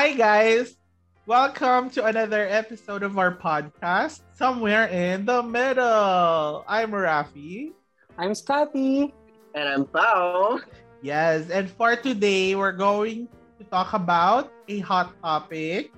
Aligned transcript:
Hi, 0.00 0.16
guys. 0.16 0.80
Welcome 1.28 1.92
to 1.92 2.08
another 2.08 2.48
episode 2.48 3.04
of 3.04 3.20
our 3.20 3.36
podcast, 3.36 4.24
Somewhere 4.32 4.88
in 4.88 5.28
the 5.28 5.44
Middle. 5.44 6.64
I'm 6.64 6.88
Rafi. 6.96 7.76
I'm 8.16 8.32
Scotty. 8.32 9.12
And 9.52 9.68
I'm 9.68 9.84
Pao. 9.84 10.64
Yes, 11.04 11.52
and 11.52 11.68
for 11.68 12.00
today, 12.00 12.56
we're 12.56 12.72
going 12.72 13.28
to 13.60 13.64
talk 13.68 13.92
about 13.92 14.48
a 14.72 14.80
hot 14.80 15.12
topic 15.20 15.92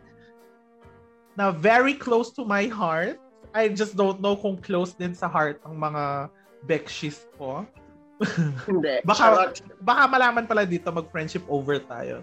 Now, 1.38 1.54
very 1.54 1.94
close 1.94 2.34
to 2.34 2.44
my 2.44 2.66
heart. 2.66 3.22
I 3.54 3.70
just 3.70 3.94
don't 3.94 4.18
know 4.18 4.34
kung 4.34 4.58
close 4.58 4.98
din 4.98 5.14
sa 5.14 5.30
heart 5.30 5.62
ang 5.62 5.78
mga 5.78 6.26
Bekshis 6.66 7.22
ko. 7.38 7.70
Hindi. 8.68 9.02
Baka, 9.04 9.52
baka 9.82 10.02
malaman 10.06 10.46
pala 10.46 10.66
dito 10.66 10.92
mag-friendship 10.94 11.42
over 11.48 11.78
tayo. 11.82 12.22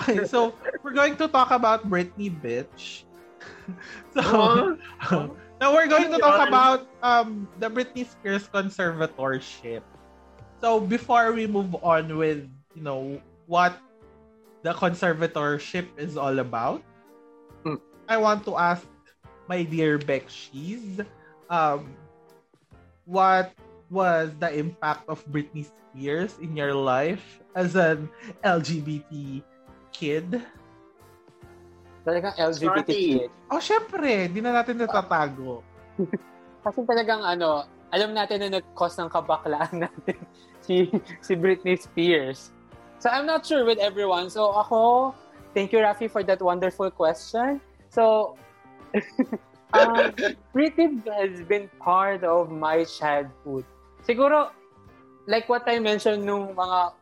Okay, 0.00 0.24
so 0.24 0.54
we're 0.82 0.94
going 0.94 1.16
to 1.18 1.26
talk 1.26 1.50
about 1.50 1.88
Britney 1.88 2.30
Bitch. 2.30 3.04
so, 4.16 4.22
now 5.60 5.68
we're 5.74 5.90
going 5.90 6.08
to 6.08 6.18
talk 6.18 6.48
about 6.48 6.88
um 7.02 7.48
the 7.58 7.68
Britney 7.68 8.06
Spears 8.06 8.48
conservatorship. 8.48 9.82
So 10.62 10.80
before 10.80 11.32
we 11.36 11.44
move 11.44 11.76
on 11.84 12.08
with, 12.16 12.48
you 12.72 12.82
know, 12.82 13.20
what 13.50 13.76
the 14.64 14.72
conservatorship 14.72 15.92
is 16.00 16.16
all 16.16 16.40
about, 16.40 16.80
Hmm. 17.64 17.80
I 18.06 18.20
want 18.20 18.44
to 18.44 18.56
ask 18.56 18.84
my 19.48 19.64
dear 19.64 19.98
Bekshies, 19.98 21.00
um, 21.48 21.96
what 23.08 23.52
was 23.90 24.32
the 24.38 24.50
impact 24.52 25.08
of 25.08 25.24
Britney 25.28 25.66
Spears 25.66 26.36
in 26.40 26.56
your 26.56 26.74
life 26.74 27.40
as 27.54 27.76
an 27.76 28.08
LGBT 28.42 29.42
kid? 29.92 30.42
Talagang 32.04 32.36
LGBT 32.36 32.84
Scotty. 32.84 32.94
kid. 32.94 33.30
Oh, 33.48 33.62
syempre, 33.62 34.28
di 34.28 34.40
na 34.44 34.52
natin 34.52 34.76
natatago. 34.76 35.64
Kasi 36.64 36.80
talagang 36.84 37.24
ano, 37.24 37.64
alam 37.94 38.10
natin 38.12 38.42
na 38.44 38.58
nag-cause 38.60 38.98
ng 38.98 39.08
kabaklaan 39.08 39.86
natin 39.88 40.18
si, 40.66 40.90
si 41.22 41.32
Britney 41.38 41.78
Spears. 41.78 42.50
So 42.98 43.12
I'm 43.12 43.28
not 43.28 43.44
sure 43.44 43.64
with 43.64 43.78
everyone. 43.78 44.28
So 44.28 44.50
ako, 44.50 45.12
thank 45.52 45.72
you 45.72 45.78
Rafi 45.78 46.10
for 46.10 46.24
that 46.24 46.40
wonderful 46.40 46.90
question. 46.90 47.60
So, 47.92 48.34
um, 49.76 50.10
Britney 50.56 51.04
has 51.06 51.44
been 51.46 51.70
part 51.78 52.24
of 52.24 52.50
my 52.50 52.84
childhood. 52.84 53.64
Siguro, 54.04 54.52
like 55.26 55.48
what 55.48 55.64
I 55.66 55.80
mentioned 55.80 56.22
nung 56.22 56.52
mga, 56.52 56.92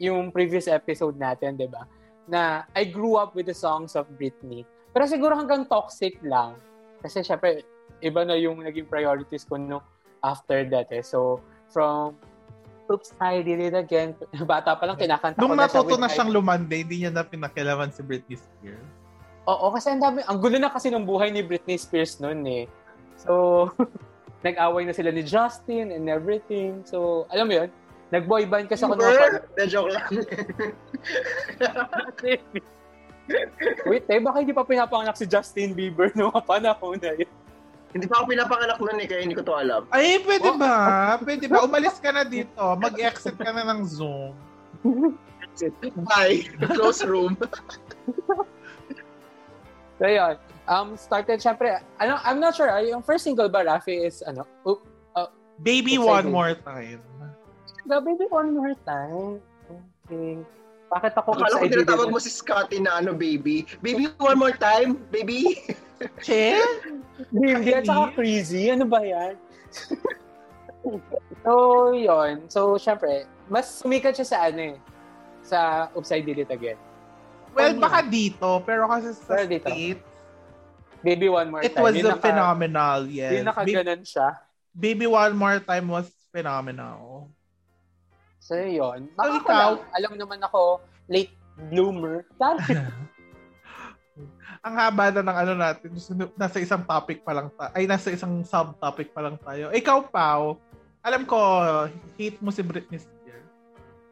yung 0.00 0.32
previous 0.32 0.68
episode 0.68 1.16
natin, 1.16 1.60
di 1.60 1.68
ba? 1.68 1.84
Na 2.24 2.64
I 2.72 2.88
grew 2.88 3.20
up 3.20 3.36
with 3.36 3.48
the 3.48 3.56
songs 3.56 3.96
of 3.96 4.08
Britney. 4.16 4.64
Pero 4.92 5.04
siguro 5.04 5.36
hanggang 5.36 5.68
toxic 5.68 6.16
lang. 6.24 6.56
Kasi 7.04 7.24
syempre, 7.24 7.64
iba 8.00 8.24
na 8.24 8.36
yung 8.36 8.64
naging 8.64 8.88
priorities 8.88 9.44
ko 9.44 9.60
no 9.60 9.84
after 10.24 10.64
that 10.68 10.88
eh. 10.92 11.04
So, 11.04 11.40
from 11.72 12.16
Oops, 12.90 13.14
I 13.22 13.46
did 13.46 13.62
it 13.62 13.76
again. 13.78 14.18
Bata 14.50 14.74
pa 14.74 14.82
lang, 14.82 14.98
kinakanta 14.98 15.38
Nung 15.38 15.54
ko 15.54 15.62
na 15.62 15.70
siya 15.70 15.78
natuto 15.78 15.94
with 15.94 16.02
na 16.02 16.08
siyang 16.10 16.30
lumande, 16.34 16.74
hindi 16.82 17.06
niya 17.06 17.14
na 17.14 17.22
pinakilaman 17.22 17.94
si 17.94 18.02
Britney 18.02 18.34
Spears. 18.34 18.82
Oo, 19.46 19.70
kasi 19.70 19.94
ang 19.94 20.02
dami, 20.02 20.26
ang 20.26 20.38
gulo 20.42 20.58
na 20.58 20.74
kasi 20.74 20.90
ng 20.90 21.06
buhay 21.06 21.30
ni 21.30 21.46
Britney 21.46 21.78
Spears 21.78 22.18
noon 22.18 22.42
eh. 22.50 22.64
So, 23.14 23.70
nag-away 24.40 24.88
na 24.88 24.94
sila 24.94 25.12
ni 25.12 25.22
Justin 25.22 25.92
and 25.92 26.08
everything. 26.08 26.80
So, 26.88 27.28
alam 27.28 27.46
mo 27.46 27.54
yun, 27.60 27.68
nag-boy 28.08 28.48
band 28.48 28.66
kasi 28.66 28.82
ako 28.82 28.96
nung 28.96 29.06
Super? 29.06 29.44
Na 29.54 29.64
joke 29.68 29.90
lang. 29.92 30.08
Wait, 33.86 34.04
eh, 34.10 34.18
baka 34.18 34.42
hindi 34.42 34.50
pa 34.50 34.66
pinapanganak 34.66 35.14
si 35.14 35.22
Justin 35.22 35.70
Bieber 35.70 36.10
noong 36.18 36.34
mga 36.34 36.44
panahon 36.44 36.98
na 36.98 37.14
yun. 37.14 37.30
Hindi 37.90 38.06
pa 38.06 38.22
ako 38.22 38.24
pinapanganak 38.30 38.78
nun 38.78 38.98
eh, 39.02 39.06
kaya 39.06 39.20
hindi 39.22 39.34
ko 39.34 39.42
to 39.42 39.54
alam. 39.54 39.82
Ay, 39.90 40.22
pwede 40.22 40.48
Oh. 40.50 40.58
ba? 40.58 40.74
Pwede 41.18 41.44
ba? 41.50 41.66
Umalis 41.66 41.98
ka 41.98 42.10
na 42.14 42.22
dito. 42.22 42.62
Mag-exit 42.78 43.34
ka 43.34 43.50
na 43.50 43.66
ng 43.66 43.82
Zoom. 43.82 44.34
Bye. 46.06 46.46
Close 46.74 47.02
room. 47.04 47.34
So, 50.00 50.06
yun. 50.06 50.34
Um, 50.70 50.94
started, 50.94 51.42
syempre, 51.42 51.82
ano, 51.98 52.22
I'm 52.22 52.38
not 52.38 52.54
sure, 52.54 52.70
ay, 52.70 52.94
yung 52.94 53.02
first 53.02 53.26
single 53.26 53.50
ba, 53.50 53.66
Rafi, 53.66 54.06
is, 54.06 54.22
ano, 54.22 54.46
oh, 54.62 54.78
Baby, 55.60 56.00
Excited. 56.00 56.08
one 56.08 56.26
more 56.32 56.54
time. 56.56 57.00
the 57.84 58.00
baby 58.00 58.24
one 58.32 58.56
more 58.56 58.72
time. 58.88 59.40
Okay. 60.08 60.40
Bakit 60.88 61.12
ako 61.20 61.28
Akala 61.36 61.60
ko 61.60 61.66
tinatawag 61.68 62.08
mo 62.08 62.18
si 62.18 62.32
Scotty 62.32 62.80
na 62.80 62.98
ano, 63.04 63.12
baby. 63.12 63.68
Baby, 63.84 64.08
one 64.16 64.40
more 64.40 64.56
time, 64.56 64.96
baby. 65.12 65.60
Che? 66.24 66.56
Hindi, 67.28 67.76
at 67.76 67.84
saka 67.84 68.16
crazy. 68.16 68.72
Ano 68.72 68.88
ba 68.88 69.04
yan? 69.04 69.36
so, 71.44 71.52
yon 71.92 72.48
So, 72.48 72.80
syempre, 72.80 73.28
mas 73.52 73.84
sumikat 73.84 74.16
siya 74.16 74.26
sa 74.32 74.38
ano 74.48 74.74
eh. 74.74 74.76
Sa 75.44 75.92
Upside 75.92 76.24
Did 76.24 76.48
It 76.48 76.50
Again. 76.50 76.80
Well, 77.52 77.76
Ano? 77.76 77.84
baka 77.84 78.00
dito, 78.08 78.64
pero 78.64 78.88
kasi 78.88 79.12
sa 79.12 79.36
Pero 79.36 79.44
dito. 79.44 79.68
States, 79.68 80.00
Baby 81.00 81.28
One 81.28 81.48
More 81.48 81.62
it 81.64 81.72
Time. 81.72 81.84
was 81.84 81.94
Yung 81.96 82.12
a 82.12 82.18
phenomenal, 82.20 83.08
yes. 83.08 83.32
Yung 83.32 83.48
Baby, 83.48 83.50
nakaganon 83.50 84.02
siya. 84.04 84.28
Baby 84.70 85.06
One 85.08 85.34
More 85.34 85.58
Time 85.60 85.86
was 85.88 86.08
phenomenal. 86.28 87.28
So, 88.40 88.56
yun. 88.56 89.08
So, 89.08 89.16
Baka 89.16 89.28
ako 89.28 89.38
ikaw? 89.40 89.56
lang, 89.56 89.76
alam 89.96 90.12
naman 90.16 90.40
ako, 90.44 90.62
late 91.08 91.32
bloomer. 91.72 92.24
Ang 94.66 94.74
haba 94.76 95.08
na 95.08 95.24
ng 95.24 95.36
ano 95.40 95.52
natin, 95.56 95.88
nasa 96.36 96.60
isang 96.60 96.84
topic 96.84 97.24
pa 97.24 97.32
lang 97.32 97.48
ta- 97.56 97.72
ay 97.72 97.88
nasa 97.88 98.12
isang 98.12 98.44
subtopic 98.44 99.08
pa 99.16 99.24
lang 99.24 99.40
tayo. 99.40 99.72
Ikaw, 99.72 100.12
Pao, 100.12 100.60
alam 101.00 101.24
ko, 101.24 101.40
hate 102.20 102.36
mo 102.44 102.52
si 102.52 102.60
Britney 102.60 103.00
Spears. 103.00 103.48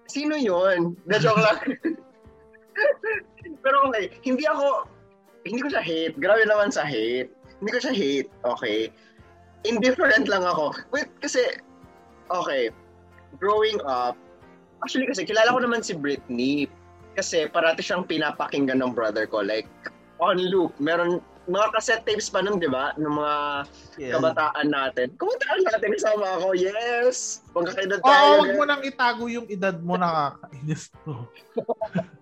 Sino 0.08 0.40
yun? 0.40 0.96
Na 1.04 1.20
joke 1.20 1.36
lang. 1.36 1.60
Pero 3.64 3.76
okay, 3.90 4.08
hindi 4.24 4.48
ako, 4.48 4.88
hindi 5.44 5.60
ko 5.62 5.68
siya 5.70 5.84
hate. 5.84 6.16
Grabe 6.18 6.42
naman 6.46 6.70
sa 6.70 6.82
hate. 6.82 7.30
Hindi 7.58 7.70
ko 7.74 7.78
siya 7.82 7.94
hate, 7.94 8.30
okay. 8.46 8.90
Indifferent 9.66 10.30
lang 10.30 10.46
ako. 10.46 10.74
Wait, 10.94 11.10
kasi, 11.18 11.42
okay, 12.30 12.70
growing 13.42 13.78
up, 13.82 14.14
actually 14.78 15.10
kasi 15.10 15.26
kilala 15.26 15.50
ko 15.50 15.58
naman 15.58 15.82
si 15.82 15.90
Britney 15.92 16.70
kasi 17.18 17.50
parati 17.50 17.82
siyang 17.82 18.06
pinapakinggan 18.06 18.78
ng 18.78 18.94
brother 18.94 19.26
ko. 19.26 19.42
Like, 19.42 19.66
on 20.22 20.38
loop. 20.38 20.70
Meron, 20.78 21.18
mga 21.50 21.74
cassette 21.74 22.04
tapes 22.06 22.30
pa 22.30 22.44
nun, 22.44 22.60
di 22.62 22.70
ba? 22.70 22.92
Ng 22.94 23.08
mga 23.10 23.34
Yes. 23.98 24.12
kabataan 24.14 24.68
natin. 24.70 25.06
Kabataan 25.18 25.60
natin, 25.66 25.88
kasama 25.98 26.26
ako. 26.38 26.48
Yes! 26.54 27.42
Magkakaedad 27.56 27.98
Oo, 27.98 28.06
tayo. 28.06 28.32
wag 28.38 28.50
mo 28.54 28.64
nang 28.68 28.82
itago 28.86 29.26
yung 29.26 29.48
edad 29.50 29.74
mo, 29.82 29.98
nakakainis 29.98 30.94
to. 31.02 31.26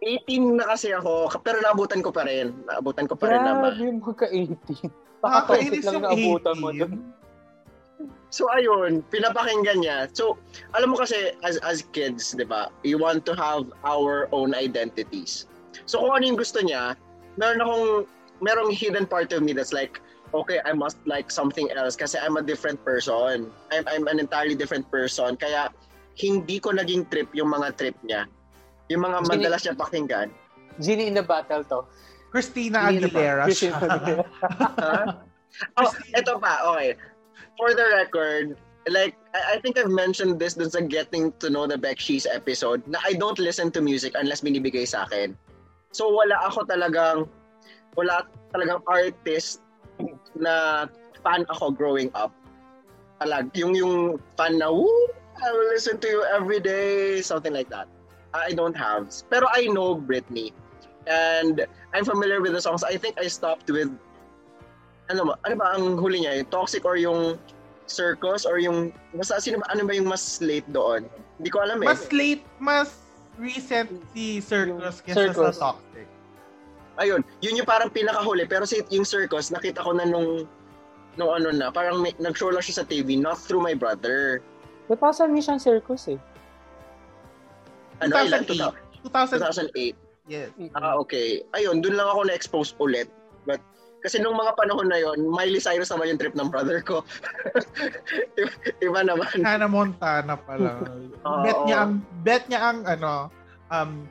18 0.00 0.56
na 0.56 0.64
kasi 0.72 0.96
ako, 0.96 1.28
pero 1.44 1.60
naabutan 1.60 2.00
ko 2.00 2.08
pa 2.08 2.24
rin. 2.24 2.56
Naabutan 2.64 3.04
ko 3.04 3.14
pa 3.20 3.28
rin 3.28 3.44
naman. 3.44 3.76
grabe, 3.76 4.00
magka-18. 4.00 4.88
Baka 5.20 5.52
Nakakainis 5.52 5.84
lang 5.84 6.00
yung 6.00 6.04
naabutan 6.08 6.56
mo 6.56 6.68
18. 6.72 6.80
dun. 6.80 6.92
So 8.30 8.46
ayun, 8.54 9.02
pinapakinggan 9.12 9.82
niya. 9.82 10.08
So, 10.14 10.38
alam 10.72 10.94
mo 10.94 11.02
kasi 11.02 11.34
as 11.44 11.58
as 11.66 11.84
kids, 11.90 12.32
'di 12.32 12.46
ba? 12.46 12.70
You 12.86 12.96
want 12.96 13.26
to 13.28 13.34
have 13.36 13.68
our 13.84 14.30
own 14.32 14.54
identities. 14.56 15.50
So 15.84 16.00
kung 16.00 16.14
ano 16.14 16.24
yung 16.24 16.38
gusto 16.40 16.62
niya, 16.62 16.94
meron 17.36 17.60
akong 17.60 17.86
merong 18.40 18.70
hidden 18.72 19.04
part 19.04 19.34
of 19.34 19.44
me 19.44 19.52
that's 19.52 19.74
like, 19.74 20.00
okay, 20.32 20.62
I 20.64 20.72
must 20.72 20.96
like 21.04 21.28
something 21.28 21.68
else 21.74 21.98
kasi 21.98 22.16
I'm 22.16 22.38
a 22.38 22.44
different 22.46 22.80
person. 22.86 23.50
I'm 23.74 23.84
I'm 23.90 24.06
an 24.06 24.22
entirely 24.22 24.54
different 24.56 24.88
person. 24.88 25.34
Kaya 25.36 25.68
hindi 26.16 26.62
ko 26.62 26.72
naging 26.72 27.10
trip 27.10 27.28
yung 27.34 27.50
mga 27.52 27.76
trip 27.76 27.98
niya. 28.06 28.30
Yung 28.90 29.06
mga 29.06 29.18
Gini- 29.22 29.30
madalas 29.30 29.60
niya 29.62 29.74
pakinggan. 29.78 30.28
Genie 30.82 31.06
in 31.06 31.14
the 31.14 31.22
battle 31.22 31.62
to. 31.70 31.86
Christina 32.30 32.86
ba? 32.86 32.94
Aguilera 32.94 33.42
Christina 33.46 33.78
siya. 33.78 33.90
Aguilera. 33.90 34.24
Oh, 35.82 35.90
eto 36.14 36.38
pa, 36.38 36.62
okay. 36.62 36.94
For 37.58 37.74
the 37.74 37.82
record, 37.98 38.54
like, 38.86 39.18
I, 39.34 39.58
I 39.58 39.60
think 39.60 39.76
I've 39.76 39.90
mentioned 39.90 40.38
this 40.38 40.54
dun 40.54 40.70
sa 40.70 40.78
Getting 40.78 41.34
to 41.42 41.50
Know 41.50 41.66
the 41.66 41.74
Beckshies 41.74 42.22
episode 42.30 42.86
na 42.86 43.02
I 43.02 43.18
don't 43.18 43.36
listen 43.42 43.74
to 43.74 43.82
music 43.82 44.14
unless 44.14 44.46
binibigay 44.46 44.86
sa 44.86 45.10
akin. 45.10 45.34
So, 45.90 46.06
wala 46.06 46.38
ako 46.46 46.70
talagang, 46.70 47.26
wala 47.98 48.30
talagang 48.54 48.78
artist 48.86 49.60
na 50.38 50.86
fan 51.26 51.44
ako 51.50 51.74
growing 51.74 52.14
up. 52.14 52.30
Talag, 53.18 53.50
yung, 53.58 53.74
yung 53.74 54.22
fan 54.38 54.62
na, 54.62 54.70
woo, 54.70 54.86
I 55.42 55.50
will 55.50 55.68
listen 55.74 55.98
to 55.98 56.08
you 56.08 56.22
every 56.30 56.62
day, 56.62 57.20
something 57.20 57.52
like 57.52 57.68
that. 57.74 57.90
I 58.34 58.52
don't 58.52 58.76
have. 58.76 59.10
Pero 59.30 59.46
I 59.50 59.66
know 59.66 59.96
Britney. 59.96 60.52
And 61.06 61.66
I'm 61.94 62.04
familiar 62.04 62.40
with 62.40 62.52
the 62.52 62.62
songs. 62.62 62.84
I 62.84 62.96
think 62.96 63.18
I 63.18 63.26
stopped 63.26 63.70
with 63.70 63.90
ano 65.10 65.26
ba, 65.26 65.34
ano 65.42 65.54
ba 65.58 65.66
ang 65.74 65.98
huli 65.98 66.22
niya? 66.22 66.38
Yung 66.38 66.50
Toxic 66.54 66.86
or 66.86 66.94
yung 66.94 67.34
Circus 67.90 68.46
or 68.46 68.62
yung 68.62 68.94
basta 69.18 69.42
sino 69.42 69.58
ba 69.58 69.66
ano 69.74 69.82
ba 69.82 69.98
yung 69.98 70.06
mas 70.06 70.38
late 70.38 70.66
doon? 70.70 71.10
Hindi 71.42 71.50
ko 71.50 71.66
alam 71.66 71.82
eh. 71.82 71.90
mas 71.90 72.06
late, 72.14 72.46
mas 72.62 72.94
recent 73.34 73.90
si 74.14 74.38
Circus 74.38 75.02
kesa 75.02 75.34
Circus. 75.34 75.58
sa 75.58 75.74
Toxic. 75.74 76.06
ayun, 77.00 77.24
yun 77.40 77.56
yung 77.56 77.66
parang 77.66 77.88
pinakahuli. 77.88 78.44
Pero 78.44 78.68
si, 78.68 78.84
yung 78.92 79.08
circus, 79.08 79.48
nakita 79.48 79.80
ko 79.80 79.96
na 79.96 80.04
nung, 80.04 80.44
nung 81.16 81.32
ano 81.32 81.48
na, 81.50 81.72
parang 81.72 82.04
may, 82.04 82.12
nag-show 82.20 82.52
lang 82.52 82.60
siya 82.60 82.84
sa 82.84 82.86
TV, 82.86 83.16
not 83.16 83.40
through 83.40 83.64
my 83.64 83.72
brother. 83.72 84.44
Napasan 84.92 85.32
niya 85.32 85.50
siyang 85.50 85.62
circus 85.64 86.12
eh. 86.12 86.20
Ano, 88.00 88.12
ilan? 88.16 88.42
2008. 88.44 89.08
2008. 89.08 89.96
2008. 89.96 89.96
Yes. 90.30 90.54
Ah, 90.78 90.94
okay. 90.94 91.42
Ayun, 91.58 91.82
dun 91.82 91.98
lang 91.98 92.06
ako 92.06 92.30
na-expose 92.30 92.70
ulit. 92.78 93.10
But, 93.42 93.58
kasi 94.00 94.22
nung 94.22 94.38
mga 94.38 94.54
panahon 94.56 94.88
na 94.88 94.96
yon, 94.96 95.26
Miley 95.26 95.60
Cyrus 95.60 95.90
naman 95.90 96.14
yung 96.14 96.20
trip 96.20 96.32
ng 96.38 96.48
brother 96.48 96.80
ko. 96.80 97.02
iba, 98.40 98.52
iba 98.80 99.00
naman. 99.04 99.28
Hannah 99.42 99.68
Montana 99.68 100.38
pala. 100.38 100.80
Oo. 101.28 101.42
bet 101.44 101.58
niya 101.68 101.76
ang 101.84 101.92
bet 102.24 102.44
niya 102.48 102.60
ang 102.64 102.78
ano 102.88 103.28
um 103.68 104.08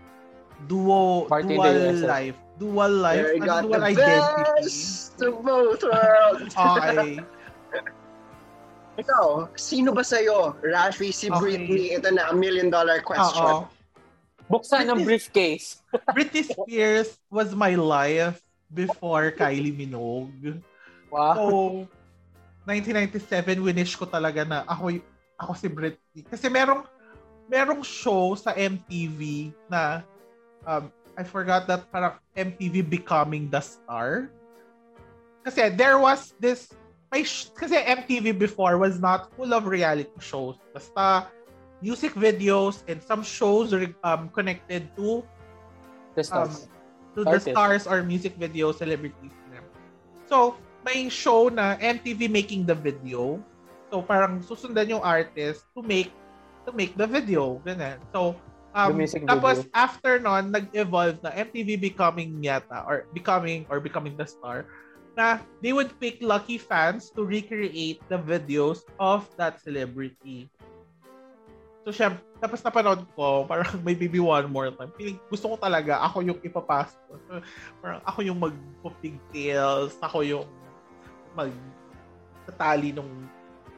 duo 0.70 1.26
Party 1.26 1.58
dual 1.58 1.74
Day, 1.74 2.06
life. 2.06 2.38
Dual 2.60 2.94
life 3.02 3.26
and 3.34 3.42
got 3.42 3.64
dual 3.66 3.80
the 3.80 3.96
identity. 3.96 4.44
best 4.62 5.18
of 5.24 5.42
both 5.42 5.82
worlds. 5.82 6.54
Okay. 6.54 7.18
Ikaw, 9.00 9.48
sino 9.56 9.96
ba 9.96 10.04
sa'yo? 10.04 10.60
Rafi, 10.60 11.16
si 11.16 11.32
Okay. 11.32 11.40
Britney, 11.40 11.96
ito 11.96 12.12
na, 12.12 12.30
a 12.30 12.36
million 12.36 12.68
dollar 12.68 13.00
question. 13.00 13.64
Buksan 14.50 14.90
ang 14.90 15.06
briefcase. 15.06 15.86
Britney 16.18 16.42
Spears 16.42 17.22
was 17.30 17.54
my 17.54 17.78
life 17.78 18.42
before 18.74 19.30
Kylie 19.30 19.70
Minogue. 19.70 20.58
Wow. 21.14 21.34
So, 21.38 21.46
1997, 22.66 23.62
winish 23.62 23.94
ko 23.94 24.10
talaga 24.10 24.42
na 24.46 24.66
ako, 24.66 24.98
ako 25.38 25.52
si 25.54 25.68
Britney. 25.70 26.22
Kasi 26.26 26.50
merong, 26.50 26.82
merong 27.46 27.86
show 27.86 28.34
sa 28.34 28.58
MTV 28.58 29.54
na, 29.70 30.02
um, 30.66 30.90
I 31.14 31.22
forgot 31.22 31.70
that 31.70 31.86
parang 31.94 32.18
MTV 32.34 32.90
Becoming 32.90 33.54
the 33.54 33.62
Star. 33.62 34.34
Kasi 35.46 35.70
there 35.78 36.02
was 36.02 36.34
this, 36.42 36.74
may, 37.14 37.22
kasi 37.54 37.78
MTV 37.86 38.34
before 38.34 38.82
was 38.82 38.98
not 38.98 39.30
full 39.38 39.54
of 39.54 39.70
reality 39.70 40.10
shows. 40.22 40.58
Basta 40.74 41.30
music 41.82 42.14
videos 42.14 42.84
and 42.88 43.02
some 43.04 43.24
shows 43.24 43.74
um, 44.04 44.30
connected 44.30 44.88
to 44.96 45.24
The 46.16 46.24
stars. 46.24 46.68
to 47.16 47.24
the 47.24 47.40
stars 47.40 47.88
or 47.88 48.04
music 48.04 48.36
video 48.36 48.72
celebrities. 48.72 49.34
So, 50.30 50.62
may 50.86 51.10
show 51.10 51.50
na 51.50 51.76
MTV 51.82 52.30
making 52.30 52.70
the 52.70 52.78
video. 52.78 53.42
So, 53.90 54.06
parang 54.06 54.46
susundan 54.46 54.86
yung 54.86 55.02
artist 55.02 55.66
to 55.74 55.82
make 55.82 56.14
to 56.70 56.72
make 56.72 56.94
the 56.94 57.10
video. 57.10 57.58
Ganun. 57.66 57.98
So, 58.14 58.38
um, 58.78 58.94
tapos 59.26 59.66
video. 59.66 59.74
after 59.74 60.22
nun, 60.22 60.54
nag-evolve 60.54 61.18
na 61.26 61.34
MTV 61.34 61.82
becoming 61.82 62.38
yata 62.46 62.86
or 62.86 63.10
becoming 63.10 63.66
or 63.74 63.82
becoming 63.82 64.14
the 64.14 64.30
star 64.30 64.70
na 65.18 65.42
they 65.60 65.74
would 65.74 65.92
pick 66.00 66.22
lucky 66.22 66.62
fans 66.62 67.10
to 67.12 67.26
recreate 67.26 68.00
the 68.08 68.16
videos 68.22 68.86
of 69.02 69.26
that 69.36 69.58
celebrity. 69.60 70.48
So, 71.90 72.06
syempre, 72.06 72.22
tapos 72.38 72.62
napanood 72.62 73.02
ko, 73.18 73.50
parang 73.50 73.66
may 73.86 73.98
baby 73.98 74.22
one 74.22 74.46
more 74.54 74.70
time. 74.70 74.94
Feeling, 74.94 75.18
gusto 75.26 75.50
ko 75.50 75.56
talaga, 75.58 75.98
ako 76.06 76.22
yung 76.22 76.38
ipapasok. 76.46 77.18
Parang 77.82 78.06
ako 78.06 78.20
yung 78.22 78.38
mag-pigtails, 78.38 79.98
ako 79.98 80.22
yung 80.22 80.46
mag 81.34 81.50
tatali 82.46 82.94
nung 82.94 83.10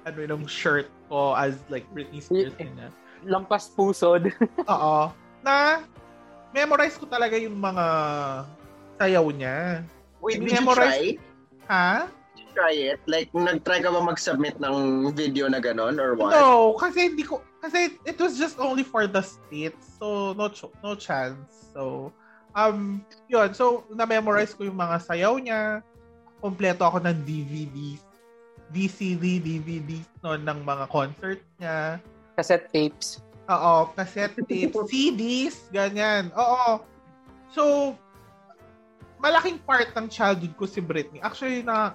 ano 0.03 0.17
nung 0.27 0.43
shirt 0.43 0.91
ko 1.07 1.31
as 1.39 1.55
like 1.71 1.87
Britney 1.95 2.19
Spears 2.19 2.51
ganyan. 2.59 2.91
Lampas 3.23 3.71
pusod. 3.71 4.27
Oo. 4.75 5.07
Na 5.39 5.87
memorize 6.51 6.99
ko 6.99 7.07
talaga 7.07 7.39
yung 7.39 7.55
mga 7.55 7.85
sayaw 8.99 9.23
niya. 9.31 9.87
Wait, 10.19 10.35
did 10.43 10.51
you 10.51 10.67
Memorize- 10.67 10.99
try? 10.99 11.71
Ha? 11.71 12.11
Try 12.51 12.73
it? 12.91 12.99
Like, 13.07 13.31
nag-try 13.31 13.79
ka 13.79 13.89
ba 13.91 14.03
mag-submit 14.03 14.59
ng 14.59 15.09
video 15.15 15.47
na 15.47 15.63
ganon 15.63 15.97
or 15.99 16.15
what? 16.19 16.35
No, 16.35 16.75
kasi 16.75 17.11
hindi 17.11 17.23
ko 17.23 17.39
kasi 17.63 17.95
it 18.03 18.17
was 18.17 18.35
just 18.35 18.57
only 18.59 18.83
for 18.83 19.05
the 19.05 19.21
states. 19.21 19.95
So 20.01 20.33
no 20.33 20.49
ch- 20.49 20.73
no 20.83 20.97
chance. 20.97 21.71
So 21.71 22.11
um 22.57 23.05
yun, 23.31 23.55
so 23.55 23.87
na-memorize 23.93 24.51
ko 24.51 24.67
yung 24.67 24.79
mga 24.79 24.97
sayaw 25.05 25.39
niya. 25.39 25.85
Kompleto 26.41 26.83
ako 26.83 27.05
ng 27.05 27.21
DVD, 27.21 27.95
VCD, 28.73 29.39
DVD 29.39 30.01
noon 30.25 30.41
ng 30.41 30.59
mga 30.65 30.85
concert 30.89 31.39
niya. 31.61 32.01
Cassette 32.33 32.67
tapes. 32.73 33.21
Oo, 33.45 33.93
cassette 33.93 34.41
tape, 34.49 34.73
CDs, 34.91 35.69
ganyan. 35.69 36.33
Oo. 36.33 36.81
So, 37.53 37.93
malaking 39.21 39.61
part 39.61 39.93
ng 39.93 40.09
childhood 40.09 40.57
ko 40.57 40.65
si 40.65 40.81
Britney. 40.81 41.21
Actually, 41.21 41.61
na, 41.61 41.93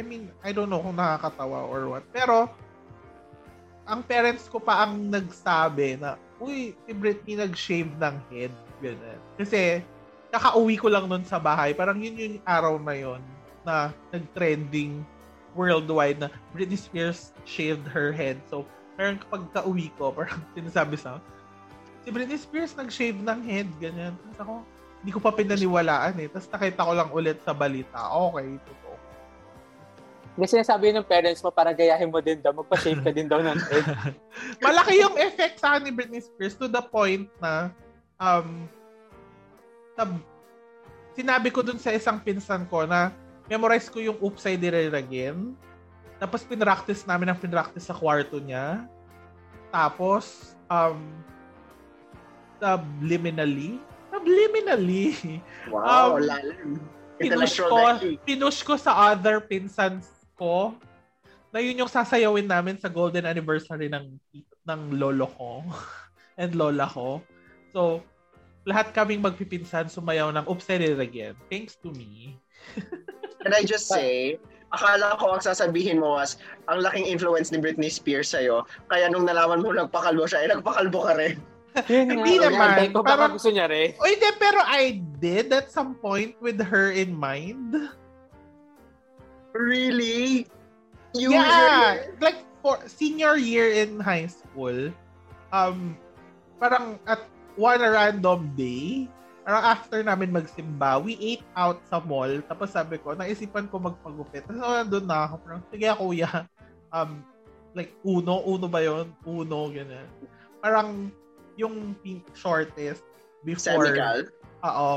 I 0.00 0.02
mean, 0.02 0.32
I 0.40 0.56
don't 0.56 0.72
know 0.72 0.80
kung 0.80 0.96
nakakatawa 0.96 1.68
or 1.68 1.92
what. 1.92 2.04
Pero, 2.08 2.48
ang 3.84 4.00
parents 4.00 4.48
ko 4.48 4.56
pa 4.56 4.88
ang 4.88 5.12
nagsabi 5.12 6.00
na, 6.00 6.16
uy, 6.40 6.72
si 6.88 6.92
Britney 6.96 7.36
nag-shave 7.36 7.92
ng 8.00 8.16
head. 8.32 8.52
Ganyan. 8.80 9.20
Kasi, 9.36 9.84
kakauwi 10.32 10.80
ko 10.80 10.88
lang 10.88 11.04
nun 11.04 11.20
sa 11.28 11.36
bahay. 11.36 11.76
Parang 11.76 12.00
yun 12.00 12.16
yung 12.16 12.40
araw 12.48 12.80
na 12.80 12.96
yon 12.96 13.20
na 13.60 13.92
nag-trending 14.08 15.04
worldwide 15.52 16.16
na 16.16 16.32
Britney 16.56 16.80
Spears 16.80 17.36
shaved 17.44 17.84
her 17.84 18.08
head. 18.08 18.40
So, 18.48 18.64
parang 18.96 19.20
kapag 19.20 19.52
kauwi 19.52 19.92
ko, 20.00 20.16
parang 20.16 20.40
sinasabi 20.56 20.96
sa 20.96 21.20
si 22.00 22.08
Britney 22.08 22.40
Spears 22.40 22.72
nag-shave 22.72 23.20
ng 23.20 23.40
head, 23.44 23.68
ganyan. 23.76 24.16
Tapos 24.16 24.38
ako, 24.40 24.54
hindi 25.04 25.10
ko 25.12 25.20
pa 25.20 25.32
pinaniwalaan 25.32 26.16
eh. 26.24 26.28
Tapos 26.32 26.48
nakita 26.48 26.88
ko 26.88 26.92
lang 26.96 27.10
ulit 27.12 27.38
sa 27.44 27.52
balita. 27.52 28.00
Okay, 28.32 28.48
totoo. 28.64 28.89
Kasi 30.40 30.56
sinasabi 30.56 30.96
ng 30.96 31.04
parents 31.04 31.44
mo 31.44 31.52
para 31.52 31.76
gayahin 31.76 32.08
mo 32.08 32.16
din 32.24 32.40
daw, 32.40 32.56
magpa-shave 32.56 33.04
ka 33.04 33.12
din 33.12 33.28
daw 33.28 33.44
ng 33.44 33.60
head. 33.68 33.84
Malaki 34.64 34.96
yung 34.96 35.12
effect 35.20 35.60
sa 35.60 35.76
akin 35.76 35.84
ni 35.84 35.92
Britney 35.92 36.24
Spears 36.24 36.56
to 36.56 36.64
the 36.64 36.80
point 36.80 37.28
na 37.36 37.68
um, 38.16 38.64
sab- 39.92 40.24
sinabi 41.12 41.52
ko 41.52 41.60
dun 41.60 41.76
sa 41.76 41.92
isang 41.92 42.16
pinsan 42.16 42.64
ko 42.72 42.88
na 42.88 43.12
memorize 43.52 43.92
ko 43.92 44.00
yung 44.00 44.16
Oops, 44.16 44.40
I 44.48 44.56
Did 44.56 44.72
It 44.72 44.96
Again. 44.96 45.52
Tapos 46.16 46.40
pinractice 46.40 47.04
namin 47.04 47.28
ang 47.28 47.38
pinractice 47.38 47.84
sa 47.84 47.96
kwarto 47.96 48.40
niya. 48.40 48.88
Tapos, 49.68 50.56
um, 50.66 51.00
subliminally, 52.60 53.80
subliminally, 54.12 55.40
Wow, 55.68 56.16
Um, 56.16 56.28
lalim. 56.28 56.70
pinush 57.16 57.56
ko, 57.56 57.76
pinush 58.24 58.60
ko 58.64 58.74
sa 58.76 59.12
other 59.12 59.40
pinsans 59.40 60.19
ko 60.40 60.72
na 61.52 61.60
yun 61.60 61.84
yung 61.84 61.92
sasayawin 61.92 62.48
namin 62.48 62.80
sa 62.80 62.88
golden 62.88 63.28
anniversary 63.28 63.92
ng 63.92 64.16
ng 64.64 64.80
lolo 64.96 65.28
ko 65.36 65.60
and 66.40 66.56
lola 66.56 66.88
ko. 66.88 67.20
So, 67.76 68.00
lahat 68.64 68.96
kaming 68.96 69.20
magpipinsan 69.20 69.92
sumayaw 69.92 70.32
ng 70.32 70.48
Oops, 70.48 70.64
I 70.72 70.96
Again. 70.96 71.36
Thanks 71.52 71.76
to 71.84 71.92
me. 71.92 72.40
Can 73.44 73.52
I 73.56 73.64
just 73.64 73.88
say, 73.88 74.36
akala 74.70 75.16
ko 75.16 75.36
ang 75.36 75.42
sasabihin 75.42 76.00
mo 76.00 76.20
was, 76.20 76.36
ang 76.68 76.84
laking 76.84 77.08
influence 77.08 77.48
ni 77.50 77.58
Britney 77.58 77.88
Spears 77.88 78.30
sa'yo, 78.30 78.68
kaya 78.92 79.08
nung 79.08 79.24
nalaman 79.24 79.64
mo 79.64 79.72
nagpakalbo 79.72 80.28
siya, 80.28 80.44
eh 80.44 80.48
nagpakalbo 80.52 81.00
ka 81.08 81.12
rin. 81.16 81.40
Hindi 81.88 82.36
naman. 82.36 82.90
Ko 82.92 83.00
Parang- 83.00 83.38
gusto 83.38 83.48
niya 83.48 83.70
rin. 83.70 83.94
O 83.96 84.06
hindi, 84.06 84.28
pero 84.42 84.58
I 84.66 84.98
did 85.22 85.54
at 85.54 85.70
some 85.70 85.94
point 86.02 86.34
with 86.42 86.58
her 86.58 86.90
in 86.90 87.14
mind. 87.14 87.78
Really? 89.52 90.46
You 91.10 91.34
yeah, 91.34 92.06
like 92.22 92.46
for 92.62 92.78
senior 92.86 93.34
year 93.34 93.66
in 93.66 93.98
high 93.98 94.30
school, 94.30 94.94
um, 95.50 95.98
parang 96.62 97.02
at 97.02 97.26
one 97.58 97.82
random 97.82 98.54
day, 98.54 99.10
parang 99.42 99.64
after 99.74 99.98
namin 100.06 100.30
magsimba, 100.30 101.02
we 101.02 101.18
ate 101.18 101.46
out 101.58 101.82
sa 101.90 101.98
mall. 101.98 102.30
Tapos 102.46 102.70
sabi 102.70 103.02
ko, 103.02 103.18
naisipan 103.18 103.66
ko 103.66 103.82
magpagupit. 103.82 104.46
Tapos 104.46 104.62
nandun 104.62 105.10
na 105.10 105.26
ako, 105.26 105.34
parang, 105.42 105.62
sige 105.66 105.90
kuya, 105.98 106.46
um, 106.94 107.26
like, 107.74 107.90
uno, 108.06 108.46
uno 108.46 108.66
ba 108.70 108.82
yon 108.82 109.10
Uno, 109.26 109.66
ganyan. 109.74 110.06
Parang, 110.62 111.10
yung 111.58 111.92
pink 112.00 112.24
shortest 112.38 113.02
before. 113.42 113.84
Semical? 113.90 114.30
Oo. 114.64 114.92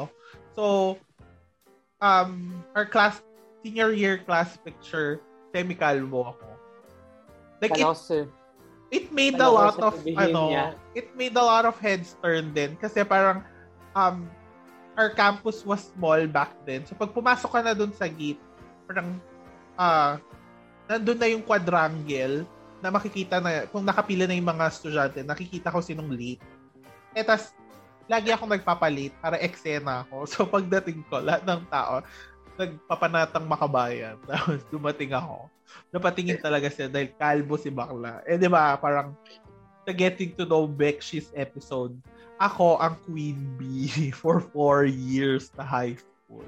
So, 0.53 0.63
um, 2.00 2.62
our 2.77 2.86
class, 2.86 3.19
senior 3.63 3.96
year 3.96 4.20
class 4.20 4.60
picture, 4.60 5.24
semi-calvo 5.55 6.36
ako. 6.36 6.48
Like, 7.63 7.79
it, 7.79 7.88
it 8.91 9.05
made 9.15 9.39
a 9.39 9.48
lot 9.48 9.79
of, 9.79 9.96
ano, 10.20 10.51
niya? 10.51 10.75
it 10.91 11.15
made 11.15 11.34
a 11.39 11.41
lot 11.41 11.63
of 11.63 11.79
heads 11.79 12.20
turn 12.20 12.51
din. 12.51 12.75
Kasi 12.75 13.08
parang, 13.08 13.41
um, 13.96 14.27
our 15.00 15.15
campus 15.15 15.63
was 15.63 15.89
small 15.96 16.20
back 16.27 16.51
then. 16.67 16.84
So, 16.84 16.93
pag 17.00 17.15
pumasok 17.15 17.50
ka 17.50 17.60
na 17.63 17.72
dun 17.72 17.96
sa 17.96 18.12
gate, 18.12 18.43
parang, 18.86 19.15
ah, 19.79 20.20
nandun 20.91 21.17
na 21.17 21.27
yung 21.32 21.41
quadrangle 21.41 22.43
na 22.84 22.91
makikita 22.91 23.39
na, 23.39 23.63
kung 23.72 23.88
nakapila 23.88 24.27
na 24.27 24.36
yung 24.36 24.51
mga 24.51 24.65
estudyante, 24.67 25.24
nakikita 25.24 25.72
ko 25.72 25.79
sinong 25.79 26.12
late. 26.12 26.43
Eh, 27.15 27.24
tas, 27.24 27.55
lagi 28.12 28.29
ako 28.36 28.51
nagpapalit 28.51 29.15
para 29.24 29.39
eksena 29.39 30.03
ako. 30.03 30.15
So 30.32 30.39
pagdating 30.43 31.08
ko, 31.08 31.24
lahat 31.24 31.48
ng 31.48 31.63
tao, 31.72 32.03
nagpapanatang 32.57 33.45
makabayan. 33.45 34.17
Tapos 34.29 34.62
dumating 34.69 35.13
ako. 35.13 35.50
Napatingin 35.89 36.38
talaga 36.41 36.69
siya 36.69 36.89
dahil 36.89 37.10
kalbo 37.17 37.57
si 37.57 37.74
bakla. 37.74 38.22
Eh 38.29 38.38
di 38.38 38.50
ba, 38.50 38.77
parang 38.77 39.17
sa 39.83 39.91
Getting 39.91 40.38
to 40.39 40.48
Know 40.48 40.69
Bekshi's 40.69 41.33
episode, 41.36 41.98
ako 42.39 42.79
ang 42.79 42.95
queen 43.03 43.39
bee 43.60 44.12
for 44.22 44.39
four 44.39 44.86
years 44.88 45.51
na 45.60 45.63
high 45.65 45.98
school. 45.98 46.48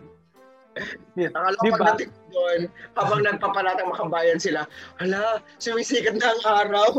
Yeah. 1.16 1.32
Akala 1.32 1.56
ko 1.56 1.64
diba? 1.64 1.80
pagdating 1.80 2.12
doon, 2.36 2.62
habang 3.00 3.24
nagpapalatang 3.24 3.88
makabayan 3.96 4.40
sila, 4.44 4.68
hala, 5.00 5.40
sumisikat 5.56 6.20
na 6.20 6.36
ang 6.36 6.44
araw. 6.44 6.90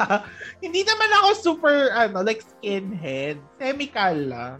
Hindi 0.64 0.84
naman 0.84 1.10
ako 1.24 1.28
super, 1.32 1.88
ano, 1.96 2.20
like 2.20 2.44
skinhead. 2.44 3.40
Semical 3.56 4.16
lang. 4.28 4.56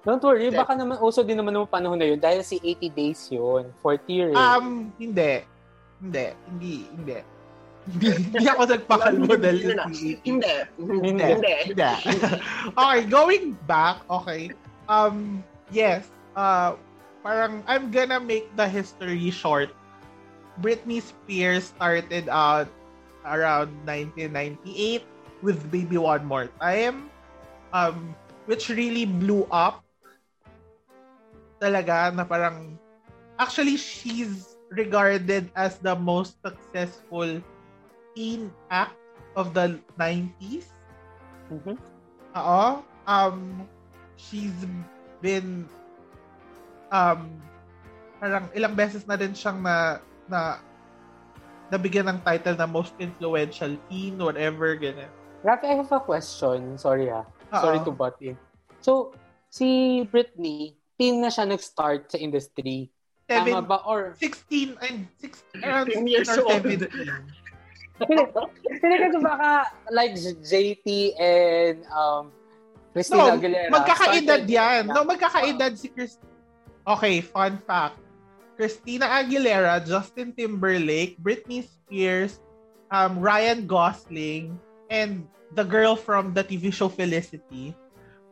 Don't 0.00 0.22
worry, 0.24 0.48
baka 0.48 0.72
naman 0.72 0.96
uso 1.04 1.20
din 1.20 1.36
naman 1.36 1.52
ng 1.52 1.68
panahon 1.68 2.00
na 2.00 2.08
yun 2.08 2.16
dahil 2.16 2.40
si 2.40 2.56
80 2.56 2.88
days 2.96 3.20
yun. 3.28 3.68
40 3.84 4.08
year. 4.08 4.32
Um, 4.32 4.88
hindi. 4.96 5.44
Hindi. 6.00 6.26
Hindi. 6.48 6.76
Hindi. 6.88 7.18
hindi 8.32 8.46
ako 8.48 8.62
nagpakalmo 8.76 9.32
dahil 9.36 9.58
hindi. 9.76 10.16
Hindi. 10.24 10.54
Hindi. 10.80 11.28
Hindi. 11.68 11.90
okay, 12.80 13.00
going 13.12 13.52
back, 13.68 14.00
okay. 14.08 14.48
Um, 14.88 15.44
yes. 15.68 16.08
Uh, 16.32 16.80
parang 17.20 17.60
I'm 17.68 17.92
gonna 17.92 18.20
make 18.20 18.48
the 18.56 18.64
history 18.64 19.28
short. 19.28 19.68
Britney 20.64 21.04
Spears 21.04 21.72
started 21.76 22.28
out 22.32 22.68
around 23.28 23.72
1998 23.84 25.04
with 25.44 25.60
Baby 25.68 26.00
One 26.00 26.24
More 26.24 26.48
Time, 26.60 27.12
um, 27.72 28.16
which 28.48 28.68
really 28.72 29.04
blew 29.04 29.44
up 29.52 29.84
talaga 31.60 32.10
na 32.10 32.24
parang 32.24 32.74
actually 33.36 33.76
she's 33.76 34.56
regarded 34.72 35.52
as 35.54 35.76
the 35.84 35.94
most 35.94 36.40
successful 36.40 37.38
teen 38.16 38.50
act 38.72 38.96
of 39.36 39.52
the 39.54 39.78
90s. 39.98 40.72
Mm-hmm. 41.52 41.76
Oo. 42.38 42.82
Um, 43.04 43.66
she's 44.16 44.54
been 45.20 45.66
um, 46.94 47.28
parang 48.18 48.46
ilang 48.54 48.74
beses 48.76 49.04
na 49.08 49.16
din 49.16 49.32
siyang 49.32 49.60
na 49.60 49.98
na 50.30 50.60
nabigyan 51.70 52.10
ng 52.10 52.18
title 52.26 52.58
na 52.58 52.66
most 52.66 52.92
influential 52.98 53.78
teen, 53.86 54.18
whatever, 54.18 54.74
ganyan. 54.74 55.10
Rafi, 55.40 55.70
I 55.70 55.78
have 55.80 55.90
a 55.90 56.02
question. 56.02 56.76
Sorry 56.76 57.08
ha. 57.08 57.24
Uh-oh. 57.24 57.62
Sorry 57.62 57.80
to 57.86 57.92
butt 57.94 58.18
in. 58.20 58.36
So, 58.82 59.14
si 59.48 60.02
Britney, 60.10 60.79
teen 61.00 61.24
na 61.24 61.32
siya 61.32 61.48
nag-start 61.48 62.12
sa 62.12 62.20
industry. 62.20 62.92
Seven, 63.24 63.56
Tama 63.56 63.64
ba? 63.64 63.78
Or... 63.88 64.12
16 64.20 64.76
and 64.84 65.08
16 65.16 65.64
around 65.64 65.88
16 65.96 66.04
years 66.04 66.28
or 66.28 66.44
17. 66.44 66.92
Hindi 68.00 68.96
kasi 69.00 69.16
baka 69.20 69.72
like 69.88 70.12
JT 70.44 70.86
and 71.16 71.84
um, 71.88 72.28
Christina 72.92 73.32
no, 73.32 73.36
Aguilera. 73.40 73.68
Magkakaedad 73.72 74.44
yan. 74.44 74.82
No, 74.92 75.04
magkakaedad 75.08 75.72
si 75.76 75.88
Chris. 75.88 76.20
Okay, 76.84 77.24
fun 77.24 77.56
fact. 77.64 77.96
Christina 78.60 79.08
Aguilera, 79.08 79.80
Justin 79.80 80.36
Timberlake, 80.36 81.16
Britney 81.20 81.64
Spears, 81.64 82.44
um, 82.92 83.16
Ryan 83.16 83.64
Gosling, 83.64 84.60
and 84.92 85.24
the 85.56 85.64
girl 85.64 85.96
from 85.96 86.36
the 86.36 86.44
TV 86.44 86.68
show 86.68 86.88
Felicity 86.88 87.72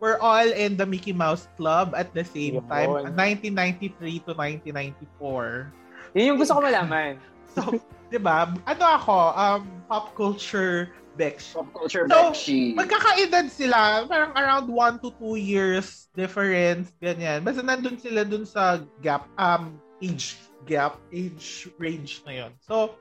were 0.01 0.21
all 0.23 0.47
in 0.47 0.77
the 0.77 0.87
Mickey 0.87 1.13
Mouse 1.13 1.49
Club 1.59 1.95
at 1.97 2.15
the 2.15 2.25
same 2.25 2.63
Yun. 2.63 2.69
time, 2.71 2.91
1993 3.15 4.23
to 4.27 4.33
1994. 4.35 5.73
Yun 6.15 6.25
yung 6.35 6.39
gusto 6.39 6.55
ko 6.55 6.61
malaman. 6.63 7.19
so, 7.55 7.77
di 8.09 8.19
ba? 8.19 8.49
Ano 8.65 8.85
ako, 8.87 9.17
um, 9.35 9.63
pop 9.91 10.15
culture 10.15 10.95
Bekshi. 11.19 11.59
Pop 11.59 11.71
culture 11.75 12.07
so, 12.07 12.31
Bekshi. 12.31 12.79
magkakaedad 12.79 13.51
sila, 13.51 14.07
parang 14.07 14.33
around 14.39 14.67
1 14.71 15.03
to 15.03 15.11
2 15.19 15.35
years 15.37 16.07
difference, 16.15 16.95
ganyan. 17.03 17.43
Basta 17.43 17.61
nandun 17.61 17.99
sila 17.99 18.23
dun 18.23 18.47
sa 18.47 18.79
gap, 19.03 19.27
um, 19.35 19.77
age 19.99 20.39
gap, 20.65 21.03
age 21.11 21.67
range 21.83 22.23
na 22.23 22.47
yon. 22.47 22.53
So, 22.63 22.95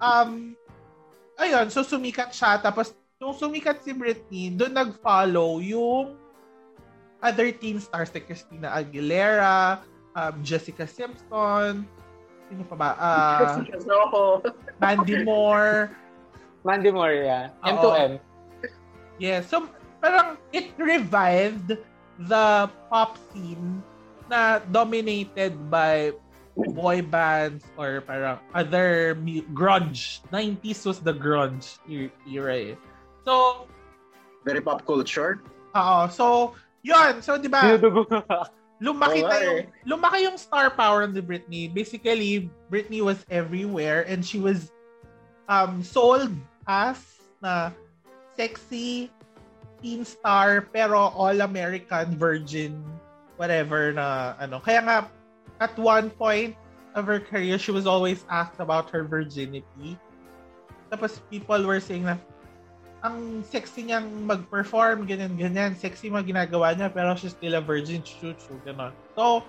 um, 0.00 0.56
ayun, 1.36 1.68
so 1.68 1.84
sumikat 1.84 2.32
siya, 2.32 2.64
tapos 2.64 2.96
nung 3.24 3.32
sumikat 3.32 3.80
si 3.80 3.96
Britney, 3.96 4.52
doon 4.52 4.76
nag-follow 4.76 5.56
yung 5.64 6.12
other 7.24 7.48
teen 7.56 7.80
stars 7.80 8.12
like 8.12 8.28
Christina 8.28 8.68
Aguilera, 8.68 9.80
um, 10.12 10.44
Jessica 10.44 10.84
Simpson, 10.84 11.88
sino 12.52 12.62
pa 12.68 12.76
ba? 12.76 12.90
Uh, 13.00 13.64
Mandy 14.84 15.24
Moore. 15.24 15.96
Mandy 16.68 16.92
Moore, 16.92 17.16
yeah. 17.24 17.48
M2M. 17.64 18.20
Yeah, 19.16 19.40
so 19.40 19.72
parang 20.04 20.36
it 20.52 20.76
revived 20.76 21.80
the 22.28 22.68
pop 22.92 23.16
scene 23.32 23.80
na 24.28 24.60
dominated 24.68 25.56
by 25.72 26.12
boy 26.76 27.00
bands 27.00 27.64
or 27.80 28.04
parang 28.04 28.36
other 28.52 29.16
grunge. 29.56 30.20
90s 30.28 30.84
was 30.84 31.00
the 31.00 31.14
grunge 31.16 31.80
era 32.28 32.52
eh. 32.52 32.76
So, 33.24 33.66
very 34.44 34.60
pop 34.60 34.84
culture. 34.86 35.40
Oo. 35.74 36.08
So, 36.08 36.54
yun. 36.84 37.24
So, 37.24 37.40
di 37.40 37.48
ba? 37.48 37.80
lumaki 38.84 39.24
oh, 39.24 39.28
na 39.28 39.36
yung, 39.40 39.60
lumaki 39.86 40.18
yung 40.28 40.36
star 40.36 40.68
power 40.68 41.06
ni 41.08 41.24
Britney. 41.24 41.72
Basically, 41.72 42.50
Britney 42.68 43.00
was 43.00 43.24
everywhere 43.32 44.04
and 44.04 44.20
she 44.20 44.36
was 44.36 44.68
um, 45.48 45.80
sold 45.80 46.28
as 46.68 47.00
na 47.40 47.70
sexy 48.36 49.12
teen 49.80 50.04
star 50.04 50.64
pero 50.72 51.12
all-American 51.12 52.16
virgin 52.16 52.76
whatever 53.36 53.92
na 53.92 54.34
ano. 54.38 54.58
Kaya 54.58 54.80
nga, 54.82 54.98
at 55.60 55.74
one 55.78 56.10
point 56.10 56.56
of 56.94 57.06
her 57.06 57.18
career, 57.18 57.58
she 57.58 57.70
was 57.70 57.86
always 57.86 58.24
asked 58.30 58.58
about 58.58 58.90
her 58.90 59.04
virginity. 59.04 59.98
Tapos 60.90 61.18
people 61.30 61.58
were 61.66 61.82
saying 61.82 62.06
na, 62.06 62.18
ang 63.04 63.44
sexy 63.44 63.84
niyang 63.84 64.08
mag-perform, 64.24 65.04
ganyan-ganyan. 65.04 65.76
Sexy 65.76 66.08
mga 66.08 66.24
ginagawa 66.24 66.72
niya, 66.72 66.88
pero 66.88 67.12
she's 67.12 67.36
still 67.36 67.52
a 67.52 67.60
virgin, 67.60 68.00
chuchu, 68.00 68.56
gano'n. 68.64 68.96
So, 69.12 69.44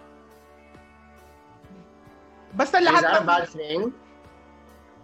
basta 2.51 2.83
lahat 2.83 3.01
Is 3.01 3.07
that 3.07 3.15
ng... 3.15 3.23
a 3.23 3.25
bad 3.25 3.47
thing? 3.47 3.81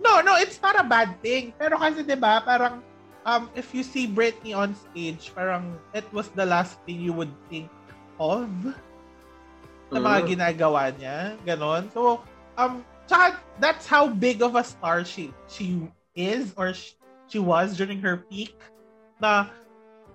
No, 0.03 0.19
no, 0.19 0.35
it's 0.35 0.59
not 0.59 0.75
a 0.75 0.83
bad 0.83 1.15
thing. 1.23 1.55
Pero 1.55 1.79
kasi 1.79 2.03
'di 2.03 2.17
ba, 2.19 2.43
parang 2.43 2.83
um 3.23 3.47
if 3.55 3.71
you 3.71 3.87
see 3.87 4.09
Britney 4.09 4.51
on 4.51 4.75
stage, 4.75 5.31
parang 5.31 5.77
it 5.95 6.03
was 6.11 6.27
the 6.35 6.43
last 6.43 6.75
thing 6.83 6.99
you 6.99 7.13
would 7.15 7.31
think 7.47 7.71
of 8.19 8.49
sa 9.93 9.99
mga 10.01 10.19
mm. 10.19 10.27
ginagawa 10.27 10.91
niya, 10.97 11.37
ganon. 11.47 11.87
So, 11.93 12.25
um 12.57 12.83
tsaka, 13.05 13.39
that's 13.61 13.85
how 13.87 14.09
big 14.09 14.41
of 14.43 14.59
a 14.59 14.65
star 14.65 15.05
she 15.05 15.29
she 15.47 15.85
is 16.17 16.51
or 16.57 16.73
she, 16.73 16.97
she 17.31 17.39
was 17.39 17.79
during 17.79 18.03
her 18.03 18.27
peak 18.27 18.51
na 19.23 19.47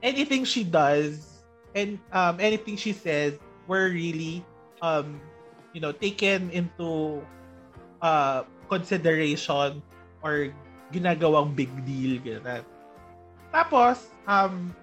anything 0.04 0.44
she 0.44 0.60
does 0.60 1.40
and 1.72 1.96
um, 2.12 2.36
anything 2.36 2.76
she 2.76 2.92
says 2.92 3.40
were 3.64 3.88
really 3.88 4.44
um, 4.84 5.16
you 5.72 5.80
know 5.80 5.96
taken 5.96 6.52
into 6.52 7.24
uh, 8.04 8.44
consideration 8.68 9.80
or 10.20 10.52
ginagawang 10.92 11.56
big 11.56 11.72
deal 11.88 12.20
ganun. 12.20 12.62
Tapos 13.50 14.12
um 14.28 14.76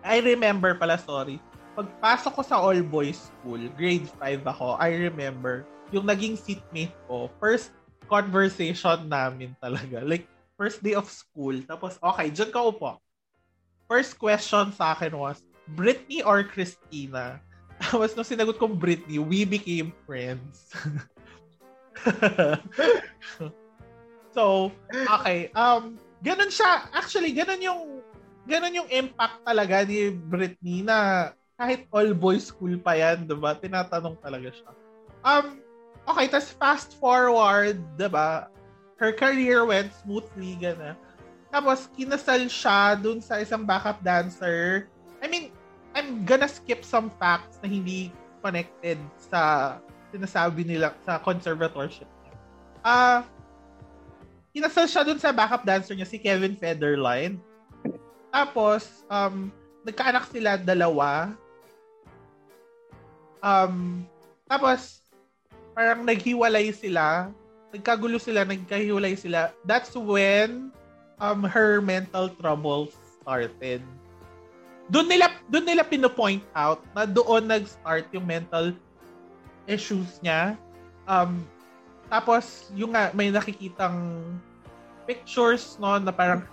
I 0.00 0.24
remember 0.24 0.72
pala 0.74 0.96
sorry 0.96 1.36
pagpasok 1.76 2.32
ko 2.32 2.42
sa 2.42 2.56
all 2.56 2.80
boys 2.80 3.28
school 3.28 3.60
grade 3.76 4.08
5 4.08 4.48
ako 4.48 4.80
I 4.80 4.96
remember 5.12 5.68
yung 5.92 6.08
naging 6.08 6.40
seatmate 6.40 6.96
ko 7.04 7.28
first 7.36 7.68
conversation 8.08 9.12
namin 9.12 9.52
talaga 9.60 10.00
like 10.00 10.24
first 10.56 10.82
day 10.82 10.96
of 10.96 11.06
school. 11.08 11.54
Tapos, 11.64 12.00
okay, 12.00 12.32
dyan 12.32 12.50
ka 12.50 12.60
upo. 12.64 12.98
First 13.86 14.18
question 14.18 14.72
sa 14.74 14.96
akin 14.96 15.14
was, 15.14 15.44
Britney 15.76 16.24
or 16.24 16.42
Christina? 16.42 17.38
Tapos, 17.84 18.16
nung 18.16 18.26
sinagot 18.26 18.58
kong 18.58 18.80
Britney, 18.80 19.20
we 19.20 19.44
became 19.44 19.92
friends. 20.08 20.72
so, 24.36 24.72
okay. 24.92 25.52
Um, 25.54 26.00
ganun 26.24 26.50
siya. 26.50 26.88
Actually, 26.92 27.36
ganun 27.36 27.60
yung 27.60 27.80
ganun 28.46 28.78
yung 28.78 28.88
impact 28.88 29.42
talaga 29.42 29.82
ni 29.84 30.14
Britney 30.14 30.86
na 30.86 31.30
kahit 31.58 31.88
all 31.90 32.14
boys 32.14 32.48
school 32.48 32.78
pa 32.78 32.94
yan, 32.94 33.26
'di 33.26 33.36
ba? 33.36 33.58
Tinatanong 33.58 34.16
talaga 34.22 34.54
siya. 34.54 34.70
Um, 35.26 35.58
okay, 36.06 36.30
tas 36.30 36.54
fast 36.54 36.94
forward, 37.00 37.82
'di 37.98 38.08
ba? 38.08 38.46
Her 38.96 39.12
career 39.12 39.64
went 39.64 39.92
smoothly, 39.92 40.56
gana. 40.56 40.96
Tapos, 41.52 41.88
kinasal 41.96 42.48
siya 42.48 42.96
dun 42.96 43.20
sa 43.20 43.40
isang 43.40 43.64
backup 43.64 44.00
dancer. 44.04 44.88
I 45.20 45.28
mean, 45.28 45.52
I'm 45.96 46.28
gonna 46.28 46.48
skip 46.48 46.84
some 46.84 47.08
facts 47.16 47.56
na 47.64 47.68
hindi 47.72 48.12
connected 48.44 49.00
sa 49.16 49.76
sinasabi 50.12 50.64
nila 50.68 50.92
sa 51.04 51.16
conservatorship. 51.20 52.08
Ah, 52.84 52.92
uh, 52.92 53.18
kinasal 54.52 54.88
siya 54.88 55.02
dun 55.04 55.20
sa 55.20 55.32
backup 55.32 55.64
dancer 55.64 55.96
niya, 55.96 56.08
si 56.08 56.20
Kevin 56.20 56.56
Federline. 56.56 57.40
Tapos, 58.32 59.04
um, 59.08 59.48
nagkaanak 59.84 60.28
sila 60.28 60.60
dalawa. 60.60 61.32
Um, 63.40 64.04
tapos, 64.44 65.00
parang 65.72 66.04
naghiwalay 66.04 66.72
sila. 66.72 67.32
Nagkagulo 67.76 68.16
sila, 68.16 68.48
nagkahiwalay 68.48 69.20
sila. 69.20 69.52
That's 69.68 69.92
when 69.92 70.72
um, 71.20 71.44
her 71.44 71.84
mental 71.84 72.32
troubles 72.40 72.96
started. 73.20 73.84
Doon 74.88 75.06
nila, 75.12 75.28
doon 75.52 75.66
nila 75.68 75.82
pinopoint 75.84 76.40
out 76.56 76.80
na 76.96 77.04
doon 77.04 77.44
nag-start 77.44 78.08
yung 78.16 78.24
mental 78.24 78.72
issues 79.68 80.22
niya. 80.24 80.56
Um, 81.04 81.44
tapos, 82.08 82.70
yung 82.72 82.94
nga, 82.94 83.10
may 83.12 83.28
nakikitang 83.28 84.24
pictures, 85.04 85.76
no, 85.76 85.98
na 85.98 86.14
parang 86.14 86.46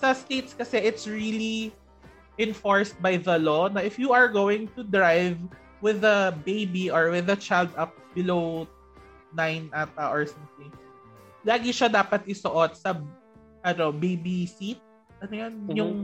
sa 0.00 0.16
states 0.16 0.56
kasi 0.56 0.80
it's 0.80 1.04
really 1.04 1.76
enforced 2.40 2.96
by 3.04 3.20
the 3.20 3.36
law 3.36 3.68
na 3.68 3.84
if 3.84 4.00
you 4.00 4.16
are 4.16 4.32
going 4.32 4.64
to 4.72 4.80
drive 4.80 5.36
with 5.84 6.00
a 6.08 6.32
baby 6.46 6.88
or 6.88 7.12
with 7.12 7.28
a 7.28 7.36
child 7.36 7.68
up 7.76 7.92
below 8.16 8.64
9 9.34 9.70
ata 9.72 10.04
or 10.10 10.26
something, 10.26 10.72
lagi 11.46 11.70
siya 11.72 11.88
dapat 11.88 12.26
isuot 12.28 12.76
sa 12.76 12.98
ano, 13.64 13.92
baby 13.92 14.48
seat. 14.48 14.80
Ano 15.20 15.32
yan? 15.36 15.52
Mm-hmm. 15.52 15.76
Yung... 15.76 15.94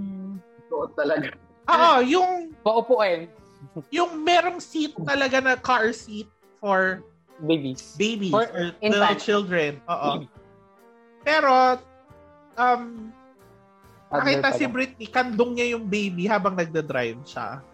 Suot 0.69 0.93
talaga. 0.93 1.33
Oo, 1.73 1.93
yung... 2.05 2.53
Paupuin. 2.61 3.33
yung 3.91 4.23
merong 4.23 4.61
seat 4.61 4.95
talaga 5.03 5.41
na 5.41 5.57
car 5.57 5.91
seat 5.91 6.29
for 6.61 7.03
babies. 7.43 7.97
Babies 7.97 8.33
For 8.33 8.47
or 8.53 8.77
infant. 8.79 9.01
little 9.01 9.21
children. 9.21 9.71
Oo. 9.89 10.29
Pero, 11.27 11.81
um, 12.55 13.11
nakita 14.13 14.55
si 14.55 14.65
Britney, 14.69 15.09
kandong 15.11 15.59
niya 15.59 15.75
yung 15.75 15.89
baby 15.89 16.29
habang 16.29 16.55
nagda-drive 16.55 17.19
siya. 17.27 17.65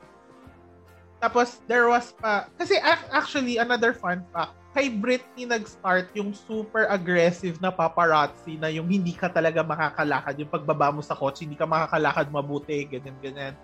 Tapos, 1.23 1.61
there 1.71 1.87
was 1.87 2.11
pa, 2.17 2.51
kasi 2.57 2.81
actually, 3.13 3.61
another 3.61 3.93
fun 3.95 4.25
fact, 4.35 4.57
kay 4.73 4.88
Britney 4.88 5.45
nag-start 5.45 6.09
yung 6.17 6.33
super 6.33 6.88
aggressive 6.88 7.61
na 7.61 7.69
paparazzi 7.69 8.57
na 8.57 8.73
yung 8.73 8.88
hindi 8.88 9.12
ka 9.12 9.29
talaga 9.29 9.61
makakalakad, 9.61 10.35
yung 10.41 10.49
pagbaba 10.49 10.88
mo 10.88 11.05
sa 11.05 11.12
kotse, 11.12 11.45
hindi 11.45 11.61
ka 11.61 11.69
makakalakad 11.69 12.33
mabuti, 12.33 12.88
ganyan, 12.88 13.17
ganyan. 13.21 13.55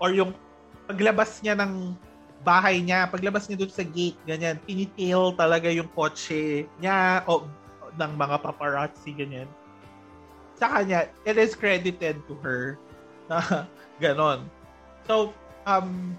Or 0.00 0.08
yung 0.08 0.32
paglabas 0.88 1.44
niya 1.44 1.52
ng 1.60 1.92
bahay 2.40 2.80
niya, 2.80 3.12
paglabas 3.12 3.44
niya 3.44 3.60
doon 3.60 3.72
sa 3.72 3.84
gate, 3.84 4.16
ganyan, 4.24 4.56
tinitail 4.64 5.36
talaga 5.36 5.68
yung 5.68 5.88
kotse 5.92 6.64
niya 6.80 7.20
o 7.28 7.44
ng 8.00 8.12
mga 8.16 8.36
paparazzi, 8.40 9.12
ganyan. 9.12 9.48
Sa 10.56 10.72
kanya, 10.80 11.12
it 11.28 11.36
is 11.36 11.52
credited 11.52 12.24
to 12.24 12.34
her 12.40 12.80
na 13.28 13.68
ganon. 14.02 14.48
So, 15.04 15.36
um, 15.68 16.16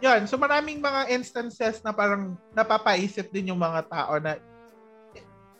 yun. 0.00 0.28
So, 0.28 0.36
maraming 0.36 0.84
mga 0.84 1.08
instances 1.12 1.80
na 1.80 1.92
parang 1.92 2.36
napapaisip 2.52 3.32
din 3.32 3.52
yung 3.54 3.60
mga 3.60 3.88
tao 3.88 4.20
na 4.20 4.36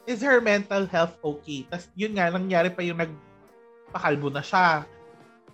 is 0.07 0.23
her 0.23 0.39
mental 0.39 0.87
health 0.87 1.19
okay? 1.25 1.67
Tapos, 1.67 1.89
yun 1.99 2.15
nga, 2.15 2.31
nangyari 2.31 2.71
pa 2.71 2.85
yung 2.85 3.01
nagpakalbo 3.01 4.31
na 4.31 4.45
siya. 4.45 4.87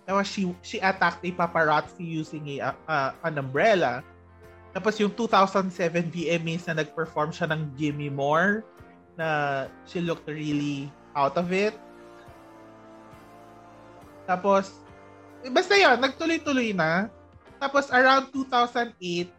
Tapos, 0.03 0.27
she, 0.27 0.51
she 0.61 0.77
attacked 0.83 1.23
a 1.23 1.31
paparazzi 1.31 2.03
using 2.03 2.59
a, 2.59 2.75
uh, 2.85 3.11
an 3.23 3.39
umbrella. 3.39 4.03
Tapos 4.73 4.97
yung 4.97 5.13
2007 5.13 6.09
VMAs 6.09 6.65
na 6.65 6.81
nag-perform 6.81 7.29
siya 7.29 7.45
ng 7.53 7.77
Gimme 7.77 8.09
More 8.09 8.65
na 9.13 9.69
she 9.85 10.01
looked 10.01 10.25
really 10.25 10.89
out 11.13 11.37
of 11.37 11.53
it. 11.53 11.77
Tapos, 14.25 14.73
basta 15.53 15.77
yun, 15.77 16.01
nagtuloy-tuloy 16.01 16.73
na. 16.73 17.05
Tapos 17.63 17.87
around 17.95 18.27
2008, 18.35 19.31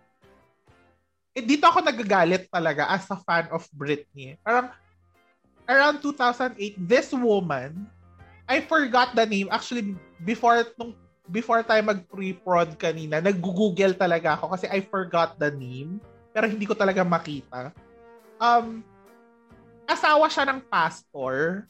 eh, 1.36 1.44
dito 1.44 1.68
ako 1.68 1.84
nagagalit 1.84 2.48
talaga 2.48 2.88
as 2.88 3.04
a 3.12 3.20
fan 3.20 3.52
of 3.52 3.68
Britney. 3.76 4.40
Parang 4.40 4.72
around 5.68 6.00
2008, 6.00 6.56
this 6.80 7.12
woman, 7.12 7.84
I 8.48 8.64
forgot 8.64 9.12
the 9.12 9.28
name. 9.28 9.52
Actually, 9.52 9.92
before 10.24 10.64
nung 10.80 10.96
before 11.28 11.60
tayo 11.68 11.84
mag-pre-prod 11.84 12.80
kanina, 12.80 13.20
nag-google 13.20 13.92
talaga 13.92 14.40
ako 14.40 14.56
kasi 14.56 14.72
I 14.72 14.80
forgot 14.80 15.36
the 15.36 15.52
name. 15.52 16.00
Pero 16.32 16.48
hindi 16.48 16.64
ko 16.64 16.72
talaga 16.72 17.04
makita. 17.04 17.76
Um, 18.40 18.80
asawa 19.84 20.32
siya 20.32 20.48
ng 20.48 20.64
pastor. 20.72 21.68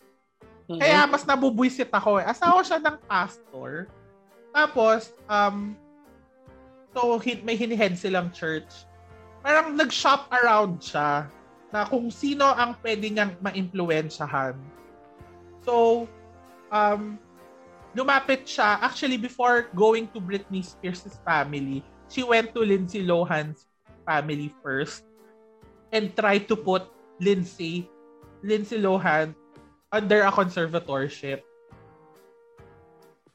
Mm-hmm. 0.70 0.78
Kaya 0.78 1.00
mas 1.10 1.26
nabubwisit 1.26 1.90
ako 1.90 2.22
eh. 2.22 2.26
Asawa 2.30 2.62
siya 2.62 2.78
ng 2.78 2.96
pastor. 3.10 3.90
Tapos, 4.54 5.10
um, 5.26 5.74
so 6.94 7.18
may 7.42 7.58
hinihead 7.58 7.98
silang 7.98 8.30
church. 8.30 8.86
Parang 9.42 9.74
nag-shop 9.76 10.30
around 10.30 10.80
siya 10.80 11.28
na 11.74 11.84
kung 11.84 12.08
sino 12.08 12.48
ang 12.54 12.78
pwede 12.80 13.10
niyang 13.10 13.34
ma-impluensyahan. 13.42 14.54
So, 15.66 16.06
um, 16.70 17.18
lumapit 17.98 18.46
siya, 18.46 18.78
actually 18.80 19.18
before 19.18 19.68
going 19.74 20.06
to 20.14 20.22
Britney 20.22 20.62
Spears' 20.62 21.18
family, 21.26 21.82
she 22.06 22.22
went 22.22 22.54
to 22.54 22.62
Lindsay 22.62 23.02
Lohan's 23.02 23.66
family 24.06 24.54
first 24.62 25.02
and 25.90 26.14
tried 26.14 26.46
to 26.46 26.56
put 26.56 26.86
Lindsay, 27.18 27.90
Lindsay 28.46 28.78
Lohan 28.78 29.34
under 29.90 30.22
a 30.22 30.32
conservatorship. 30.32 31.42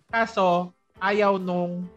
Kaso, 0.09 0.73
ayaw 0.99 1.37
nung 1.37 1.87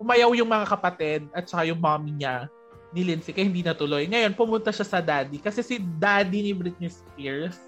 umayaw 0.00 0.32
yung 0.32 0.48
mga 0.48 0.66
kapatid 0.66 1.28
at 1.36 1.44
saka 1.44 1.68
yung 1.68 1.78
mommy 1.78 2.16
niya 2.16 2.48
ni 2.90 3.04
Lindsay 3.06 3.30
kaya 3.30 3.46
hindi 3.46 3.62
natuloy. 3.62 4.08
Ngayon, 4.08 4.34
pumunta 4.34 4.72
siya 4.72 4.88
sa 4.88 4.98
daddy 4.98 5.38
kasi 5.38 5.60
si 5.62 5.78
daddy 5.78 6.50
ni 6.50 6.52
Britney 6.56 6.90
Spears 6.90 7.60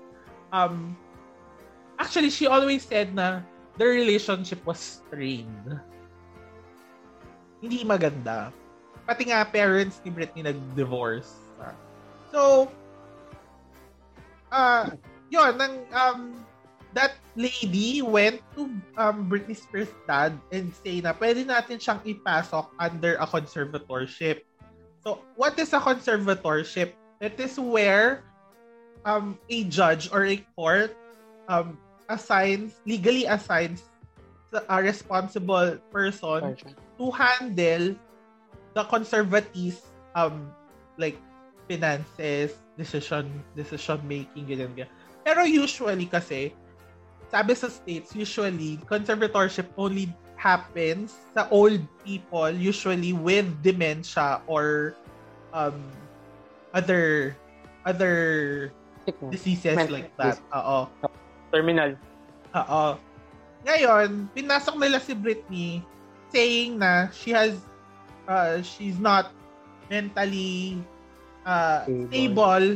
um 0.50 0.96
actually 2.00 2.32
she 2.32 2.50
always 2.50 2.82
said 2.82 3.14
na 3.14 3.44
the 3.78 3.86
relationship 3.86 4.58
was 4.66 4.80
strained. 4.80 5.78
Hindi 7.62 7.86
maganda. 7.86 8.50
Pati 9.06 9.30
nga 9.30 9.46
parents 9.46 10.02
ni 10.02 10.10
Britney 10.10 10.42
nag-divorce. 10.42 11.42
So, 12.32 12.72
uh, 14.48 14.88
yun, 15.28 15.52
nang, 15.60 15.74
um, 15.92 16.20
that 16.94 17.16
lady 17.36 18.02
went 18.02 18.40
to 18.56 18.68
um, 18.96 19.28
Britney 19.28 19.56
Spears' 19.56 19.92
dad 20.06 20.36
and 20.52 20.72
say 20.84 21.00
na 21.00 21.12
pwede 21.16 21.44
natin 21.48 21.80
siyang 21.80 22.00
ipasok 22.04 22.68
under 22.76 23.16
a 23.16 23.26
conservatorship. 23.26 24.44
So, 25.02 25.24
what 25.34 25.58
is 25.58 25.72
a 25.72 25.80
conservatorship? 25.80 26.94
It 27.20 27.40
is 27.40 27.58
where 27.58 28.22
um, 29.04 29.38
a 29.48 29.64
judge 29.66 30.12
or 30.12 30.26
a 30.26 30.38
court 30.54 30.94
um, 31.48 31.78
assigns, 32.08 32.78
legally 32.86 33.24
assigns 33.24 33.82
a 34.52 34.82
responsible 34.82 35.80
person 35.90 36.56
to 37.00 37.04
handle 37.10 37.96
the 38.76 38.84
conservative 38.84 39.80
um 40.12 40.52
like 41.00 41.16
finances, 41.68 42.52
decision 42.76 43.32
decision 43.56 43.96
making 44.04 44.44
ganyan, 44.44 44.76
ganyan. 44.76 44.92
Pero 45.24 45.48
usually 45.48 46.04
kasi 46.04 46.52
sabi 47.32 47.56
sa 47.56 47.72
states 47.72 48.12
usually 48.12 48.76
conservatorship 48.84 49.72
only 49.80 50.12
happens 50.36 51.16
sa 51.32 51.48
old 51.48 51.80
people 52.04 52.52
usually 52.52 53.16
with 53.16 53.48
dementia 53.64 54.44
or 54.44 54.92
um 55.56 55.80
other 56.76 57.32
other 57.88 58.14
diseases 59.30 59.74
Mental 59.74 59.96
like 59.98 60.12
that. 60.20 60.38
Oo. 60.54 60.86
Terminal. 61.50 61.98
Oo. 62.54 62.84
Ngayon, 63.66 64.30
pinasok 64.34 64.74
nila 64.78 64.98
si 64.98 65.14
Britney 65.14 65.82
saying 66.30 66.78
na 66.78 67.10
she 67.10 67.30
has 67.30 67.58
uh, 68.26 68.62
she's 68.62 68.98
not 68.98 69.30
mentally 69.90 70.80
uh, 71.46 71.84
stable. 71.86 72.08
stable 72.08 72.66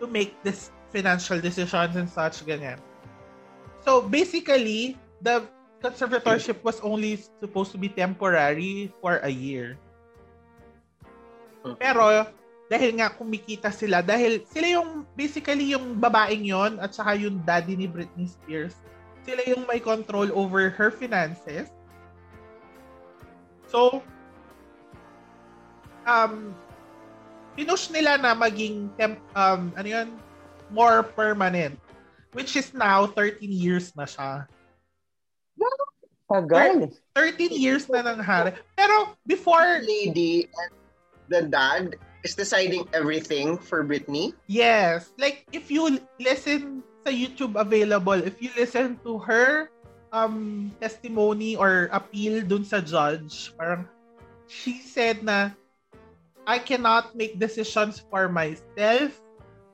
to 0.00 0.04
make 0.08 0.36
this 0.42 0.72
financial 0.92 1.40
decisions 1.40 1.96
and 1.96 2.08
such 2.08 2.44
ganyan. 2.44 2.80
So 3.84 4.00
basically, 4.00 4.96
the 5.20 5.44
conservatorship 5.84 6.64
was 6.64 6.80
only 6.80 7.20
supposed 7.40 7.72
to 7.72 7.78
be 7.78 7.92
temporary 7.92 8.90
for 9.00 9.20
a 9.20 9.28
year. 9.28 9.76
Pero 11.78 12.28
dahil 12.68 12.96
nga 12.96 13.12
kumikita 13.12 13.68
sila 13.68 14.00
dahil 14.00 14.40
sila 14.48 14.80
yung 14.80 15.04
basically 15.12 15.76
yung 15.76 16.00
babaeng 16.00 16.48
yon 16.48 16.80
at 16.80 16.96
saka 16.96 17.12
yung 17.12 17.36
daddy 17.44 17.76
ni 17.76 17.84
Britney 17.84 18.24
Spears 18.24 18.72
sila 19.20 19.44
yung 19.44 19.68
may 19.68 19.76
control 19.76 20.32
over 20.32 20.72
her 20.72 20.88
finances 20.88 21.68
so 23.68 24.00
um, 26.08 26.56
pinush 27.56 27.90
nila 27.90 28.20
na 28.20 28.36
maging, 28.36 28.90
temp, 28.98 29.18
um, 29.34 29.72
ano 29.74 29.88
yun, 29.88 30.08
more 30.70 31.02
permanent. 31.02 31.78
Which 32.34 32.58
is 32.58 32.74
now, 32.74 33.06
13 33.06 33.46
years 33.46 33.94
na 33.94 34.04
siya. 34.04 34.50
Tagal. 36.26 36.90
13 37.14 37.54
years 37.54 37.86
na 37.86 38.02
nangyari. 38.02 38.58
Pero 38.74 39.14
before... 39.24 39.80
Lady 39.86 40.50
and 40.50 40.72
the 41.30 41.42
dad 41.46 41.94
is 42.26 42.34
deciding 42.34 42.88
everything 42.90 43.56
for 43.56 43.86
Britney? 43.86 44.34
Yes. 44.50 45.14
Like, 45.16 45.46
if 45.54 45.70
you 45.70 46.00
listen 46.18 46.82
sa 47.04 47.12
YouTube 47.12 47.60
available, 47.60 48.16
if 48.16 48.40
you 48.40 48.48
listen 48.56 48.96
to 49.04 49.20
her 49.20 49.68
um 50.10 50.72
testimony 50.80 51.54
or 51.54 51.92
appeal 51.92 52.40
dun 52.40 52.64
sa 52.64 52.80
judge, 52.80 53.52
parang 53.60 53.84
she 54.48 54.80
said 54.80 55.20
na 55.20 55.52
I 56.48 56.58
cannot 56.58 57.12
make 57.12 57.36
decisions 57.36 58.00
for 58.08 58.28
myself. 58.32 59.12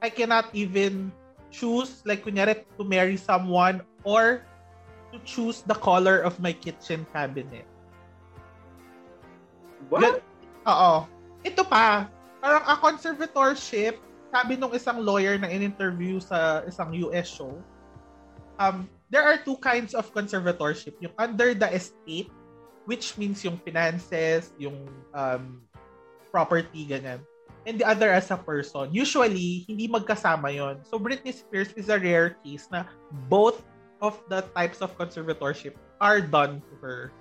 I 0.03 0.11
cannot 0.11 0.51
even 0.55 1.15
choose, 1.51 2.03
like 2.07 2.25
kunyari, 2.25 2.65
to 2.79 2.83
marry 2.87 3.19
someone 3.19 3.83
or 4.07 4.47
to 5.13 5.19
choose 5.27 5.63
the 5.67 5.75
color 5.75 6.23
of 6.23 6.39
my 6.39 6.55
kitchen 6.55 7.07
cabinet. 7.13 7.67
What? 9.91 10.23
Oo. 10.67 10.95
Ito 11.43 11.63
pa, 11.67 12.07
parang 12.39 12.65
a 12.65 12.77
conservatorship, 12.79 13.99
sabi 14.31 14.55
nung 14.55 14.71
isang 14.73 15.03
lawyer 15.03 15.35
na 15.37 15.51
in-interview 15.51 16.23
sa 16.23 16.63
isang 16.69 16.95
US 17.11 17.27
show, 17.27 17.59
um, 18.63 18.87
there 19.11 19.27
are 19.27 19.41
two 19.41 19.59
kinds 19.59 19.97
of 19.97 20.07
conservatorship. 20.15 20.95
Yung 21.03 21.15
under 21.19 21.57
the 21.57 21.67
estate, 21.75 22.31
which 22.87 23.19
means 23.19 23.43
yung 23.43 23.59
finances, 23.67 24.55
yung 24.61 24.87
um, 25.17 25.65
property, 26.31 26.87
ganyan. 26.87 27.25
And 27.69 27.77
the 27.77 27.85
other 27.85 28.09
as 28.09 28.31
a 28.33 28.41
person. 28.41 28.89
Usually, 28.89 29.69
hindi 29.69 29.85
magkasama 29.85 30.49
yon. 30.49 30.81
So, 30.89 30.97
Britney 30.97 31.35
Spears 31.35 31.77
is 31.77 31.93
a 31.93 32.01
rare 32.01 32.41
case 32.41 32.69
na 32.73 32.89
both 33.29 33.61
of 34.01 34.17
the 34.33 34.41
types 34.57 34.81
of 34.81 34.97
conservatorship 34.97 35.77
are 36.01 36.25
done 36.25 36.65
to 36.65 36.75
her. 36.81 37.13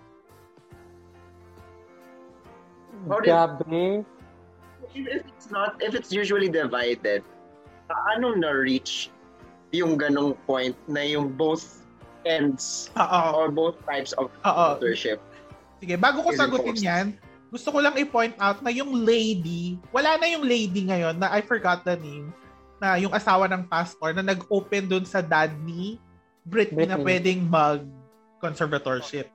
Grabe. 3.08 4.06
If 4.96 5.28
it's 5.28 5.52
not, 5.52 5.76
if 5.84 5.94
it's 5.94 6.12
usually 6.12 6.50
divided, 6.50 7.22
paano 7.92 8.34
na-reach 8.36 9.12
yung 9.72 10.00
ganong 10.00 10.34
point 10.48 10.76
na 10.90 11.04
yung 11.06 11.30
both 11.36 11.86
ends 12.26 12.90
Oo. 12.98 13.22
or 13.36 13.52
both 13.52 13.78
types 13.86 14.12
of 14.18 14.32
Oo. 14.44 14.76
authorship? 14.76 15.22
Sige, 15.80 15.96
bago 15.96 16.26
ko 16.26 16.34
sagutin 16.36 16.80
yan, 16.80 17.08
gusto 17.50 17.74
ko 17.74 17.82
lang 17.82 17.98
i-point 17.98 18.38
out 18.38 18.62
na 18.62 18.70
yung 18.70 18.94
lady, 19.02 19.82
wala 19.90 20.18
na 20.22 20.30
yung 20.30 20.46
lady 20.46 20.86
ngayon 20.86 21.18
na 21.18 21.34
I 21.34 21.42
forgot 21.42 21.82
the 21.82 21.98
name, 21.98 22.30
na 22.78 22.96
yung 23.02 23.12
asawa 23.12 23.50
ng 23.50 23.66
pastor 23.66 24.14
na 24.14 24.22
nag-open 24.22 24.86
dun 24.86 25.06
sa 25.06 25.20
dad 25.20 25.52
ni 25.66 25.98
Britney, 26.46 26.86
na 26.86 26.96
Britney. 26.96 27.06
pwedeng 27.06 27.42
mag-conservatorship. 27.50 29.28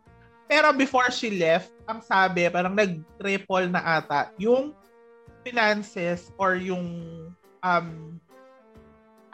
Pero 0.46 0.70
before 0.72 1.10
she 1.10 1.34
left, 1.34 1.74
ang 1.90 2.00
sabi, 2.00 2.46
parang 2.48 2.72
nag-triple 2.72 3.66
na 3.68 3.82
ata 4.00 4.30
yung 4.38 4.72
finances 5.42 6.30
or 6.38 6.54
yung 6.56 6.86
um, 7.60 8.16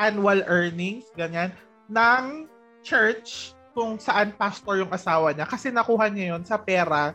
annual 0.01 0.41
earnings, 0.49 1.07
ganyan, 1.15 1.53
ng 1.93 2.49
church 2.81 3.53
kung 3.77 4.01
saan 4.01 4.35
pastor 4.35 4.83
yung 4.83 4.91
asawa 4.91 5.31
niya 5.31 5.47
kasi 5.47 5.71
nakuha 5.71 6.11
niya 6.11 6.35
yon 6.35 6.43
sa 6.43 6.59
pera 6.59 7.15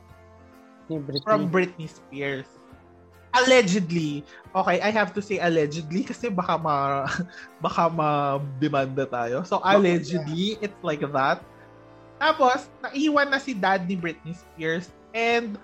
Ni 0.89 0.97
Britney. 1.01 1.23
from 1.25 1.49
Britney 1.49 1.87
Spears. 1.89 2.45
Allegedly. 3.35 4.23
Okay, 4.55 4.79
I 4.79 4.89
have 4.95 5.11
to 5.17 5.21
say 5.21 5.43
allegedly 5.43 6.05
kasi 6.09 6.31
baka 6.31 6.55
ma 6.55 7.03
baka 7.59 7.91
ma-demanda 7.91 9.03
tayo. 9.09 9.43
So 9.43 9.59
allegedly, 9.65 10.55
it's 10.63 10.79
like 10.79 11.03
that. 11.03 11.43
Tapos, 12.15 12.71
naiwan 12.79 13.27
na 13.27 13.39
si 13.43 13.51
dad 13.51 13.83
ni 13.91 13.99
Britney 13.99 14.31
Spears 14.31 14.95
and 15.11 15.59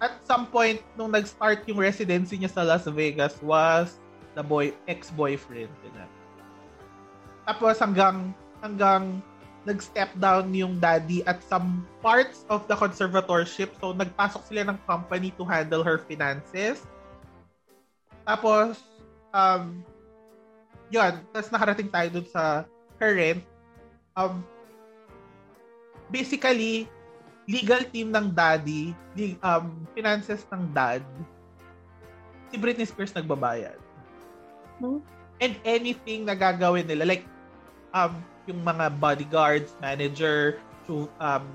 at 0.00 0.16
some 0.24 0.48
point 0.48 0.80
nung 0.96 1.12
nag-start 1.12 1.64
yung 1.68 1.80
residency 1.80 2.40
niya 2.40 2.52
sa 2.52 2.64
Las 2.64 2.88
Vegas 2.88 3.36
was 3.44 4.00
the 4.36 4.44
boy 4.44 4.72
ex-boyfriend 4.88 5.68
nila. 5.84 6.04
Tapos 7.48 7.76
hanggang 7.80 8.32
hanggang 8.64 9.24
nag-step 9.70 10.10
down 10.18 10.50
yung 10.50 10.82
daddy 10.82 11.22
at 11.30 11.38
some 11.46 11.86
parts 12.02 12.42
of 12.50 12.66
the 12.66 12.74
conservatorship. 12.74 13.70
So, 13.78 13.94
nagpasok 13.94 14.42
sila 14.50 14.66
ng 14.66 14.78
company 14.82 15.30
to 15.38 15.46
handle 15.46 15.86
her 15.86 16.02
finances. 16.02 16.82
Tapos, 18.26 18.82
um, 19.30 19.86
yun. 20.90 21.22
Tapos 21.30 21.48
nakarating 21.54 21.86
tayo 21.86 22.08
dun 22.10 22.26
sa 22.26 22.66
her 22.98 23.14
rent. 23.14 23.42
Um, 24.18 24.42
basically, 26.10 26.90
legal 27.46 27.86
team 27.94 28.10
ng 28.10 28.34
daddy, 28.34 28.92
um, 29.40 29.86
finances 29.94 30.42
ng 30.50 30.66
dad, 30.74 31.02
si 32.50 32.58
Britney 32.58 32.86
Spears 32.86 33.14
nagbabayad. 33.14 33.78
Hmm? 34.82 34.98
And 35.40 35.54
anything 35.62 36.26
na 36.26 36.34
gagawin 36.34 36.84
nila, 36.84 37.06
like, 37.06 37.24
um, 37.94 38.18
yung 38.50 38.66
mga 38.66 38.98
bodyguards, 38.98 39.78
manager, 39.78 40.58
to, 40.84 41.06
um, 41.22 41.46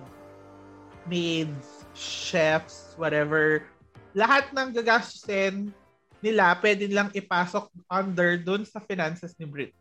maids, 1.05 1.84
chefs, 1.91 2.95
whatever, 2.95 3.67
lahat 4.15 4.47
ng 4.55 4.71
gagastusin 4.71 5.75
nila, 6.23 6.55
pwede 6.63 6.88
nilang 6.88 7.12
ipasok 7.12 7.67
under 7.91 8.39
dun 8.39 8.63
sa 8.63 8.79
finances 8.79 9.36
ni 9.38 9.45
Brit. 9.45 9.75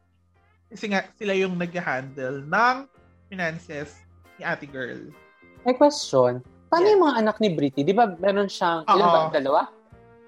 Kasi 0.68 0.90
nga, 0.90 1.06
sila 1.14 1.32
yung 1.38 1.54
nag-handle 1.54 2.42
ng 2.42 2.76
finances 3.30 4.02
ni 4.36 4.42
ate 4.42 4.66
girl. 4.66 4.98
May 5.62 5.78
question. 5.78 6.42
Paano 6.68 6.90
Yes. 6.90 6.92
yung 6.98 7.04
mga 7.06 7.16
anak 7.22 7.36
ni 7.38 7.48
Britney? 7.54 7.86
Di 7.86 7.94
ba 7.94 8.10
meron 8.18 8.50
siyang, 8.50 8.82
ilan 8.90 9.06
ba? 9.06 9.20
Oo. 9.22 9.32
Dalawa? 9.32 9.60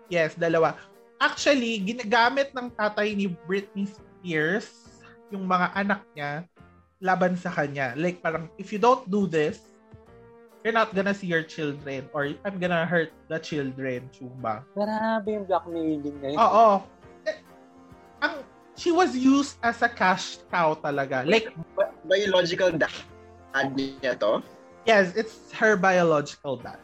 Yes, 0.07 0.39
dalawa. 0.39 0.79
Actually, 1.19 1.83
ginagamit 1.83 2.55
ng 2.55 2.71
tatay 2.79 3.13
ni 3.19 3.35
Britney 3.45 3.91
Spears 3.91 4.87
yung 5.35 5.45
mga 5.45 5.75
anak 5.75 6.07
niya 6.15 6.47
laban 7.01 7.37
sa 7.37 7.53
kanya. 7.53 7.93
Like 7.97 8.23
parang, 8.23 8.49
if 8.59 8.73
you 8.73 8.79
don't 8.79 9.05
do 9.11 9.27
this, 9.27 9.61
you're 10.65 10.75
not 10.75 10.95
gonna 10.95 11.15
see 11.15 11.27
your 11.29 11.45
children 11.45 12.09
or 12.13 12.33
I'm 12.45 12.59
gonna 12.59 12.87
hurt 12.87 13.13
the 13.29 13.39
children. 13.39 14.09
Chumba. 14.11 14.65
Grabe 14.75 15.29
yung 15.31 15.47
blackmailing 15.47 16.17
na 16.19 16.29
yun. 16.35 16.39
Oo. 16.41 16.69
Eh, 17.29 17.37
Ang, 18.25 18.43
she 18.75 18.91
was 18.91 19.15
used 19.15 19.61
as 19.63 19.79
a 19.85 19.89
cash 19.89 20.41
cow 20.51 20.75
talaga. 20.75 21.23
Like, 21.23 21.53
Bi- 21.77 21.95
Biological 22.09 22.73
dad 22.75 22.93
niya 23.57 24.19
to? 24.21 24.45
yes, 24.85 25.17
it's 25.17 25.49
her 25.57 25.77
biological 25.81 26.61
dad. 26.61 26.77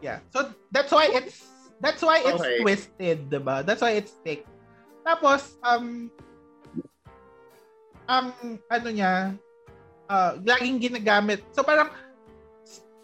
Yeah. 0.00 0.24
So 0.32 0.48
that's 0.72 0.88
why 0.92 1.12
it's 1.12 1.44
that's 1.80 2.00
why 2.00 2.24
it's 2.24 2.40
Okay. 2.40 2.64
twisted, 2.64 3.28
'di 3.28 3.40
ba? 3.44 3.60
That's 3.60 3.84
why 3.84 4.00
it's 4.00 4.16
thick. 4.24 4.48
Tapos 5.04 5.60
um 5.60 6.08
ang 8.10 8.34
ano 8.66 8.88
niya 8.90 9.38
uh, 10.10 10.34
laging 10.42 10.82
ginagamit. 10.82 11.46
So 11.54 11.62
parang 11.62 11.94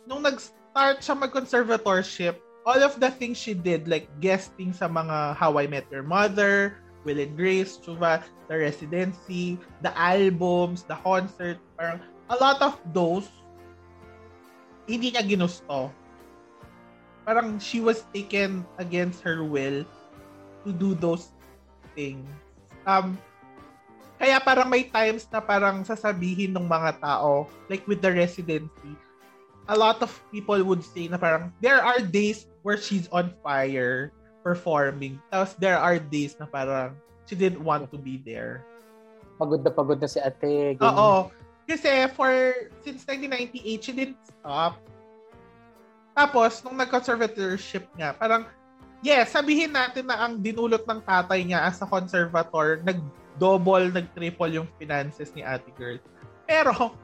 nung 0.03 0.27
nag-start 0.27 0.99
siya 0.99 1.14
mag-conservatorship, 1.14 2.42
all 2.66 2.83
of 2.83 2.99
the 2.99 3.14
things 3.14 3.38
she 3.38 3.55
did 3.55 3.87
like 3.87 4.11
guesting 4.19 4.75
sa 4.75 4.90
mga 4.90 5.38
How 5.38 5.55
I 5.62 5.71
Met 5.71 5.87
Your 5.95 6.03
Mother, 6.03 6.83
Will 7.07 7.23
and 7.23 7.38
Grace, 7.38 7.79
Chuva, 7.79 8.27
the 8.51 8.59
residency, 8.59 9.62
the 9.87 9.95
albums, 9.95 10.83
the 10.83 10.99
concert, 11.07 11.62
parang 11.79 12.03
a 12.27 12.37
lot 12.42 12.59
of 12.59 12.75
those 12.90 13.31
hindi 14.90 15.14
niya 15.14 15.23
ginusto. 15.23 15.95
Parang 17.27 17.59
she 17.62 17.79
was 17.79 18.07
taken 18.14 18.66
against 18.79 19.23
her 19.23 19.42
will 19.42 19.87
to 20.66 20.71
do 20.75 20.95
those 20.99 21.31
things. 21.95 22.27
Um, 22.87 23.19
kaya 24.17 24.41
parang 24.41 24.69
may 24.69 24.89
times 24.89 25.29
na 25.29 25.41
parang 25.41 25.85
sasabihin 25.85 26.57
ng 26.57 26.67
mga 26.67 27.01
tao, 27.01 27.49
like 27.69 27.85
with 27.85 28.01
the 28.01 28.13
residency, 28.13 28.93
a 29.69 29.77
lot 29.77 30.01
of 30.01 30.11
people 30.33 30.57
would 30.65 30.83
say 30.83 31.09
na 31.09 31.21
parang 31.21 31.53
there 31.61 31.83
are 31.83 32.01
days 32.01 32.49
where 32.65 32.81
she's 32.81 33.11
on 33.13 33.33
fire 33.45 34.11
performing. 34.41 35.21
Tapos 35.29 35.59
there 35.59 35.77
are 35.77 35.99
days 35.99 36.39
na 36.39 36.47
parang 36.47 36.97
she 37.27 37.35
didn't 37.35 37.61
want 37.61 37.91
to 37.93 37.99
be 37.99 38.23
there. 38.23 38.65
Pagod 39.37 39.61
na 39.67 39.71
pagod 39.75 40.01
na 40.01 40.09
si 40.09 40.23
ate. 40.23 40.79
ganyan. 40.79 40.97
Oo. 40.97 41.29
Kasi 41.67 42.07
for, 42.15 42.31
since 42.87 43.03
1998, 43.11 43.83
she 43.83 43.93
didn't 43.93 44.23
stop. 44.23 44.79
Tapos, 46.15 46.63
nung 46.63 46.79
nag-conservatorship 46.79 47.91
nga, 47.99 48.15
parang, 48.15 48.47
yes, 49.03 49.35
sabihin 49.35 49.75
natin 49.75 50.07
na 50.07 50.25
ang 50.25 50.39
dinulot 50.39 50.87
ng 50.87 51.03
tatay 51.03 51.43
niya 51.43 51.67
as 51.67 51.83
a 51.83 51.87
conservator, 51.91 52.81
nag-double, 53.37 53.92
nag-triple 53.92 54.53
yung 54.57 54.68
finances 54.81 55.29
ni 55.37 55.44
ate 55.44 55.68
girl. 55.77 56.01
Pero, 56.49 56.96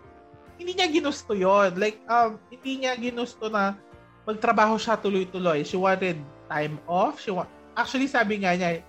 hindi 0.57 0.73
niya 0.73 0.89
ginusto 0.89 1.37
yon 1.37 1.77
Like, 1.77 2.01
um, 2.09 2.41
hindi 2.49 2.81
niya 2.81 2.97
ginusto 2.97 3.53
na 3.53 3.77
magtrabaho 4.25 4.81
siya 4.81 4.97
tuloy-tuloy. 4.97 5.61
She 5.61 5.77
wanted 5.77 6.17
time 6.49 6.81
off. 6.89 7.21
She 7.21 7.29
wa- 7.29 7.49
Actually, 7.77 8.09
sabi 8.09 8.41
nga 8.41 8.57
niya, 8.57 8.81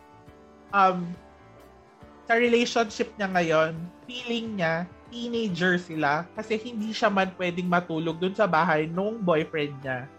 um, 0.71 1.03
sa 2.23 2.39
relationship 2.39 3.11
niya 3.19 3.27
ngayon, 3.27 3.75
feeling 4.07 4.59
niya, 4.63 4.87
teenager 5.13 5.77
sila 5.77 6.25
kasi 6.33 6.57
hindi 6.57 6.89
siya 6.89 7.05
man 7.05 7.29
pwedeng 7.37 7.69
matulog 7.69 8.17
dun 8.17 8.33
sa 8.33 8.49
bahay 8.49 8.89
nung 8.89 9.21
boyfriend 9.21 9.75
niya. 9.85 10.09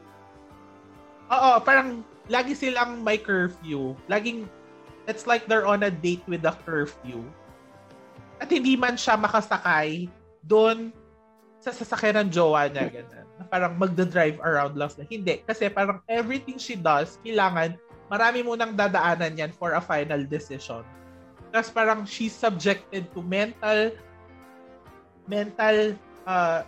Oo, 1.34 1.58
parang 1.66 2.06
lagi 2.30 2.54
silang 2.54 3.02
may 3.02 3.18
curfew. 3.18 3.98
Laging, 4.06 4.46
it's 5.06 5.28
like 5.28 5.46
they're 5.46 5.66
on 5.68 5.84
a 5.84 5.92
date 5.92 6.24
with 6.26 6.44
a 6.44 6.54
curfew. 6.64 7.20
At 8.40 8.50
hindi 8.50 8.76
man 8.76 8.96
siya 8.96 9.16
makasakay 9.20 10.08
doon 10.44 10.92
sa 11.60 11.72
sasakyan 11.72 12.28
ng 12.28 12.30
jowa 12.32 12.68
niya, 12.68 12.92
ganun. 12.92 13.24
Parang 13.48 13.72
magda-drive 13.80 14.36
around 14.44 14.76
lang. 14.76 14.92
Hindi. 15.08 15.40
Kasi 15.48 15.72
parang 15.72 16.04
everything 16.12 16.60
she 16.60 16.76
does, 16.76 17.16
kailangan 17.24 17.80
marami 18.12 18.44
munang 18.44 18.76
dadaanan 18.76 19.32
yan 19.32 19.52
for 19.52 19.72
a 19.74 19.82
final 19.82 20.20
decision. 20.28 20.84
Tapos 21.54 21.70
parang 21.72 22.04
she's 22.04 22.34
subjected 22.34 23.08
to 23.14 23.24
mental 23.24 23.94
mental 25.24 25.96
uh, 26.28 26.66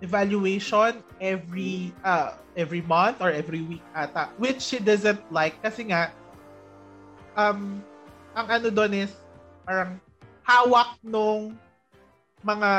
evaluation 0.00 1.04
every 1.20 1.92
uh, 2.00 2.40
every 2.56 2.80
month 2.80 3.20
or 3.20 3.28
every 3.28 3.60
week 3.60 3.84
ata 3.92 4.32
which 4.40 4.62
she 4.64 4.80
doesn't 4.80 5.20
like 5.28 5.60
kasi 5.60 5.92
nga 5.92 6.14
um 7.40 7.80
ang 8.36 8.46
ano 8.46 8.68
doon 8.68 8.92
is 9.06 9.12
parang 9.64 9.96
hawak 10.44 10.98
nung 11.00 11.56
mga 12.44 12.70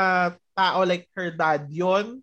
tao 0.52 0.78
like 0.84 1.08
her 1.14 1.32
dad 1.32 1.66
yon 1.70 2.20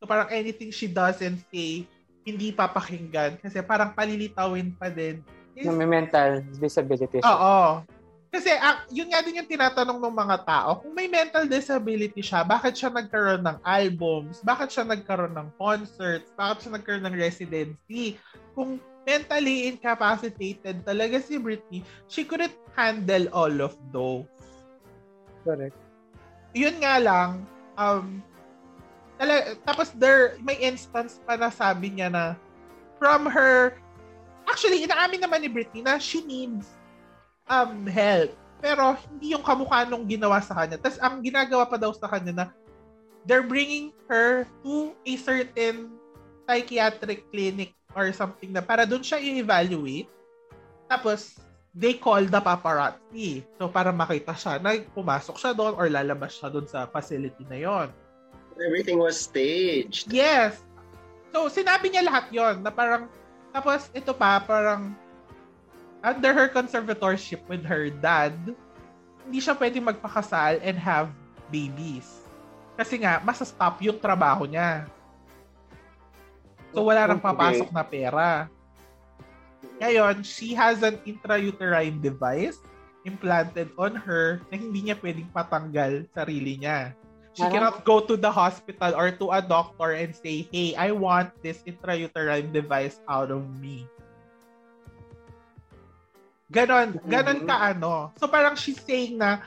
so 0.00 0.06
parang 0.08 0.30
anything 0.32 0.72
she 0.72 0.88
does 0.88 1.20
and 1.22 1.38
say 1.50 1.86
hindi 2.26 2.52
papakinggan 2.52 3.40
kasi 3.40 3.62
parang 3.64 3.94
palilitawin 3.96 4.74
pa 4.76 4.92
din 4.92 5.24
is, 5.58 5.66
may 5.66 5.90
mental 5.90 6.38
disability 6.62 7.18
siya. 7.18 7.26
Oo. 7.26 7.82
Kasi 8.28 8.52
uh, 8.52 8.84
yun 8.92 9.08
nga 9.08 9.24
din 9.24 9.40
yung 9.40 9.48
tinatanong 9.48 9.98
ng 9.98 10.14
mga 10.14 10.36
tao, 10.44 10.84
kung 10.84 10.92
may 10.92 11.08
mental 11.08 11.48
disability 11.48 12.20
siya, 12.20 12.44
bakit 12.44 12.76
siya 12.76 12.92
nagkaroon 12.92 13.40
ng 13.40 13.58
albums? 13.64 14.44
Bakit 14.44 14.68
siya 14.68 14.84
nagkaroon 14.84 15.32
ng 15.32 15.48
concerts? 15.56 16.28
Bakit 16.36 16.56
siya 16.62 16.72
nagkaroon 16.76 17.04
ng 17.08 17.16
residency? 17.16 18.20
Kung 18.52 18.76
mentally 19.08 19.72
incapacitated 19.72 20.84
talaga 20.84 21.16
si 21.24 21.40
Britney, 21.40 21.80
she 22.12 22.28
couldn't 22.28 22.52
handle 22.76 23.24
all 23.32 23.56
of 23.64 23.72
those. 23.88 24.28
Correct. 25.48 25.72
Yun 26.52 26.76
nga 26.84 27.00
lang, 27.00 27.48
um, 27.80 28.20
tala- 29.16 29.56
tapos 29.64 29.96
there, 29.96 30.36
may 30.44 30.60
instance 30.60 31.24
pa 31.24 31.40
na 31.40 31.48
sabi 31.48 31.96
niya 31.96 32.12
na 32.12 32.36
from 33.00 33.24
her, 33.24 33.80
actually, 34.44 34.84
inaamin 34.84 35.24
naman 35.24 35.40
ni 35.40 35.48
Britney 35.48 35.80
na 35.80 35.96
she 35.96 36.20
needs 36.28 36.68
um, 37.48 37.88
help. 37.88 38.36
Pero 38.60 38.92
hindi 39.08 39.32
yung 39.32 39.44
kamukha 39.46 39.88
nung 39.88 40.04
ginawa 40.04 40.42
sa 40.44 40.52
kanya. 40.52 40.76
Tapos 40.76 41.00
ang 41.00 41.24
ginagawa 41.24 41.64
pa 41.64 41.80
daw 41.80 41.94
sa 41.96 42.10
kanya 42.10 42.34
na 42.34 42.46
they're 43.24 43.46
bringing 43.46 43.94
her 44.10 44.44
to 44.66 44.92
a 45.06 45.14
certain 45.16 45.94
psychiatric 46.44 47.22
clinic 47.30 47.77
or 47.96 48.12
something 48.12 48.52
na 48.52 48.60
para 48.60 48.84
doon 48.84 49.00
siya 49.00 49.20
i-evaluate. 49.20 50.08
Tapos, 50.88 51.36
they 51.72 51.96
call 51.96 52.24
the 52.24 52.40
paparazzi. 52.40 53.44
So, 53.56 53.68
para 53.68 53.92
makita 53.92 54.32
siya 54.36 54.60
na 54.60 54.80
pumasok 54.92 55.36
siya 55.40 55.52
doon 55.56 55.76
or 55.76 55.86
lalabas 55.88 56.36
siya 56.36 56.48
doon 56.52 56.66
sa 56.68 56.88
facility 56.88 57.44
na 57.48 57.58
yon. 57.60 57.88
Everything 58.58 58.98
was 58.98 59.14
staged. 59.14 60.10
Yes. 60.10 60.58
So, 61.30 61.46
sinabi 61.52 61.92
niya 61.92 62.02
lahat 62.08 62.32
yon 62.32 62.64
na 62.64 62.72
parang, 62.72 63.06
tapos 63.54 63.86
ito 63.94 64.10
pa, 64.16 64.42
parang 64.42 64.96
under 66.02 66.32
her 66.34 66.48
conservatorship 66.50 67.44
with 67.46 67.62
her 67.62 67.92
dad, 68.02 68.34
hindi 69.28 69.38
siya 69.38 69.54
pwede 69.54 69.78
magpakasal 69.78 70.58
and 70.64 70.80
have 70.80 71.12
babies. 71.52 72.24
Kasi 72.78 73.02
nga, 73.02 73.20
masa-stop 73.20 73.82
yung 73.82 73.98
trabaho 73.98 74.46
niya. 74.46 74.86
So, 76.72 76.84
wala 76.84 77.08
nang 77.08 77.22
papasok 77.22 77.70
na 77.72 77.84
pera. 77.84 78.30
Ngayon, 79.78 80.26
she 80.26 80.52
has 80.54 80.82
an 80.82 80.98
intrauterine 81.06 82.02
device 82.02 82.58
implanted 83.06 83.70
on 83.78 83.94
her 83.94 84.42
na 84.50 84.58
hindi 84.58 84.90
niya 84.90 84.98
pwedeng 84.98 85.30
patanggal 85.30 86.04
sarili 86.12 86.60
niya. 86.60 86.92
She 87.38 87.46
cannot 87.46 87.86
go 87.86 88.02
to 88.02 88.18
the 88.18 88.34
hospital 88.34 88.98
or 88.98 89.14
to 89.14 89.30
a 89.30 89.38
doctor 89.38 89.94
and 89.94 90.10
say, 90.10 90.50
hey, 90.50 90.74
I 90.74 90.90
want 90.90 91.30
this 91.38 91.62
intrauterine 91.62 92.50
device 92.50 92.98
out 93.06 93.30
of 93.30 93.46
me. 93.62 93.86
Ganon, 96.50 96.98
ganon 97.06 97.46
ka 97.46 97.56
ano. 97.70 98.10
So 98.18 98.26
parang 98.26 98.58
she's 98.58 98.82
saying 98.82 99.22
na, 99.22 99.46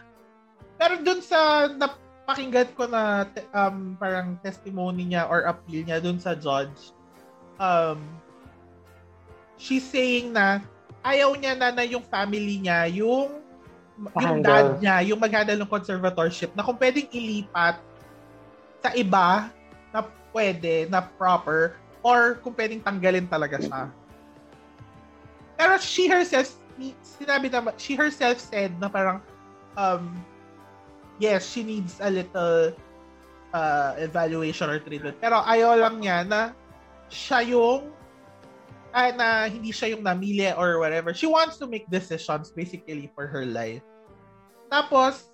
pero 0.79 1.03
dun 1.03 1.19
sa 1.19 1.67
napakinggan 1.67 2.71
ko 2.79 2.87
na 2.87 3.27
um, 3.51 3.99
parang 3.99 4.39
testimony 4.39 5.11
niya 5.11 5.27
or 5.27 5.43
appeal 5.51 5.83
niya 5.83 5.99
dun 5.99 6.21
sa 6.21 6.31
judge, 6.31 6.95
um, 7.61 8.01
she's 9.61 9.85
saying 9.85 10.33
na 10.33 10.65
ayaw 11.05 11.37
niya 11.37 11.53
na 11.53 11.69
na 11.69 11.85
yung 11.85 12.01
family 12.09 12.57
niya, 12.57 12.89
yung 12.89 13.37
yung 14.17 14.41
dad 14.41 14.81
niya, 14.81 15.05
yung 15.05 15.21
mag-handle 15.21 15.61
ng 15.61 15.69
conservatorship, 15.69 16.49
na 16.57 16.65
kung 16.65 16.73
pwedeng 16.81 17.05
ilipat 17.13 17.77
sa 18.81 18.89
iba 18.97 19.53
na 19.93 20.01
pwede, 20.33 20.89
na 20.89 21.05
proper, 21.05 21.77
or 22.01 22.41
kung 22.41 22.57
pwedeng 22.57 22.81
tanggalin 22.81 23.29
talaga 23.29 23.61
siya. 23.61 23.93
Pero 25.53 25.77
she 25.77 26.09
herself 26.09 26.57
sinabi 27.21 27.53
na, 27.53 27.69
she 27.77 27.93
herself 27.93 28.41
said 28.41 28.73
na 28.81 28.89
parang, 28.89 29.21
um, 29.77 30.17
yes, 31.21 31.45
she 31.45 31.61
needs 31.61 32.01
a 32.01 32.09
little 32.09 32.73
uh, 33.53 33.93
evaluation 34.01 34.65
or 34.65 34.81
treatment. 34.81 35.13
Pero 35.21 35.45
ayaw 35.45 35.77
lang 35.77 36.01
niya 36.01 36.25
na 36.25 36.57
siya 37.11 37.43
yung 37.43 37.91
uh, 38.95 39.11
na 39.13 39.51
hindi 39.51 39.75
siya 39.75 39.93
yung 39.93 40.03
namili 40.07 40.47
or 40.55 40.79
whatever. 40.79 41.11
She 41.11 41.27
wants 41.27 41.59
to 41.59 41.67
make 41.67 41.85
decisions 41.91 42.49
basically 42.55 43.11
for 43.11 43.27
her 43.27 43.43
life. 43.43 43.83
Tapos, 44.71 45.31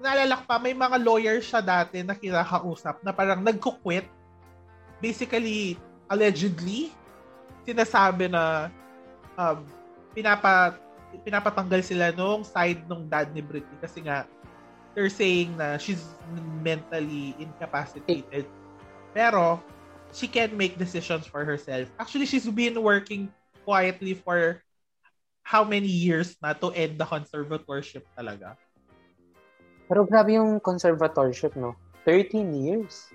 naalala 0.00 0.40
pa, 0.44 0.56
may 0.56 0.72
mga 0.72 0.96
lawyer 1.04 1.38
siya 1.44 1.60
dati 1.60 2.00
na 2.00 2.16
kinakausap 2.16 3.04
na 3.04 3.12
parang 3.12 3.44
nagko-quit. 3.44 4.08
Basically, 5.00 5.76
allegedly, 6.08 6.92
sinasabi 7.68 8.32
na 8.32 8.72
um, 9.36 9.60
pinapa 10.16 10.80
pinapatanggal 11.24 11.80
sila 11.80 12.12
nung 12.12 12.44
side 12.44 12.84
nung 12.88 13.08
dad 13.08 13.32
ni 13.32 13.40
Britney 13.40 13.78
kasi 13.80 14.04
nga 14.04 14.28
they're 14.92 15.12
saying 15.12 15.52
na 15.56 15.76
she's 15.80 16.04
mentally 16.60 17.32
incapacitated. 17.40 18.44
Pero 19.16 19.60
she 20.16 20.24
can 20.24 20.56
make 20.56 20.80
decisions 20.80 21.28
for 21.28 21.44
herself. 21.44 21.92
Actually, 22.00 22.24
she's 22.24 22.48
been 22.48 22.80
working 22.80 23.28
quietly 23.68 24.16
for 24.16 24.64
how 25.44 25.60
many 25.60 25.86
years 25.86 26.40
na 26.40 26.56
to 26.56 26.72
end 26.72 26.96
the 26.96 27.04
conservatorship 27.04 28.08
talaga. 28.16 28.56
Pero 29.86 30.08
grabe 30.08 30.40
yung 30.40 30.58
conservatorship, 30.58 31.54
no? 31.54 31.76
13 32.08 32.56
years. 32.56 33.12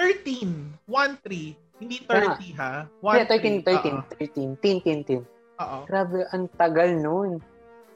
13. 0.00 0.72
1-3. 0.88 1.54
Hindi 1.78 1.96
30, 2.02 2.56
yeah. 2.56 2.56
ha? 2.56 2.72
1 3.04 3.22
yeah, 3.22 3.26
13, 3.28 3.62
13, 3.62 4.02
uh-uh. 4.02 4.02
13. 4.18 4.58
Teen, 4.58 4.78
teen, 4.82 5.00
teen. 5.04 5.22
Oo. 5.62 5.78
Grabe, 5.86 6.26
ang 6.34 6.50
tagal 6.56 6.96
noon. 6.96 7.38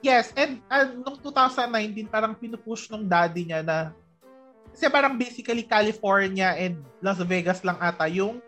Yes, 0.02 0.34
and 0.34 0.58
uh, 0.66 0.86
nung 0.86 1.18
2019, 1.18 2.10
parang 2.10 2.34
pinupush 2.34 2.90
nung 2.90 3.06
daddy 3.06 3.46
niya 3.46 3.62
na 3.62 3.94
kasi 4.72 4.88
parang 4.88 5.14
basically 5.20 5.62
California 5.62 6.56
and 6.56 6.80
Las 7.04 7.20
Vegas 7.22 7.60
lang 7.62 7.76
ata 7.78 8.08
yung 8.08 8.40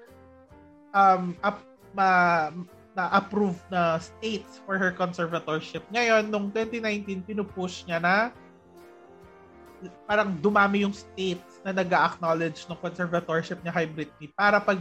um 0.96 1.36
up, 1.44 1.60
ma, 1.92 2.50
na 2.94 3.10
approve 3.10 3.58
na 3.68 3.98
states 3.98 4.62
for 4.62 4.78
her 4.78 4.94
conservatorship. 4.94 5.82
Ngayon, 5.90 6.30
nung 6.30 6.48
2019, 6.54 7.26
pinupush 7.26 7.82
niya 7.90 7.98
na 7.98 8.14
parang 10.06 10.38
dumami 10.38 10.86
yung 10.86 10.94
states 10.94 11.60
na 11.66 11.74
nag-acknowledge 11.74 12.64
ng 12.70 12.78
conservatorship 12.78 13.60
niya 13.60 13.74
kay 13.74 13.86
Britney 13.90 14.30
para 14.32 14.62
pag 14.62 14.78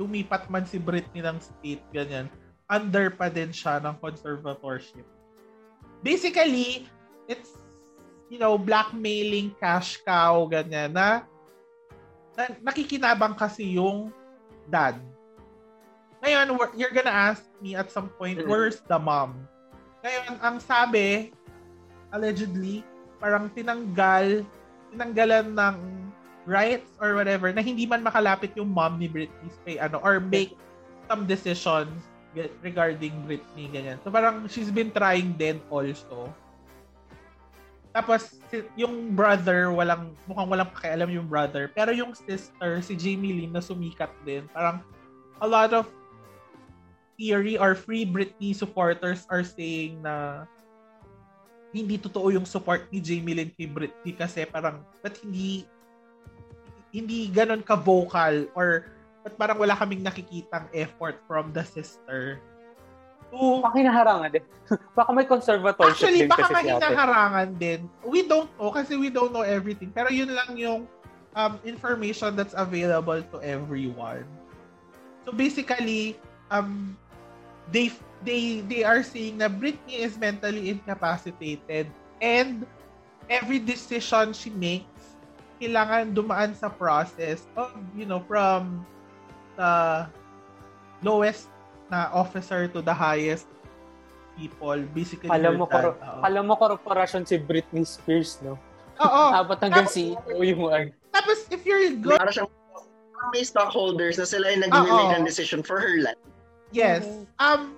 lumipat 0.00 0.48
man 0.48 0.64
si 0.64 0.80
Britney 0.80 1.24
ng 1.24 1.38
state, 1.40 1.84
ganyan, 1.92 2.26
under 2.66 3.12
pa 3.12 3.28
din 3.30 3.52
siya 3.52 3.78
ng 3.84 3.96
conservatorship. 4.00 5.04
Basically, 6.04 6.88
it's, 7.28 7.56
you 8.26 8.38
know, 8.38 8.58
blackmailing, 8.58 9.54
cash 9.58 10.02
cow, 10.02 10.46
ganyan, 10.50 10.90
na, 10.90 11.22
na 12.34 12.44
nakikinabang 12.62 13.38
kasi 13.38 13.78
yung 13.78 14.10
dad. 14.66 14.98
Ngayon, 16.24 16.58
you're 16.74 16.94
gonna 16.94 17.12
ask 17.12 17.46
me 17.62 17.78
at 17.78 17.92
some 17.92 18.10
point, 18.18 18.42
mm. 18.42 18.48
where's 18.50 18.82
the 18.90 18.98
mom? 18.98 19.46
Ngayon, 20.02 20.42
ang 20.42 20.56
sabi, 20.58 21.30
allegedly, 22.10 22.82
parang 23.22 23.46
tinanggal, 23.54 24.42
tinanggalan 24.90 25.54
ng 25.54 25.76
rights 26.46 26.94
or 27.02 27.18
whatever 27.18 27.50
na 27.50 27.60
hindi 27.60 27.84
man 27.84 28.06
makalapit 28.06 28.54
yung 28.54 28.70
mom 28.70 29.02
ni 29.02 29.10
Britney 29.10 29.50
Spears 29.50 29.82
ano 29.82 29.98
or 30.06 30.22
make 30.22 30.54
some 31.10 31.26
decisions 31.26 31.90
regarding 32.62 33.12
Britney, 33.26 33.66
ganyan. 33.72 33.98
So 34.06 34.14
parang 34.14 34.46
she's 34.46 34.70
been 34.70 34.94
trying 34.94 35.34
then 35.34 35.58
also. 35.68 36.30
Tapos, 37.96 38.36
yung 38.76 39.16
brother, 39.16 39.72
walang, 39.72 40.12
mukhang 40.28 40.52
walang 40.52 40.68
pakialam 40.68 41.08
yung 41.08 41.24
brother. 41.24 41.72
Pero 41.72 41.96
yung 41.96 42.12
sister, 42.12 42.84
si 42.84 42.92
Jamie 42.92 43.32
Lynn, 43.32 43.56
na 43.56 43.64
sumikat 43.64 44.12
din. 44.20 44.44
Parang, 44.52 44.84
a 45.40 45.48
lot 45.48 45.72
of 45.72 45.88
theory 47.16 47.56
or 47.56 47.72
free 47.72 48.04
Britney 48.04 48.52
supporters 48.52 49.24
are 49.32 49.40
saying 49.40 50.04
na 50.04 50.44
hindi 51.72 51.96
totoo 51.96 52.28
yung 52.28 52.44
support 52.44 52.84
ni 52.92 53.00
Jamie 53.00 53.32
Lynn 53.32 53.52
kay 53.56 53.64
Britney 53.64 54.12
kasi 54.12 54.44
parang, 54.44 54.84
ba't 55.00 55.16
hindi, 55.24 55.64
hindi 56.92 57.32
ganon 57.32 57.64
ka-vocal 57.64 58.44
or 58.52 58.92
ba't 59.24 59.40
parang 59.40 59.56
wala 59.56 59.72
kaming 59.72 60.04
nakikitang 60.04 60.68
effort 60.76 61.16
from 61.24 61.48
the 61.56 61.64
sister 61.64 62.44
to... 63.30 63.60
Baka 63.62 63.76
hinaharangan 63.78 64.28
din. 64.32 64.44
baka 64.98 65.10
may 65.14 65.26
conservatorship 65.26 65.94
Actually, 65.94 66.20
din 66.26 66.30
baka 66.30 66.50
kasi 66.50 66.70
hinaharangan 66.70 67.48
din. 67.58 67.80
We 68.02 68.26
don't 68.26 68.50
know 68.58 68.70
kasi 68.74 68.98
we 68.98 69.08
don't 69.08 69.30
know 69.30 69.46
everything. 69.46 69.94
Pero 69.94 70.10
yun 70.10 70.30
lang 70.34 70.58
yung 70.58 70.80
um, 71.36 71.54
information 71.62 72.34
that's 72.34 72.54
available 72.56 73.22
to 73.34 73.36
everyone. 73.42 74.26
So 75.26 75.34
basically, 75.34 76.18
um, 76.50 76.94
they 77.70 77.90
they 78.22 78.62
they 78.66 78.82
are 78.86 79.02
saying 79.02 79.42
na 79.42 79.50
Britney 79.50 80.02
is 80.02 80.14
mentally 80.18 80.70
incapacitated 80.70 81.90
and 82.22 82.62
every 83.26 83.58
decision 83.58 84.30
she 84.30 84.50
makes 84.54 85.18
kailangan 85.56 86.12
dumaan 86.12 86.52
sa 86.52 86.68
process 86.68 87.48
of, 87.56 87.72
you 87.96 88.04
know, 88.04 88.20
from 88.28 88.84
the 89.56 90.04
lowest 91.00 91.48
na 91.90 92.10
officer 92.12 92.66
to 92.68 92.82
the 92.82 92.94
highest 92.94 93.46
people. 94.36 94.76
Basically, 94.92 95.30
alam 95.30 95.58
mo, 95.58 95.66
kor- 95.66 95.96
uh, 95.98 96.26
alam 96.26 96.46
mo 96.46 96.54
korporasyon 96.58 97.24
si 97.24 97.38
Britney 97.40 97.86
Spears, 97.86 98.38
no? 98.42 98.58
Oo. 99.00 99.22
Abot 99.38 99.58
hanggang 99.58 99.88
CEO 99.88 100.40
yung 100.42 100.68
ano. 100.68 100.90
Tapos, 101.14 101.48
if 101.48 101.64
you're 101.64 101.96
good... 101.96 102.20
Para 102.20 102.32
siyang 102.32 102.50
may 103.34 103.42
stockholders 103.42 104.20
na 104.20 104.26
sila 104.28 104.54
yung 104.54 104.62
nag-make 104.68 105.18
ng 105.18 105.26
decision 105.26 105.64
for 105.64 105.82
her 105.82 105.98
life. 105.98 106.20
Yes. 106.70 107.02
Um, 107.42 107.74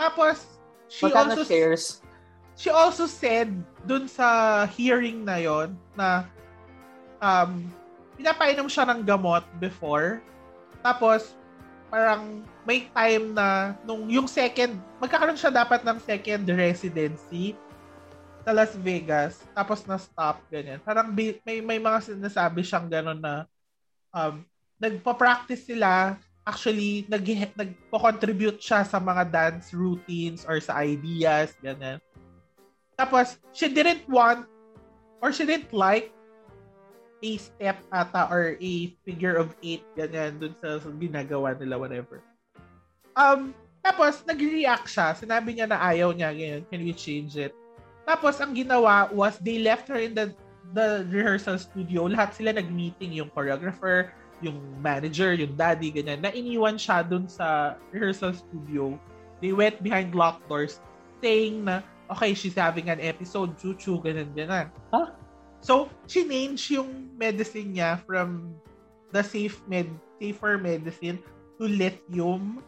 tapos, 0.00 0.58
she 0.90 1.06
Magkano 1.06 1.38
also... 1.38 1.44
shares? 1.46 2.02
She 2.56 2.72
also 2.72 3.04
said 3.04 3.52
dun 3.84 4.08
sa 4.08 4.64
hearing 4.64 5.28
na 5.28 5.36
yon 5.36 5.76
na 5.92 6.24
um, 7.20 7.68
pinapainom 8.16 8.66
siya 8.66 8.88
ng 8.88 9.04
gamot 9.04 9.44
before 9.60 10.24
tapos, 10.86 11.34
parang 11.86 12.42
may 12.66 12.90
time 12.90 13.34
na 13.34 13.78
nung 13.86 14.10
yung 14.10 14.26
second, 14.26 14.78
magkakaroon 14.98 15.38
siya 15.38 15.54
dapat 15.54 15.86
ng 15.86 15.98
second 16.02 16.42
residency 16.50 17.54
sa 18.46 18.54
Las 18.54 18.78
Vegas, 18.78 19.42
tapos 19.54 19.82
na-stop, 19.86 20.38
ganyan. 20.46 20.78
Parang 20.82 21.10
may, 21.10 21.34
may 21.42 21.82
mga 21.82 22.14
sinasabi 22.14 22.62
siyang 22.62 22.86
gano'n 22.86 23.18
na 23.18 23.34
um, 24.14 24.42
nagpa-practice 24.78 25.66
sila, 25.66 26.14
actually, 26.46 27.02
nag, 27.10 27.26
nagpo-contribute 27.58 28.62
siya 28.62 28.86
sa 28.86 29.02
mga 29.02 29.26
dance 29.26 29.74
routines 29.74 30.46
or 30.46 30.62
sa 30.62 30.78
ideas, 30.78 31.58
ganyan. 31.58 31.98
Tapos, 32.94 33.36
she 33.50 33.66
didn't 33.66 34.06
want 34.06 34.46
or 35.18 35.34
she 35.34 35.42
didn't 35.42 35.74
like 35.74 36.14
a 37.22 37.32
step 37.40 37.78
ata 37.92 38.28
or 38.28 38.56
a 38.60 38.72
figure 39.04 39.36
of 39.36 39.56
eight, 39.64 39.84
ganyan, 39.96 40.36
dun 40.36 40.54
sa, 40.60 40.78
ginagawa 41.00 41.56
nila, 41.56 41.80
whatever. 41.80 42.20
Um, 43.16 43.56
tapos, 43.80 44.20
nag-react 44.28 44.88
siya. 44.90 45.16
Sinabi 45.16 45.56
niya 45.56 45.66
na 45.70 45.80
ayaw 45.80 46.12
niya, 46.12 46.34
ganyan, 46.36 46.62
can 46.68 46.82
we 46.84 46.92
change 46.92 47.38
it? 47.40 47.56
Tapos, 48.04 48.38
ang 48.38 48.52
ginawa 48.52 49.08
was, 49.10 49.40
they 49.40 49.62
left 49.62 49.88
her 49.88 49.98
in 49.98 50.12
the 50.12 50.30
the 50.74 51.06
rehearsal 51.14 51.54
studio. 51.62 52.10
Lahat 52.10 52.34
sila 52.34 52.50
nag-meeting, 52.50 53.14
yung 53.14 53.30
choreographer, 53.30 54.10
yung 54.42 54.58
manager, 54.82 55.32
yung 55.32 55.54
daddy, 55.54 55.94
ganyan. 55.94 56.20
Na 56.20 56.34
iniwan 56.34 56.76
siya 56.76 57.06
dun 57.06 57.30
sa 57.30 57.78
rehearsal 57.94 58.34
studio. 58.34 58.98
They 59.38 59.54
went 59.54 59.78
behind 59.80 60.16
locked 60.16 60.48
doors 60.50 60.82
saying 61.22 61.64
na, 61.64 61.86
okay, 62.10 62.34
she's 62.34 62.58
having 62.58 62.90
an 62.90 63.00
episode, 63.00 63.54
chuchu, 63.56 64.02
ganyan, 64.02 64.34
ganyan. 64.34 64.68
Huh? 64.90 65.14
So, 65.66 65.90
change 66.06 66.70
yung 66.70 67.10
medicine 67.18 67.74
niya 67.74 67.98
from 68.06 68.54
the 69.10 69.26
safe 69.26 69.58
med 69.66 69.90
safer 70.22 70.62
medicine 70.62 71.18
to 71.58 71.66
lithium 71.66 72.62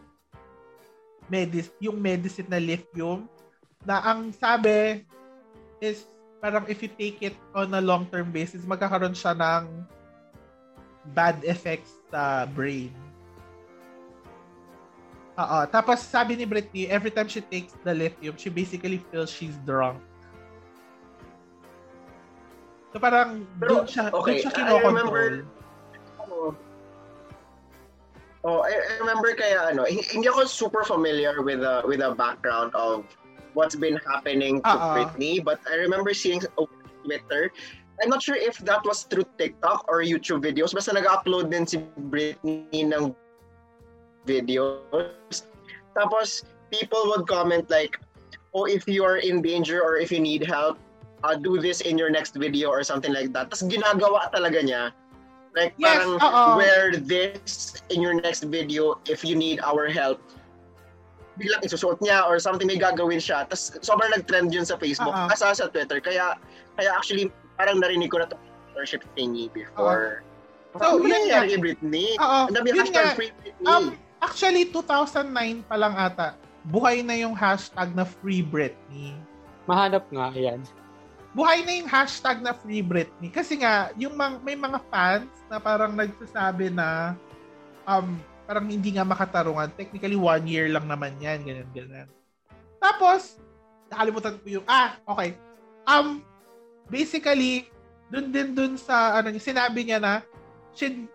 medicine, 1.31 1.79
yung 1.79 1.95
medicine 1.95 2.51
na 2.51 2.59
lithium 2.59 3.23
na 3.87 4.03
ang 4.03 4.35
sabi 4.35 5.07
is 5.79 6.03
parang 6.43 6.67
if 6.67 6.83
you 6.83 6.91
take 6.91 7.23
it 7.23 7.39
on 7.55 7.71
a 7.71 7.79
long-term 7.79 8.35
basis, 8.35 8.67
magkakaroon 8.67 9.15
siya 9.15 9.31
ng 9.31 9.87
bad 11.15 11.39
effects 11.47 11.95
sa 12.11 12.43
brain. 12.51 12.91
Oo. 15.39 15.59
Tapos 15.71 16.03
sabi 16.03 16.35
ni 16.35 16.43
Britney, 16.43 16.91
every 16.91 17.15
time 17.15 17.31
she 17.31 17.39
takes 17.39 17.71
the 17.87 17.95
lithium, 17.95 18.35
she 18.35 18.51
basically 18.51 18.99
feels 19.07 19.31
she's 19.31 19.55
drunk. 19.63 20.03
So 22.89 22.97
parang 22.97 23.45
Pero, 23.61 23.83
doon 23.83 23.85
siya, 23.85 24.09
okay, 24.09 24.41
doon 24.41 24.49
siya 24.49 24.51
kinokontrol. 24.53 25.35
Oh, 26.19 26.55
oh, 28.45 28.59
I, 28.65 28.73
I 28.73 28.93
remember 29.03 29.33
kaya 29.37 29.69
ano, 29.69 29.85
hindi 29.85 30.25
ako 30.25 30.49
super 30.49 30.81
familiar 30.81 31.41
with 31.45 31.61
the 31.61 31.85
with 31.85 32.01
the 32.01 32.17
background 32.17 32.73
of 32.73 33.05
what's 33.53 33.75
been 33.77 33.99
happening 34.09 34.61
to 34.65 34.73
Uh-oh. 34.73 34.93
Britney, 34.97 35.43
but 35.43 35.61
I 35.69 35.77
remember 35.77 36.13
seeing 36.13 36.41
on 36.57 36.69
Twitter. 37.05 37.53
I'm 38.01 38.07
not 38.07 38.23
sure 38.23 38.39
if 38.39 38.57
that 38.63 38.85
was 38.87 39.03
through 39.03 39.27
TikTok 39.37 39.83
or 39.91 39.99
YouTube 39.99 40.39
videos. 40.39 40.71
Basta 40.71 40.95
nag-upload 40.95 41.51
din 41.51 41.67
si 41.67 41.83
Britney 42.07 42.63
ng 42.71 43.11
videos. 44.23 45.43
Tapos, 45.99 46.47
people 46.71 47.11
would 47.11 47.27
comment 47.27 47.67
like, 47.67 47.99
oh, 48.55 48.63
if 48.63 48.87
you 48.87 49.03
are 49.03 49.19
in 49.19 49.43
danger 49.43 49.83
or 49.83 49.99
if 49.99 50.15
you 50.15 50.23
need 50.23 50.47
help, 50.47 50.79
uh, 51.23 51.35
do 51.35 51.59
this 51.59 51.81
in 51.81 51.97
your 51.97 52.09
next 52.09 52.35
video 52.35 52.69
or 52.69 52.83
something 52.83 53.13
like 53.13 53.33
that. 53.33 53.49
Tapos 53.51 53.67
ginagawa 53.67 54.31
talaga 54.31 54.59
niya. 54.63 54.83
Like, 55.57 55.73
yes, 55.81 55.97
parang 55.97 56.21
uh-oh. 56.21 56.61
wear 56.61 56.93
this 56.95 57.73
in 57.89 58.01
your 58.01 58.13
next 58.13 58.45
video 58.45 59.01
if 59.09 59.25
you 59.25 59.33
need 59.33 59.59
our 59.65 59.89
help. 59.89 60.21
Biglang 61.41 61.65
isusuot 61.65 61.99
niya 62.05 62.27
or 62.27 62.37
something 62.37 62.69
may 62.69 62.77
gagawin 62.77 63.17
siya. 63.17 63.49
Tapos 63.49 63.73
sobrang 63.81 64.13
nag-trend 64.13 64.53
yun 64.53 64.63
sa 64.63 64.77
Facebook. 64.77 65.11
Uh-oh. 65.11 65.33
Asa 65.33 65.57
sa 65.57 65.65
Twitter. 65.67 65.97
Kaya, 65.99 66.37
kaya 66.77 66.89
actually, 66.93 67.33
parang 67.57 67.81
narinig 67.81 68.13
ko 68.13 68.21
na 68.21 68.29
to 68.29 68.37
worship 68.77 69.01
thingy 69.17 69.49
before. 69.51 70.21
Uh-oh. 70.77 71.01
So, 71.01 71.01
yun 71.01 71.33
nga. 71.33 71.49
Kay 71.49 71.57
Britney. 71.57 72.13
Oo. 72.21 72.39
Ang 72.45 72.53
dami 72.53 72.69
hashtag 72.77 73.17
Free 73.17 73.33
Britney. 73.41 73.65
Um, 73.65 73.97
actually, 74.21 74.69
2009 74.69 75.65
pa 75.65 75.75
lang 75.81 75.97
ata, 75.97 76.37
buhay 76.69 77.01
na 77.01 77.17
yung 77.17 77.33
hashtag 77.33 77.89
na 77.97 78.05
Free 78.05 78.45
Britney. 78.45 79.17
Mahanap 79.65 80.05
nga, 80.13 80.29
yan 80.37 80.61
buhay 81.33 81.61
na 81.61 81.73
yung 81.77 81.89
hashtag 81.89 82.41
na 82.41 82.57
Free 82.57 82.81
Britney. 82.81 83.29
Kasi 83.29 83.61
nga, 83.61 83.93
yung 83.95 84.17
mga, 84.17 84.41
may 84.41 84.57
mga 84.57 84.79
fans 84.89 85.29
na 85.45 85.61
parang 85.61 85.93
nagsasabi 85.93 86.73
na 86.73 87.13
um, 87.85 88.17
parang 88.49 88.65
hindi 88.65 88.97
nga 88.97 89.05
makatarungan. 89.05 89.69
Technically, 89.77 90.17
one 90.17 90.45
year 90.49 90.65
lang 90.73 90.89
naman 90.89 91.13
yan. 91.21 91.45
Ganyan, 91.45 91.69
ganyan. 91.69 92.09
Tapos, 92.81 93.37
nakalimutan 93.93 94.41
ko 94.41 94.61
yung, 94.61 94.65
ah, 94.65 94.97
okay. 95.05 95.37
Um, 95.85 96.25
basically, 96.89 97.69
dun 98.09 98.33
din 98.33 98.57
dun 98.57 98.73
sa, 98.73 99.21
ano, 99.21 99.29
sinabi 99.37 99.85
niya 99.85 100.01
na, 100.01 100.25
she, 100.73 101.05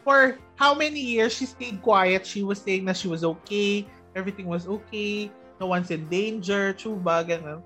for 0.00 0.40
how 0.56 0.72
many 0.72 1.00
years 1.00 1.36
she 1.36 1.44
stayed 1.44 1.84
quiet. 1.84 2.24
She 2.24 2.40
was 2.40 2.56
saying 2.64 2.88
na 2.88 2.96
she 2.96 3.12
was 3.12 3.20
okay. 3.20 3.84
Everything 4.16 4.48
was 4.48 4.64
okay. 4.64 5.28
No 5.60 5.68
one's 5.68 5.92
in 5.92 6.08
danger. 6.08 6.72
True 6.72 6.96
ba? 6.96 7.20
Ganun. 7.20 7.60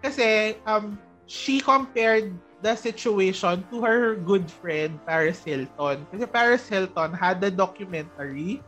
Kasi, 0.00 0.56
um, 0.64 0.96
she 1.26 1.60
compared 1.60 2.32
the 2.64 2.76
situation 2.76 3.64
to 3.68 3.76
her 3.84 4.16
good 4.16 4.48
friend 4.48 4.96
Paris 5.04 5.44
Hilton. 5.44 6.08
Kasi 6.08 6.24
Paris 6.24 6.64
Hilton 6.64 7.12
had 7.12 7.44
a 7.44 7.52
documentary 7.52 8.64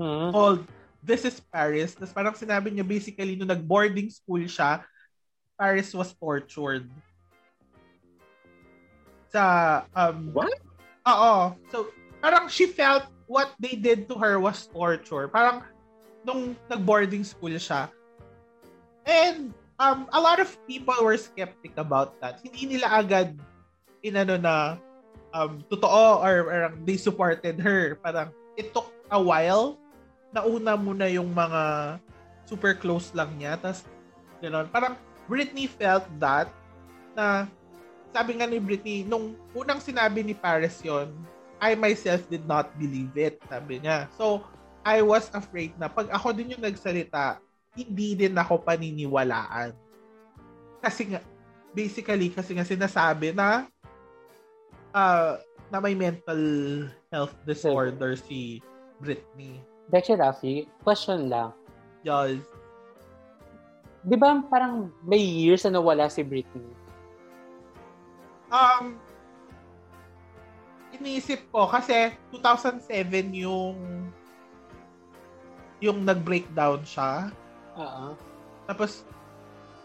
hmm. 0.00 0.32
called 0.32 0.64
This 0.98 1.24
is 1.24 1.38
Paris. 1.38 1.94
Tapos 1.94 2.10
parang 2.10 2.34
sinabi 2.34 2.74
niya 2.74 2.82
basically 2.82 3.38
nung 3.38 3.48
nag-boarding 3.48 4.10
school 4.10 4.42
siya, 4.44 4.82
Paris 5.54 5.94
was 5.94 6.10
tortured. 6.18 6.90
Sa, 9.30 9.84
um... 9.94 10.34
What? 10.34 10.58
Oo. 11.06 11.54
So, 11.70 11.94
parang 12.18 12.50
she 12.50 12.66
felt 12.66 13.06
what 13.30 13.54
they 13.62 13.78
did 13.78 14.10
to 14.10 14.18
her 14.18 14.42
was 14.42 14.66
torture. 14.68 15.30
Parang 15.30 15.62
nung 16.26 16.58
nag-boarding 16.66 17.22
school 17.22 17.54
siya. 17.54 17.88
And 19.06 19.54
um, 19.78 20.10
a 20.12 20.20
lot 20.20 20.42
of 20.42 20.50
people 20.66 20.94
were 21.00 21.16
skeptic 21.16 21.72
about 21.78 22.18
that. 22.20 22.42
Hindi 22.42 22.76
nila 22.76 22.90
agad 23.02 23.38
inano 24.02 24.36
na 24.38 24.76
um, 25.32 25.62
totoo 25.70 26.22
or, 26.22 26.36
or 26.50 26.60
they 26.84 26.98
supported 26.98 27.58
her. 27.62 27.96
Parang 28.02 28.34
it 28.58 28.74
took 28.74 28.90
a 29.10 29.18
while 29.18 29.78
nauna 30.34 30.76
muna 30.76 31.08
yung 31.08 31.32
mga 31.32 31.96
super 32.44 32.76
close 32.76 33.12
lang 33.16 33.32
niya. 33.40 33.56
Tapos, 33.56 33.84
gano'n. 34.44 34.68
Parang 34.68 34.94
Britney 35.28 35.68
felt 35.68 36.04
that 36.20 36.52
na 37.16 37.48
sabi 38.12 38.40
nga 38.40 38.48
ni 38.48 38.60
Britney, 38.60 39.04
nung 39.04 39.36
unang 39.52 39.80
sinabi 39.80 40.24
ni 40.24 40.32
Paris 40.32 40.80
yon 40.80 41.12
I 41.58 41.74
myself 41.74 42.22
did 42.30 42.46
not 42.46 42.70
believe 42.78 43.12
it, 43.18 43.42
sabi 43.50 43.82
niya. 43.82 44.06
So, 44.14 44.46
I 44.86 45.02
was 45.02 45.28
afraid 45.34 45.74
na 45.76 45.90
pag 45.90 46.08
ako 46.08 46.32
din 46.32 46.54
yung 46.54 46.62
nagsalita, 46.62 47.42
hindi 47.76 48.16
din 48.16 48.34
ako 48.36 48.64
paniniwalaan. 48.64 49.74
Kasi 50.80 51.12
nga, 51.12 51.20
basically, 51.74 52.30
kasi 52.30 52.54
nga 52.54 52.64
sinasabi 52.64 53.34
na 53.34 53.66
uh, 54.94 55.36
na 55.68 55.78
may 55.82 55.92
mental 55.92 56.40
health 57.12 57.34
disorder 57.44 58.16
si 58.16 58.64
Britney. 59.00 59.60
Becky 59.88 60.16
Rafi, 60.16 60.68
question 60.84 61.28
lang. 61.28 61.52
Yes. 62.04 62.40
Di 64.04 64.16
ba 64.16 64.40
parang 64.48 64.88
may 65.04 65.20
years 65.20 65.64
na 65.68 65.76
nawala 65.76 66.08
si 66.08 66.24
Britney? 66.24 66.72
Um, 68.48 68.96
iniisip 70.96 71.44
ko 71.52 71.68
kasi 71.68 72.16
2007 72.32 73.44
yung 73.44 73.76
yung 75.78 76.02
nag-breakdown 76.02 76.82
siya. 76.82 77.30
Oo. 77.78 78.18
Tapos 78.68 79.06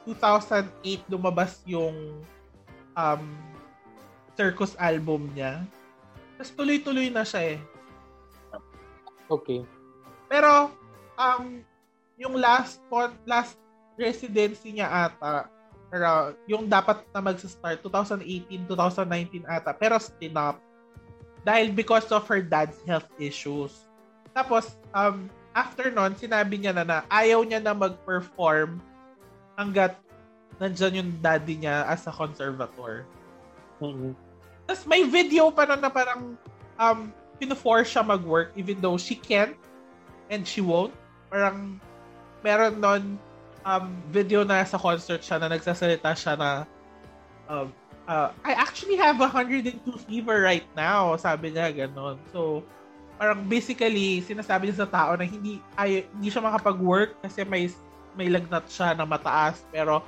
2008 0.04 1.08
lumabas 1.08 1.64
yung 1.64 2.20
um 2.94 3.24
circus 4.34 4.76
album 4.82 5.30
niya. 5.32 5.64
Tapos 6.36 6.52
tuloy-tuloy 6.58 7.08
na 7.14 7.24
siya 7.24 7.58
eh. 7.58 7.60
Okay. 9.30 9.64
Pero 10.28 10.74
um 11.16 11.62
yung 12.18 12.36
last 12.38 12.82
last 13.24 13.56
residency 13.96 14.76
niya 14.76 15.10
ata 15.10 15.48
pero 15.94 16.34
yung 16.50 16.66
dapat 16.66 17.06
na 17.14 17.22
magsa-start 17.22 17.86
2018, 17.86 18.66
2019 18.66 19.46
ata 19.46 19.78
pero 19.78 20.02
stop 20.02 20.58
dahil 21.44 21.76
because 21.76 22.08
of 22.10 22.24
her 22.26 22.40
dad's 22.42 22.80
health 22.88 23.08
issues. 23.20 23.86
Tapos, 24.32 24.80
um, 24.96 25.28
after 25.54 25.90
nun, 25.94 26.18
sinabi 26.18 26.62
niya 26.62 26.74
na 26.74 26.84
na 26.86 26.98
ayaw 27.10 27.46
niya 27.46 27.62
na 27.62 27.74
mag-perform 27.74 28.82
hanggat 29.58 29.98
nandyan 30.58 31.02
yung 31.02 31.12
daddy 31.22 31.62
niya 31.62 31.86
as 31.90 32.06
a 32.10 32.14
conservator. 32.14 33.06
Mm-hmm. 33.82 34.14
Tapos 34.70 34.84
may 34.90 35.06
video 35.06 35.50
pa 35.54 35.66
na, 35.66 35.78
na 35.78 35.90
parang 35.90 36.38
um, 36.78 37.00
pino-force 37.38 37.94
siya 37.94 38.06
mag-work 38.06 38.54
even 38.58 38.78
though 38.82 38.98
she 38.98 39.14
can't 39.18 39.58
and 40.30 40.46
she 40.46 40.62
won't. 40.62 40.94
Parang 41.30 41.78
meron 42.46 42.78
nun 42.82 43.04
um, 43.66 43.86
video 44.10 44.42
na 44.44 44.66
sa 44.66 44.78
concert 44.78 45.22
siya 45.22 45.42
na 45.42 45.54
nagsasalita 45.54 46.14
siya 46.18 46.34
na 46.38 46.50
um, 47.50 47.70
uh, 48.08 48.30
I 48.44 48.54
actually 48.54 48.96
have 48.98 49.20
102 49.20 49.80
fever 50.08 50.42
right 50.42 50.66
now. 50.76 51.16
Sabi 51.16 51.56
niya 51.56 51.72
ganun. 51.72 52.20
So, 52.32 52.64
parang 53.24 53.40
basically, 53.48 54.20
sinasabi 54.20 54.68
niya 54.68 54.84
sa 54.84 54.90
tao 54.92 55.16
na 55.16 55.24
hindi, 55.24 55.64
ay, 55.80 56.04
hindi 56.12 56.28
siya 56.28 56.44
makapag-work 56.44 57.16
kasi 57.24 57.48
may, 57.48 57.72
may 58.20 58.28
lagnat 58.28 58.68
siya 58.68 58.92
na 58.92 59.08
mataas. 59.08 59.64
Pero, 59.72 60.04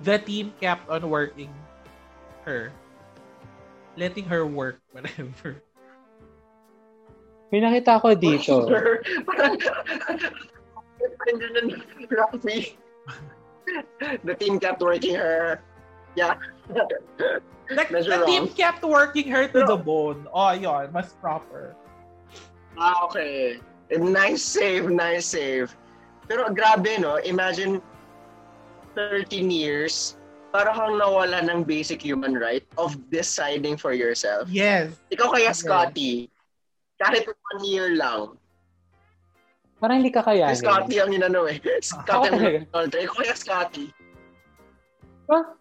the 0.00 0.16
team 0.16 0.48
kept 0.56 0.88
on 0.88 1.04
working 1.04 1.52
her. 2.48 2.72
Letting 4.00 4.24
her 4.24 4.48
work, 4.48 4.80
whatever. 4.96 5.60
May 7.52 7.60
nakita 7.60 8.00
ko 8.00 8.16
dito. 8.16 8.64
Parang, 9.28 9.60
the 14.24 14.34
team 14.40 14.56
kept 14.56 14.80
working 14.80 15.12
her. 15.12 15.60
Yeah. 16.16 16.40
Like, 17.68 17.92
the 17.92 18.00
wrong. 18.00 18.24
team 18.24 18.48
kept 18.48 18.80
working 18.80 19.28
her 19.28 19.44
to 19.44 19.60
the 19.68 19.76
bone. 19.76 20.24
Oh, 20.32 20.56
yon 20.56 20.88
Mas 20.88 21.12
proper. 21.20 21.76
Ah, 22.80 23.04
okay. 23.04 23.60
Nice 23.92 24.40
save, 24.40 24.88
nice 24.88 25.28
save. 25.28 25.76
Pero 26.24 26.48
grabe, 26.48 26.96
no? 26.96 27.20
Imagine 27.22 27.84
13 28.96 29.52
years, 29.52 30.16
para 30.50 30.74
kang 30.74 30.98
nawala 30.98 31.46
ng 31.46 31.62
basic 31.62 32.02
human 32.02 32.34
right 32.34 32.66
of 32.74 32.98
deciding 33.10 33.78
for 33.78 33.94
yourself. 33.94 34.50
Yes. 34.50 34.98
Ikaw 35.14 35.30
kaya, 35.30 35.54
Scotty, 35.54 36.26
kahit 36.98 37.26
one 37.26 37.62
year 37.62 37.94
lang, 37.94 38.34
Parang 39.80 40.04
hindi 40.04 40.12
si 40.12 40.16
kakayanin. 40.20 40.60
Scotty 40.60 40.96
ang 41.00 41.08
inano 41.16 41.48
eh. 41.48 41.56
Scotty 41.80 42.28
ang 42.28 42.68
inano. 42.68 42.84
Ikaw 42.84 43.16
kaya, 43.16 43.32
Scotty. 43.32 43.88
Ah, 45.32 45.56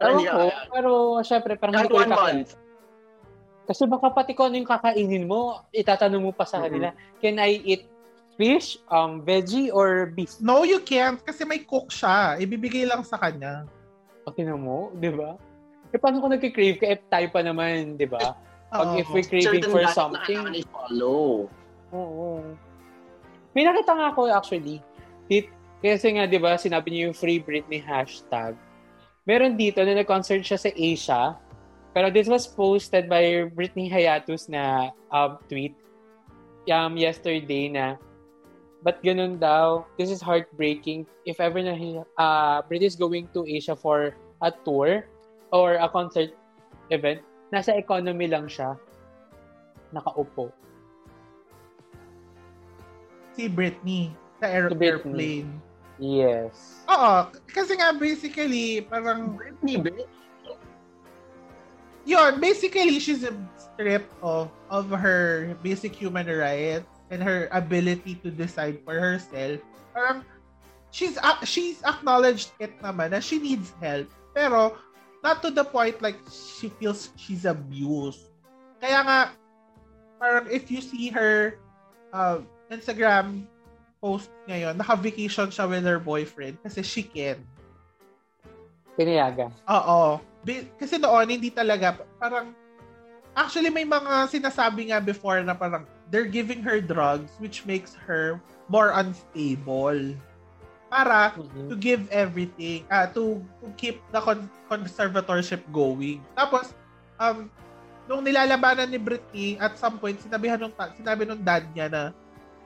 Parang 0.00 0.16
hindi 0.16 0.30
ko, 0.30 0.40
kaya. 0.40 0.56
pero 0.72 0.90
syempre 1.20 1.52
parang 1.60 1.74
hindi 1.84 1.92
ko 1.92 2.00
month. 2.08 2.56
Kasi 3.68 3.84
baka 3.84 4.08
pati 4.08 4.32
kung 4.32 4.48
ano 4.48 4.64
yung 4.64 4.70
kakainin 4.70 5.28
mo, 5.28 5.60
itatanong 5.76 6.24
mo 6.24 6.32
pa 6.32 6.48
sa 6.48 6.64
kanila, 6.64 6.88
can 7.20 7.36
I 7.36 7.60
eat 7.60 7.84
fish, 8.40 8.80
um, 8.88 9.20
veggie, 9.20 9.68
or 9.68 10.08
beef? 10.08 10.40
No, 10.40 10.64
you 10.64 10.80
can't 10.80 11.20
kasi 11.20 11.44
may 11.44 11.60
cook 11.60 11.92
siya. 11.92 12.40
Ibibigay 12.40 12.88
lang 12.88 13.04
sa 13.04 13.20
kanya. 13.20 13.68
O, 14.24 14.32
tinan 14.32 14.64
mo, 14.64 14.88
di 14.96 15.12
ba? 15.12 15.36
Eh, 15.92 16.00
paano 16.00 16.24
kung 16.24 16.32
nagkikrave 16.32 16.80
ka? 16.80 16.86
Eh, 16.88 16.96
tayo 17.12 17.28
pa 17.28 17.44
naman, 17.44 18.00
di 18.00 18.08
ba? 18.08 18.32
Pag 18.72 18.96
Oo. 18.96 19.00
if 19.00 19.08
we're 19.12 19.24
craving 19.24 19.64
Certain 19.64 19.72
for 19.72 19.84
na 19.84 19.92
something, 19.92 20.40
kailangan 20.40 20.60
i-follow. 20.60 21.48
Oo. 21.92 22.44
May 23.56 23.64
nakita 23.64 23.96
nga 23.96 24.12
ako 24.12 24.28
actually. 24.28 24.84
Dit, 25.28 25.48
kasi 25.80 26.16
nga, 26.16 26.28
di 26.28 26.36
ba, 26.36 26.56
sinabi 26.60 26.88
niyo 26.92 27.12
yung 27.12 27.16
Free 27.16 27.40
Britney 27.40 27.80
hashtag. 27.80 28.56
Meron 29.24 29.56
dito 29.56 29.80
na 29.84 29.96
nag-concert 29.96 30.40
siya 30.44 30.60
sa 30.60 30.70
Asia. 30.72 31.36
Pero 31.98 32.14
this 32.14 32.30
was 32.30 32.46
posted 32.46 33.10
by 33.10 33.50
Britney 33.58 33.90
Hayatus 33.90 34.46
na 34.46 34.94
um, 35.10 35.34
tweet 35.50 35.74
um, 36.70 36.94
yesterday 36.94 37.66
na 37.66 37.98
but 38.86 39.02
ganun 39.02 39.42
daw, 39.42 39.82
this 39.98 40.06
is 40.06 40.22
heartbreaking. 40.22 41.10
If 41.26 41.42
ever 41.42 41.58
na 41.58 41.74
uh, 42.14 42.62
Britney 42.70 42.86
is 42.86 42.94
going 42.94 43.26
to 43.34 43.42
Asia 43.42 43.74
for 43.74 44.14
a 44.38 44.54
tour 44.62 45.10
or 45.50 45.74
a 45.74 45.90
concert 45.90 46.30
event, 46.94 47.18
nasa 47.50 47.74
economy 47.74 48.30
lang 48.30 48.46
siya. 48.46 48.78
Nakaupo. 49.90 50.54
Si 53.34 53.50
Britney 53.50 54.14
sa 54.38 54.46
air- 54.46 54.70
Si 54.70 54.78
Britney. 54.78 54.86
airplane. 54.86 55.50
Yes. 55.98 56.86
Oo, 56.86 57.26
kasi 57.50 57.74
nga 57.74 57.90
basically, 57.90 58.86
parang, 58.86 59.34
Britney, 59.34 59.82
bitch. 59.82 60.06
Yun, 62.08 62.40
basically, 62.40 62.96
she's 62.98 63.28
stripped 63.60 64.08
of, 64.24 64.48
of 64.72 64.88
her 64.88 65.54
basic 65.62 65.92
human 65.92 66.24
rights 66.24 66.88
and 67.12 67.22
her 67.22 67.52
ability 67.52 68.16
to 68.24 68.32
decide 68.32 68.80
for 68.84 68.96
herself. 68.96 69.60
Parang, 69.92 70.24
she's, 70.90 71.20
she's 71.44 71.84
acknowledged 71.84 72.56
it 72.58 72.72
naman 72.80 73.12
na 73.12 73.20
she 73.20 73.36
needs 73.36 73.76
help. 73.84 74.08
Pero, 74.32 74.80
not 75.22 75.44
to 75.44 75.52
the 75.52 75.64
point 75.64 76.00
like 76.00 76.16
she 76.32 76.72
feels 76.80 77.12
she's 77.20 77.44
abused. 77.44 78.32
Kaya 78.80 79.04
nga, 79.04 79.20
parang 80.16 80.48
if 80.48 80.70
you 80.72 80.80
see 80.80 81.12
her 81.12 81.60
uh, 82.16 82.40
Instagram 82.72 83.44
post 84.00 84.30
ngayon, 84.48 84.78
naka-vacation 84.80 85.52
siya 85.52 85.68
with 85.68 85.84
her 85.84 86.00
boyfriend 86.00 86.56
kasi 86.64 86.80
she 86.80 87.02
can. 87.02 87.36
Pinayagan. 88.96 89.50
Oo. 89.66 90.22
Kasi 90.78 90.96
noon, 90.96 91.28
hindi 91.28 91.50
talaga, 91.52 92.00
parang, 92.16 92.52
actually 93.36 93.70
may 93.70 93.84
mga 93.86 94.26
sinasabi 94.32 94.90
nga 94.90 94.98
before 94.98 95.38
na 95.44 95.54
parang, 95.54 95.84
they're 96.08 96.28
giving 96.28 96.64
her 96.64 96.80
drugs 96.80 97.36
which 97.38 97.68
makes 97.68 97.92
her 97.94 98.40
more 98.66 98.90
unstable. 98.96 100.16
Para 100.88 101.36
Mhm. 101.36 101.68
to 101.68 101.76
give 101.76 102.08
everything, 102.08 102.88
ah 102.88 103.04
to, 103.12 103.44
to 103.60 103.68
keep 103.76 104.00
the 104.08 104.20
con- 104.24 104.48
conservatorship 104.72 105.60
going. 105.68 106.24
Tapos, 106.32 106.72
um, 107.20 107.52
nung 108.08 108.24
nilalabanan 108.24 108.88
ni 108.88 108.96
Britney, 108.96 109.60
at 109.60 109.76
some 109.76 110.00
point, 110.00 110.16
sinabihan 110.16 110.56
nung, 110.56 110.72
sinabi 110.96 111.28
nung 111.28 111.44
dad 111.44 111.68
niya 111.76 111.92
na, 111.92 112.04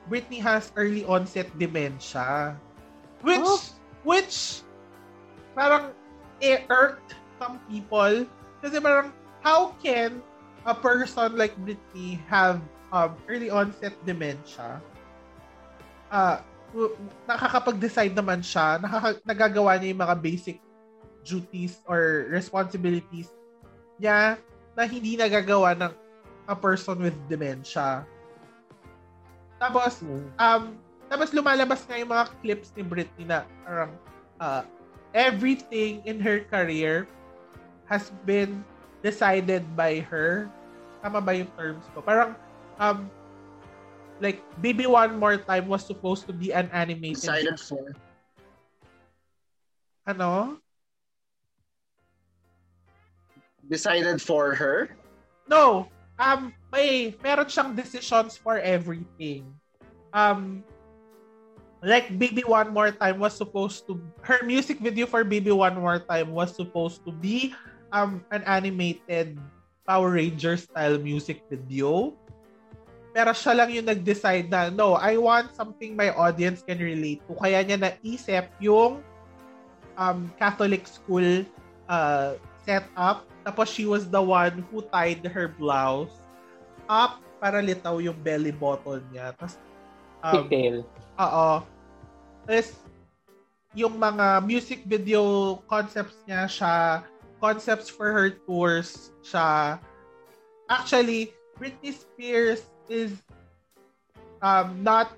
Britney 0.07 0.39
has 0.39 0.71
early 0.79 1.03
onset 1.03 1.51
dementia. 1.59 2.55
Which, 3.23 3.43
Oh. 3.43 3.59
which, 4.07 4.63
parang, 5.51 5.91
it 6.39 6.63
irked 6.67 7.15
some 7.43 7.59
people. 7.67 8.23
Kasi 8.63 8.79
parang, 8.79 9.11
how 9.43 9.75
can 9.83 10.23
a 10.63 10.71
person 10.71 11.35
like 11.35 11.51
Britney 11.59 12.23
have 12.31 12.63
um, 12.95 13.19
early 13.27 13.51
onset 13.51 13.91
dementia? 14.07 14.79
Uh, 16.07 16.39
nakakapag-decide 17.27 18.15
naman 18.15 18.39
siya, 18.39 18.79
nakaka- 18.79 19.19
nagagawa 19.27 19.75
niya 19.75 19.91
yung 19.91 20.01
mga 20.07 20.15
basic 20.23 20.57
duties 21.27 21.83
or 21.83 22.31
responsibilities 22.31 23.27
niya 23.99 24.39
na 24.73 24.83
hindi 24.87 25.19
nagagawa 25.19 25.75
ng 25.75 25.91
a 26.47 26.55
person 26.55 27.03
with 27.03 27.15
dementia. 27.27 28.07
Tapos, 29.59 29.99
mm. 30.03 30.27
um, 30.39 30.63
tapos 31.07 31.29
lumalabas 31.31 31.83
nga 31.87 31.95
yung 31.99 32.11
mga 32.11 32.25
clips 32.41 32.73
ni 32.75 32.83
Britney 32.83 33.25
na 33.27 33.45
parang 33.63 33.91
uh, 34.41 34.63
everything 35.13 36.01
in 36.09 36.17
her 36.19 36.41
career 36.49 37.05
has 37.85 38.11
been 38.25 38.63
decided 39.03 39.63
by 39.75 39.99
her. 40.07 40.49
Tama 41.03 41.19
ba 41.19 41.35
yung 41.35 41.51
terms 41.59 41.83
ko? 41.91 42.01
Parang, 42.01 42.35
um, 42.79 43.11
like, 44.23 44.39
Baby 44.63 44.87
One 44.87 45.19
More 45.19 45.37
Time 45.37 45.67
was 45.67 45.83
supposed 45.83 46.25
to 46.27 46.33
be 46.33 46.53
an 46.53 46.71
animated 46.71 47.19
Decided 47.19 47.59
for. 47.59 47.91
Ano? 50.07 50.59
Decided 53.67 54.21
for 54.21 54.55
her? 54.55 54.91
No. 55.47 55.87
Um, 56.19 56.53
may, 56.71 57.15
meron 57.23 57.47
siyang 57.47 57.75
decisions 57.75 58.37
for 58.37 58.59
everything. 58.59 59.47
Um, 60.13 60.63
like 61.83 62.15
Baby 62.15 62.47
One 62.47 62.71
More 62.71 62.95
Time 62.95 63.19
was 63.19 63.35
supposed 63.35 63.85
to 63.91 63.99
her 64.23 64.39
music 64.47 64.79
video 64.79 65.05
for 65.05 65.23
Baby 65.27 65.51
One 65.51 65.75
More 65.75 65.99
Time 65.99 66.31
was 66.31 66.55
supposed 66.55 67.03
to 67.03 67.11
be 67.11 67.51
um 67.93 68.25
an 68.33 68.41
animated 68.49 69.37
Power 69.85 70.17
Ranger 70.17 70.57
style 70.57 70.97
music 70.97 71.45
video. 71.47 72.17
Pero 73.13 73.29
siya 73.29 73.53
lang 73.53 73.69
yung 73.69 73.85
nag-decide 73.85 74.49
na, 74.49 74.73
no, 74.73 74.97
I 74.97 75.21
want 75.21 75.53
something 75.53 75.93
my 75.93 76.09
audience 76.17 76.65
can 76.65 76.81
relate 76.81 77.21
to. 77.29 77.37
Kaya 77.37 77.61
niya 77.61 77.77
naisip 77.77 78.49
yung 78.57 79.05
um, 80.01 80.33
Catholic 80.41 80.89
school 80.89 81.45
uh, 81.85 82.33
setup. 82.65 83.29
Tapos 83.45 83.69
she 83.69 83.85
was 83.85 84.09
the 84.09 84.17
one 84.17 84.65
who 84.73 84.81
tied 84.89 85.21
her 85.29 85.45
blouse 85.45 86.15
up 86.89 87.21
para 87.37 87.61
litaw 87.61 88.01
yung 88.01 88.17
belly 88.25 88.55
button 88.55 89.05
niya. 89.13 89.37
Tapos, 89.37 89.61
um, 90.25 90.49
Pigtail. 90.49 90.81
Oo. 91.21 91.61
Tapos, 92.49 92.81
yung 93.77 93.93
mga 94.01 94.41
music 94.41 94.89
video 94.89 95.57
concepts 95.69 96.17
niya 96.25 96.49
siya, 96.49 97.05
concepts 97.43 97.91
for 97.91 98.15
her 98.15 98.31
tours 98.47 99.11
siya. 99.19 99.75
Actually, 100.71 101.35
Britney 101.59 101.91
Spears 101.91 102.63
is 102.87 103.11
um, 104.39 104.79
not 104.79 105.11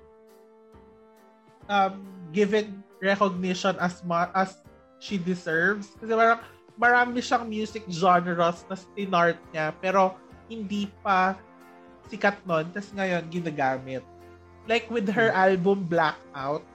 um, 1.70 2.02
given 2.34 2.82
recognition 2.98 3.78
as 3.78 4.02
much 4.02 4.26
as 4.34 4.58
she 4.98 5.22
deserves. 5.22 5.94
Kasi 6.02 6.10
parang 6.10 6.42
marami 6.74 7.22
siyang 7.22 7.46
music 7.46 7.86
genres 7.86 8.66
na 8.66 8.74
stinart 8.74 9.38
niya 9.54 9.70
pero 9.78 10.18
hindi 10.50 10.90
pa 11.06 11.38
sikat 12.10 12.42
nun. 12.42 12.66
Tapos 12.74 12.90
ngayon, 12.90 13.22
ginagamit. 13.30 14.02
Like 14.66 14.90
with 14.90 15.06
her 15.14 15.30
hmm. 15.30 15.38
album 15.46 15.86
Blackout, 15.86 16.66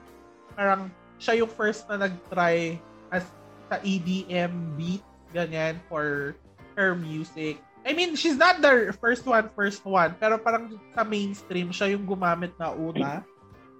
parang 0.56 0.88
siya 1.20 1.44
yung 1.44 1.52
first 1.52 1.92
na 1.92 2.08
nag-try 2.08 2.80
as 3.12 3.28
sa 3.68 3.80
EDM 3.84 4.80
beat, 4.80 5.04
ganyan, 5.32 5.80
for 5.88 6.36
her 6.76 6.96
music. 6.96 7.60
I 7.82 7.98
mean, 7.98 8.14
she's 8.14 8.38
not 8.38 8.62
the 8.62 8.94
first 9.02 9.26
one, 9.26 9.50
first 9.58 9.82
one, 9.82 10.14
pero 10.22 10.38
parang 10.38 10.78
sa 10.94 11.02
mainstream, 11.02 11.74
siya 11.74 11.98
yung 11.98 12.06
gumamit 12.06 12.54
na 12.62 12.70
una. 12.70 13.26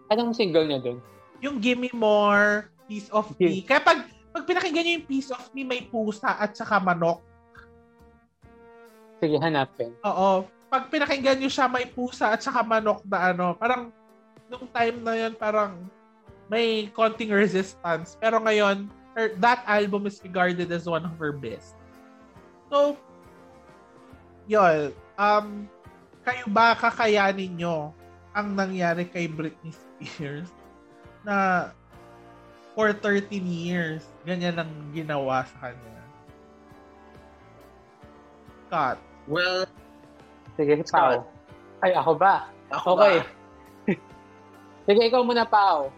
Anong 0.10 0.34
single 0.34 0.66
niya 0.66 0.82
doon? 0.82 1.00
Yung 1.40 1.62
Gimme 1.62 1.94
More, 1.94 2.74
Piece 2.90 3.08
of 3.14 3.30
Me. 3.38 3.62
Kaya 3.62 3.80
pag, 3.80 4.10
pag 4.34 4.44
pinakinggan 4.50 4.84
niyo 4.84 4.94
yung 5.02 5.08
Piece 5.08 5.30
of 5.30 5.46
Me, 5.54 5.62
may 5.62 5.86
pusa 5.86 6.34
at 6.34 6.58
saka 6.58 6.82
manok. 6.82 7.22
Sige, 9.22 9.38
hanapin. 9.38 9.94
Oo. 10.02 10.50
Pag 10.72 10.90
pinakinggan 10.90 11.38
niyo 11.38 11.52
siya, 11.54 11.70
may 11.70 11.86
pusa 11.86 12.34
at 12.34 12.42
saka 12.42 12.66
manok 12.66 13.06
na 13.06 13.32
ano, 13.32 13.54
parang 13.54 13.94
nung 14.50 14.66
time 14.74 14.98
na 15.06 15.14
yun, 15.14 15.34
parang 15.38 15.78
may 16.50 16.90
konting 16.92 17.32
resistance. 17.32 18.18
Pero 18.18 18.42
ngayon, 18.42 18.90
her, 19.16 19.36
that 19.40 19.64
album 19.68 20.08
is 20.08 20.20
regarded 20.24 20.72
as 20.72 20.88
one 20.88 21.04
of 21.04 21.16
her 21.20 21.32
best. 21.32 21.76
So, 22.72 22.96
yun, 24.48 24.96
um, 25.20 25.68
kayo 26.24 26.46
ba 26.48 26.78
kakayanin 26.78 27.60
nyo 27.60 27.92
ang 28.32 28.56
nangyari 28.56 29.04
kay 29.10 29.28
Britney 29.28 29.76
Spears 29.76 30.50
na 31.28 31.70
for 32.72 32.96
13 32.96 33.44
years, 33.44 34.08
ganyan 34.24 34.56
ang 34.56 34.72
ginawa 34.96 35.44
sa 35.44 35.70
kanya? 35.70 36.00
Scott. 38.72 38.98
Well, 39.28 39.68
sige, 40.56 40.80
Pao. 40.88 41.28
Ay, 41.84 41.92
ako 41.92 42.16
ba? 42.16 42.48
Ako 42.72 42.96
okay. 42.96 43.20
Ba? 43.20 43.92
sige, 44.88 45.02
ikaw 45.12 45.28
muna, 45.28 45.44
Pao. 45.44 45.92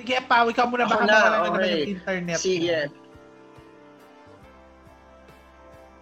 Sige, 0.00 0.16
Pao, 0.24 0.48
ikaw 0.48 0.64
muna. 0.64 0.88
Baka 0.88 1.04
na, 1.04 1.44
okay. 1.44 1.52
naman 1.52 1.60
yung 1.68 1.92
internet. 2.00 2.38
Sige. 2.40 2.88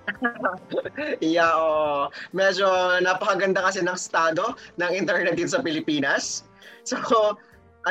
yeah, 1.34 1.50
oh. 1.50 2.06
Medyo 2.30 3.02
napakaganda 3.02 3.58
kasi 3.66 3.82
ng 3.82 3.98
estado 3.98 4.54
ng 4.78 4.90
internet 4.94 5.34
din 5.34 5.50
sa 5.50 5.58
Pilipinas. 5.58 6.46
So, 6.86 7.34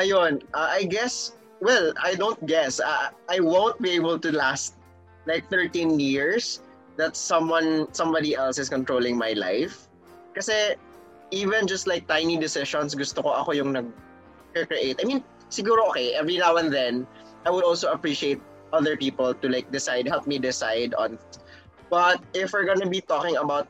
ayun, 0.00 0.40
uh, 0.56 0.72
I 0.72 0.88
guess, 0.88 1.36
well, 1.60 1.92
I 2.00 2.16
don't 2.16 2.40
guess. 2.48 2.80
Uh, 2.80 3.12
I 3.28 3.44
won't 3.44 3.76
be 3.84 3.92
able 3.92 4.16
to 4.16 4.32
last 4.32 4.80
like 5.28 5.44
13 5.52 6.00
years 6.00 6.64
that 6.96 7.20
someone, 7.20 7.92
somebody 7.92 8.32
else 8.32 8.56
is 8.56 8.72
controlling 8.72 9.20
my 9.20 9.36
life. 9.36 9.92
Kasi 10.32 10.72
even 11.36 11.68
just 11.68 11.84
like 11.84 12.08
tiny 12.08 12.40
decisions, 12.40 12.96
gusto 12.96 13.20
ko 13.20 13.36
ako 13.44 13.52
yung 13.52 13.76
nag-create. 13.76 14.96
I 14.98 15.04
mean, 15.04 15.20
siguro 15.50 15.88
okay, 15.92 16.14
every 16.14 16.38
now 16.38 16.56
and 16.56 16.72
then, 16.72 17.06
I 17.46 17.50
would 17.50 17.64
also 17.64 17.92
appreciate 17.92 18.40
other 18.72 18.96
people 18.96 19.32
to 19.32 19.46
like 19.48 19.70
decide, 19.72 20.06
help 20.06 20.26
me 20.26 20.38
decide 20.38 20.94
on 20.94 21.18
But 21.88 22.20
if 22.36 22.52
we're 22.52 22.68
gonna 22.68 22.88
be 22.88 23.00
talking 23.00 23.36
about 23.36 23.68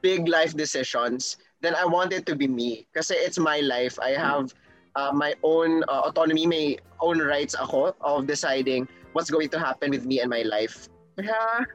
big 0.00 0.28
life 0.28 0.54
decisions, 0.54 1.36
then 1.60 1.74
I 1.74 1.84
want 1.84 2.12
it 2.12 2.26
to 2.30 2.36
be 2.38 2.46
me. 2.46 2.86
Kasi 2.94 3.18
it's 3.18 3.38
my 3.38 3.58
life. 3.58 3.98
I 3.98 4.14
have 4.14 4.54
uh, 4.94 5.10
my 5.10 5.34
own 5.42 5.82
uh, 5.90 6.06
autonomy, 6.06 6.46
my 6.46 6.78
own 7.02 7.18
rights 7.18 7.58
ako 7.58 7.98
of 8.00 8.26
deciding 8.30 8.86
what's 9.12 9.30
going 9.30 9.50
to 9.50 9.58
happen 9.58 9.90
with 9.90 10.06
me 10.06 10.20
and 10.22 10.30
my 10.30 10.46
life. 10.46 10.86
Kaya, 11.18 11.66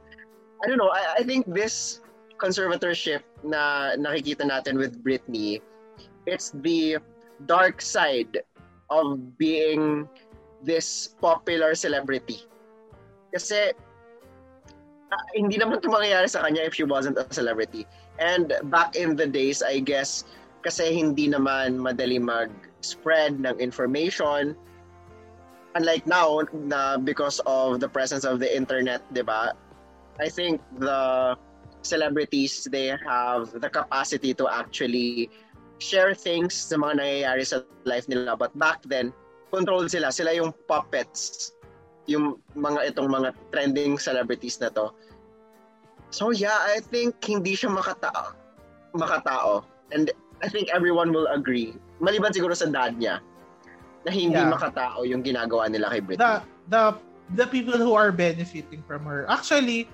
I 0.63 0.63
don't 0.63 0.77
know, 0.77 0.89
I, 0.93 1.19
I 1.19 1.23
think 1.23 1.49
this 1.51 1.99
conservatorship 2.39 3.21
na 3.43 3.93
nakikita 3.97 4.47
natin 4.47 4.77
with 4.77 5.03
Britney, 5.03 5.59
it's 6.25 6.53
the 6.61 6.97
dark 7.45 7.81
side 7.81 8.41
of 8.91 9.39
being 9.39 10.05
this 10.61 11.15
popular 11.23 11.73
celebrity. 11.73 12.43
Kasi 13.33 13.71
uh, 15.09 15.25
hindi 15.33 15.57
naman 15.57 15.79
ito 15.79 15.89
mangyayari 15.89 16.27
sa 16.29 16.43
kanya 16.43 16.67
if 16.67 16.75
she 16.75 16.83
wasn't 16.83 17.17
a 17.17 17.25
celebrity. 17.31 17.87
And 18.19 18.53
back 18.69 18.93
in 18.99 19.15
the 19.15 19.25
days, 19.25 19.63
I 19.63 19.79
guess, 19.81 20.27
kasi 20.61 20.93
hindi 20.93 21.31
naman 21.31 21.81
madali 21.81 22.21
mag-spread 22.21 23.41
ng 23.41 23.57
information. 23.57 24.53
Unlike 25.73 26.05
now, 26.05 26.43
na 26.51 26.99
because 26.99 27.39
of 27.47 27.79
the 27.79 27.87
presence 27.87 28.27
of 28.27 28.43
the 28.43 28.49
internet, 28.51 29.01
di 29.15 29.23
ba? 29.23 29.55
I 30.19 30.27
think 30.27 30.59
the 30.77 31.33
celebrities, 31.81 32.67
they 32.69 32.93
have 32.93 33.55
the 33.55 33.71
capacity 33.71 34.35
to 34.35 34.45
actually 34.51 35.31
share 35.81 36.13
things 36.13 36.53
sa 36.53 36.77
mga 36.77 37.01
nangyayari 37.01 37.43
sa 37.43 37.65
life 37.89 38.05
nila. 38.05 38.37
But 38.37 38.53
back 38.53 38.85
then, 38.85 39.09
controlled 39.49 39.89
sila. 39.89 40.13
Sila 40.13 40.31
yung 40.37 40.53
puppets 40.69 41.51
yung 42.09 42.41
mga 42.57 42.93
itong 42.93 43.09
mga 43.09 43.33
trending 43.53 43.97
celebrities 43.97 44.57
na 44.61 44.69
to. 44.73 44.93
So 46.11 46.29
yeah, 46.29 46.57
I 46.69 46.81
think 46.81 47.17
hindi 47.23 47.55
siya 47.55 47.71
makatao. 47.71 48.35
Makatao. 48.97 49.63
And 49.95 50.11
I 50.43 50.47
think 50.49 50.69
everyone 50.73 51.13
will 51.13 51.29
agree. 51.31 51.77
Maliban 52.01 52.33
siguro 52.33 52.57
sa 52.57 52.67
dad 52.67 52.97
niya 52.97 53.21
na 54.03 54.11
hindi 54.11 54.41
yeah. 54.41 54.49
makatao 54.49 55.05
yung 55.05 55.21
ginagawa 55.21 55.69
nila 55.69 55.93
kay 55.93 56.01
Britney. 56.01 56.19
The, 56.19 56.33
the, 56.73 56.83
the 57.37 57.47
people 57.47 57.77
who 57.77 57.93
are 57.93 58.09
benefiting 58.11 58.81
from 58.83 59.05
her. 59.05 59.29
Actually, 59.29 59.85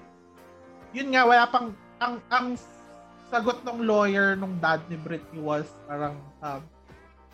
yun 0.96 1.12
nga, 1.12 1.28
wala 1.28 1.44
pang, 1.52 1.76
ang, 2.00 2.24
ang 2.32 2.56
sagot 3.28 3.60
ng 3.68 3.84
lawyer 3.84 4.36
nung 4.36 4.56
dad 4.60 4.80
ni 4.88 4.96
Britney 4.96 5.40
was 5.44 5.68
parang, 5.86 6.16
um, 6.40 6.64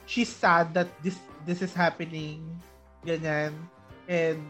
she's 0.10 0.30
sad 0.30 0.74
that 0.74 0.90
this 1.06 1.18
this 1.46 1.62
is 1.62 1.74
happening, 1.74 2.42
ganyan. 3.06 3.54
And 4.10 4.42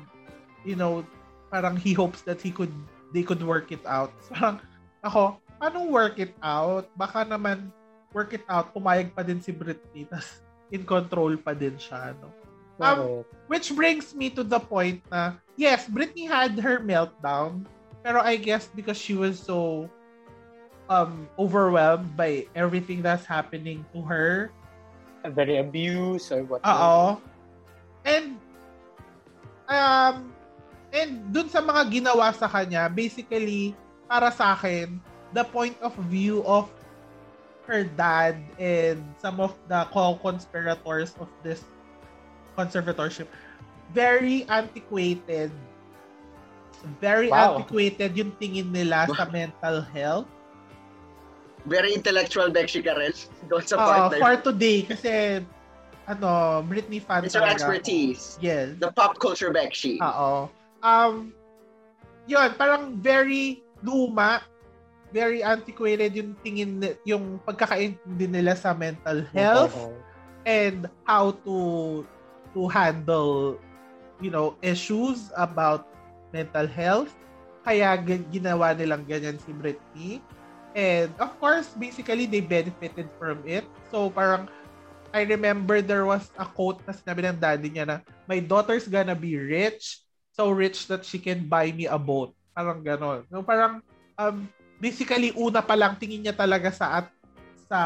you 0.64 0.80
know, 0.80 1.04
parang 1.52 1.76
he 1.76 1.94
hopes 1.94 2.24
that 2.26 2.39
he 2.39 2.50
could 2.50 2.74
they 3.12 3.22
could 3.22 3.44
work 3.44 3.72
it 3.72 3.84
out. 3.86 4.12
So, 4.26 4.34
parang 4.36 4.58
ako, 5.04 5.22
paano 5.60 5.91
work 5.91 6.18
it 6.18 6.34
out? 6.41 6.88
Baka 6.96 7.28
naman 7.28 7.70
work 8.16 8.32
it 8.32 8.46
out, 8.48 8.72
pumayag 8.72 9.12
pa 9.12 9.22
din 9.22 9.44
si 9.44 9.52
Britney, 9.52 10.08
tas 10.12 10.41
in 10.74 10.88
control 10.88 11.38
pa 11.38 11.54
din 11.54 11.76
siya, 11.78 12.16
no? 12.18 12.32
Um, 12.82 13.22
which 13.48 13.70
brings 13.78 14.18
me 14.18 14.34
to 14.34 14.41
the 14.41 14.58
point 14.58 15.06
na, 15.14 15.38
yes, 15.56 15.86
Britney 15.86 16.26
had 16.26 16.58
her 16.58 16.82
meltdown, 16.82 17.70
pero 18.02 18.18
I 18.20 18.36
guess 18.36 18.66
because 18.74 18.98
she 18.98 19.14
was 19.14 19.38
so 19.38 19.86
um 20.90 21.30
overwhelmed 21.40 22.16
by 22.16 22.48
everything 22.56 23.02
that's 23.02 23.26
happening 23.26 23.86
to 23.94 24.02
her. 24.04 24.52
Very 25.24 25.58
abused 25.58 26.32
or 26.32 26.44
what. 26.44 26.62
Oo. 26.68 27.20
And 28.04 28.36
um 29.72 30.34
and 30.92 31.32
dun 31.32 31.48
sa 31.48 31.64
mga 31.64 31.90
ginawa 31.90 32.36
sa 32.36 32.52
kanya, 32.52 32.92
basically 32.92 33.76
para 34.12 34.30
sa 34.30 34.54
akin, 34.54 35.00
the 35.32 35.48
point 35.48 35.80
of 35.80 35.96
view 36.12 36.44
of 36.44 36.70
her 37.66 37.88
dad 37.96 38.36
and 38.60 39.00
some 39.18 39.40
of 39.40 39.56
the 39.72 39.88
co-conspirators 39.96 41.16
of 41.20 41.32
this 41.42 41.64
conservatorship 42.60 43.28
very 43.96 44.44
antiquated 44.50 45.52
very 47.00 47.32
wow. 47.32 47.56
antiquated 47.56 48.12
yung 48.18 48.36
tingin 48.36 48.68
nila 48.70 49.08
sa 49.16 49.24
mental 49.34 49.80
health 49.80 50.28
very 51.66 51.95
intellectual 51.95 52.51
Becky 52.51 52.84
Karel 52.84 53.16
doon 53.47 53.64
sa 53.64 53.76
part 53.80 54.11
uh, 54.11 54.20
for 54.20 54.36
today 54.51 54.84
kasi 54.84 55.43
ano 56.07 56.59
Britney 56.68 56.99
fan 56.99 57.24
it's 57.24 57.36
her 57.36 57.47
expertise. 57.47 58.36
Yes. 58.43 58.76
The 58.80 58.91
pop 58.91 59.20
culture 59.20 59.51
Becky. 59.55 59.99
Oo. 60.03 60.51
Um 60.84 61.32
yun 62.28 62.51
parang 62.59 62.99
very 62.99 63.64
luma 63.84 64.43
very 65.16 65.45
antiquated 65.45 66.18
yung 66.18 66.36
tingin 66.41 66.82
yung 67.07 67.38
pagkakaintindi 67.45 68.28
nila 68.28 68.57
sa 68.57 68.74
mental 68.74 69.24
health 69.32 69.76
uh-huh. 69.76 69.93
and 70.49 70.89
how 71.05 71.36
to 71.45 72.01
to 72.51 72.68
handle 72.68 73.55
you 74.20 74.34
know 74.34 74.57
issues 74.59 75.32
about 75.39 75.88
mental 76.36 76.68
health. 76.68 77.14
Kaya 77.64 77.95
ginawa 78.28 78.76
nilang 78.76 79.07
ganyan 79.07 79.39
si 79.39 79.55
Britney 79.55 80.20
and 80.74 81.10
of 81.22 81.32
course 81.40 81.72
basically 81.78 82.26
they 82.26 82.42
benefited 82.42 83.08
from 83.18 83.42
it 83.46 83.66
so 83.94 84.10
parang 84.10 84.50
I 85.14 85.30
remember 85.30 85.82
there 85.82 86.10
was 86.10 86.26
a 86.42 86.46
quote 86.46 86.82
na 86.90 86.94
sinabi 86.98 87.30
ng 87.30 87.38
daddy 87.38 87.70
niya 87.70 87.86
na 87.86 87.98
my 88.26 88.42
daughter's 88.42 88.90
gonna 88.90 89.18
be 89.18 89.38
rich 89.38 90.02
so 90.34 90.50
rich 90.50 90.90
that 90.90 91.06
she 91.06 91.22
can 91.22 91.46
buy 91.46 91.70
me 91.70 91.86
a 91.86 92.02
boat 92.02 92.34
parang 92.58 92.82
ganon 92.82 93.26
so 93.30 93.46
parang 93.46 93.86
um 94.18 94.50
basically 94.82 95.32
una 95.38 95.62
pa 95.62 95.78
lang 95.78 95.96
tingin 95.96 96.26
niya 96.26 96.36
talaga 96.36 96.74
sa 96.74 97.02
at 97.02 97.08
sa 97.70 97.80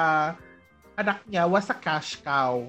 anak 0.97 1.21
niya 1.29 1.45
was 1.45 1.69
a 1.69 1.77
cash 1.77 2.17
cow. 2.25 2.65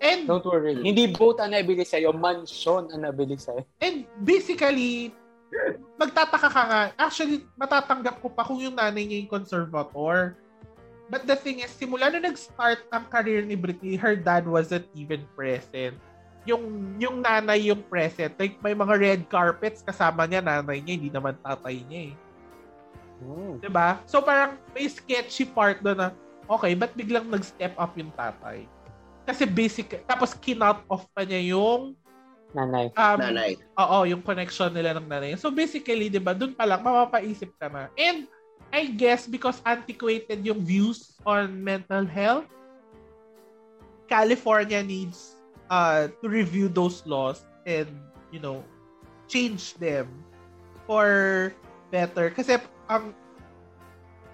And 0.00 0.28
Don't 0.28 0.44
worry. 0.44 0.76
Hindi 0.80 1.12
boat 1.12 1.40
ang 1.40 1.52
nabili 1.52 1.84
sa'yo, 1.84 2.16
mansion 2.16 2.88
ang 2.92 3.04
nabili 3.04 3.36
sa'yo. 3.36 3.64
And 3.80 4.08
basically, 4.24 5.12
magtataka 5.96 6.48
ka 6.50 6.62
nga. 6.66 6.82
Actually, 6.98 7.46
matatanggap 7.54 8.20
ko 8.20 8.28
pa 8.28 8.42
kung 8.44 8.60
yung 8.60 8.76
nanay 8.76 9.06
niya 9.06 9.22
yung 9.24 9.32
conservator. 9.32 10.36
But 11.06 11.24
the 11.24 11.38
thing 11.38 11.62
is, 11.62 11.70
simula 11.70 12.10
na 12.10 12.18
nag-start 12.18 12.90
ang 12.90 13.06
career 13.06 13.46
ni 13.46 13.54
Britney, 13.54 13.94
her 13.94 14.18
dad 14.18 14.42
wasn't 14.44 14.90
even 14.98 15.22
present. 15.38 15.94
Yung 16.46 16.94
yung 16.98 17.22
nanay 17.22 17.70
yung 17.70 17.82
present. 17.86 18.34
Like, 18.38 18.58
may 18.58 18.74
mga 18.74 18.94
red 18.98 19.22
carpets 19.30 19.86
kasama 19.86 20.26
niya, 20.26 20.42
nanay 20.42 20.82
niya, 20.82 20.94
hindi 20.98 21.10
naman 21.10 21.38
tatay 21.42 21.82
niya 21.86 22.10
eh. 22.10 22.14
Mm. 23.22 23.64
'Di 23.64 23.70
ba? 23.72 24.00
So 24.04 24.20
parang 24.20 24.60
may 24.76 24.88
sketchy 24.90 25.48
part 25.48 25.80
doon 25.80 25.96
na 25.96 26.08
okay, 26.46 26.76
but 26.76 26.92
biglang 26.92 27.28
nag-step 27.32 27.72
up 27.80 27.96
yung 27.96 28.12
tatay? 28.12 28.68
Kasi 29.24 29.48
basic 29.48 30.04
tapos 30.04 30.36
kinot 30.36 30.84
off 30.86 31.08
pa 31.16 31.24
niya 31.24 31.56
yung 31.56 31.96
nanay. 32.56 32.88
Um, 32.96 33.20
nanay. 33.20 33.60
Oo, 33.76 34.08
yung 34.08 34.24
connection 34.24 34.72
nila 34.72 34.96
ng 34.96 35.04
nanay. 35.04 35.36
So 35.36 35.52
basically, 35.52 36.08
'di 36.08 36.24
ba, 36.24 36.32
doon 36.32 36.56
pa 36.56 36.64
lang 36.64 36.80
mapapaisip 36.80 37.52
ka 37.60 37.68
na. 37.68 37.92
And 38.00 38.24
I 38.72 38.90
guess 38.90 39.28
because 39.28 39.62
antiquated 39.62 40.42
yung 40.42 40.64
views 40.64 41.14
on 41.22 41.62
mental 41.62 42.08
health, 42.08 42.48
California 44.10 44.82
needs 44.82 45.38
uh, 45.70 46.08
to 46.22 46.26
review 46.26 46.68
those 46.68 47.02
laws 47.06 47.42
and, 47.66 47.90
you 48.30 48.38
know, 48.38 48.62
change 49.28 49.74
them 49.78 50.10
for 50.86 51.52
better. 51.90 52.30
Kasi 52.30 52.58
ang 52.90 53.14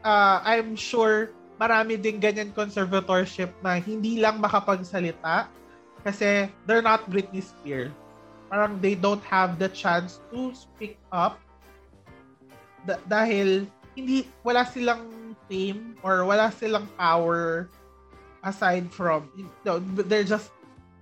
uh, 0.05 0.39
I'm 0.45 0.77
sure 0.77 1.33
marami 1.57 2.01
din 2.01 2.18
ganyan 2.18 2.51
conservatorship 2.53 3.53
na 3.62 3.79
hindi 3.79 4.18
lang 4.18 4.43
makapagsalita 4.43 5.49
kasi 6.03 6.51
they're 6.66 6.85
not 6.85 7.07
Britney 7.07 7.41
Spears. 7.41 7.95
Parang 8.53 8.76
they 8.84 8.92
don't 8.92 9.24
have 9.24 9.57
the 9.57 9.72
chance 9.72 10.20
to 10.28 10.53
speak 10.53 11.00
up 11.09 11.40
da- 12.84 13.00
dahil 13.09 13.64
hindi 13.96 14.28
wala 14.44 14.68
silang 14.68 15.09
fame 15.48 15.96
or 16.05 16.28
wala 16.28 16.53
silang 16.53 16.84
power 17.00 17.72
aside 18.44 18.92
from 18.92 19.32
you 19.38 19.48
know, 19.64 19.80
they're 20.05 20.26
just 20.26 20.53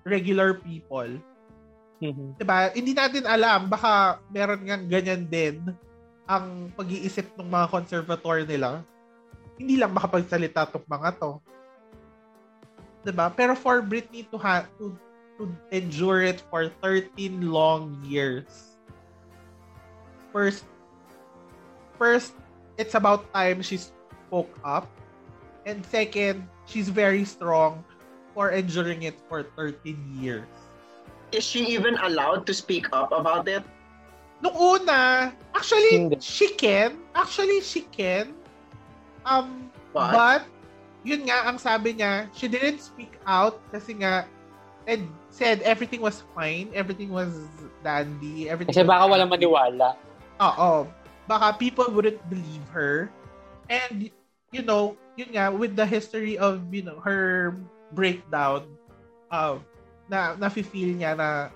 regular 0.07 0.55
people. 0.63 1.11
Mm-hmm. 2.01 2.39
Diba? 2.39 2.71
Hindi 2.71 2.93
natin 2.95 3.25
alam 3.27 3.67
baka 3.67 4.23
meron 4.31 4.63
nga 4.65 4.79
ganyan 4.79 5.27
din 5.27 5.59
ang 6.31 6.71
pag-iisip 6.79 7.35
ng 7.35 7.51
mga 7.51 7.67
conservator 7.75 8.47
nila, 8.47 8.87
hindi 9.59 9.75
lang 9.75 9.91
makapagsalita 9.91 10.71
tong 10.71 10.87
mga 10.87 11.19
to. 11.19 11.43
'Di 13.03 13.13
ba? 13.13 13.33
Pero 13.33 13.59
for 13.59 13.83
Britney 13.83 14.23
to 14.29 14.39
ha- 14.39 14.69
to 14.79 14.95
to 15.41 15.49
endure 15.73 16.21
it 16.21 16.45
for 16.53 16.69
13 16.85 17.49
long 17.49 17.97
years. 18.05 18.77
First 20.29 20.69
first 21.97 22.37
it's 22.77 22.93
about 22.93 23.25
time 23.33 23.65
she 23.65 23.81
spoke 23.81 24.53
up. 24.65 24.85
And 25.65 25.85
second, 25.85 26.49
she's 26.65 26.89
very 26.89 27.25
strong 27.25 27.85
for 28.33 28.53
enduring 28.53 29.05
it 29.05 29.21
for 29.29 29.45
13 29.57 29.97
years. 30.17 30.49
Is 31.33 31.45
she 31.45 31.65
even 31.77 31.97
allowed 32.01 32.49
to 32.49 32.55
speak 32.57 32.89
up 32.93 33.13
about 33.13 33.49
it? 33.49 33.65
Nung 34.41 34.57
una, 34.57 35.37
actually, 35.53 36.09
Hindi. 36.09 36.17
she 36.25 36.49
can. 36.57 36.97
Actually, 37.13 37.61
she 37.61 37.85
can. 37.93 38.33
Um, 39.29 39.69
What? 39.93 40.17
but, 40.17 40.43
yun 41.05 41.29
nga, 41.29 41.45
ang 41.45 41.61
sabi 41.61 41.93
niya, 41.93 42.33
she 42.33 42.49
didn't 42.49 42.81
speak 42.81 43.21
out 43.29 43.61
kasi 43.69 44.01
nga, 44.01 44.25
and 44.87 45.09
said 45.29 45.61
everything 45.63 46.01
was 46.01 46.23
fine, 46.35 46.71
everything 46.73 47.11
was 47.11 47.33
dandy, 47.85 48.49
everything 48.49 48.73
Kasi 48.73 48.87
baka 48.87 49.05
walang 49.09 49.31
maniwala. 49.33 49.97
Oo. 50.41 50.89
Baka 51.29 51.57
people 51.57 51.87
wouldn't 51.93 52.21
believe 52.29 52.65
her. 52.73 53.13
And, 53.71 54.11
you 54.51 54.63
know, 54.63 54.97
yun 55.15 55.31
nga, 55.37 55.53
with 55.53 55.77
the 55.77 55.87
history 55.87 56.35
of, 56.41 56.65
you 56.75 56.83
know, 56.83 56.99
her 57.01 57.55
breakdown, 57.95 58.67
uh, 59.31 59.63
na 60.11 60.35
nafe-feel 60.35 60.99
niya 60.99 61.15
na 61.15 61.55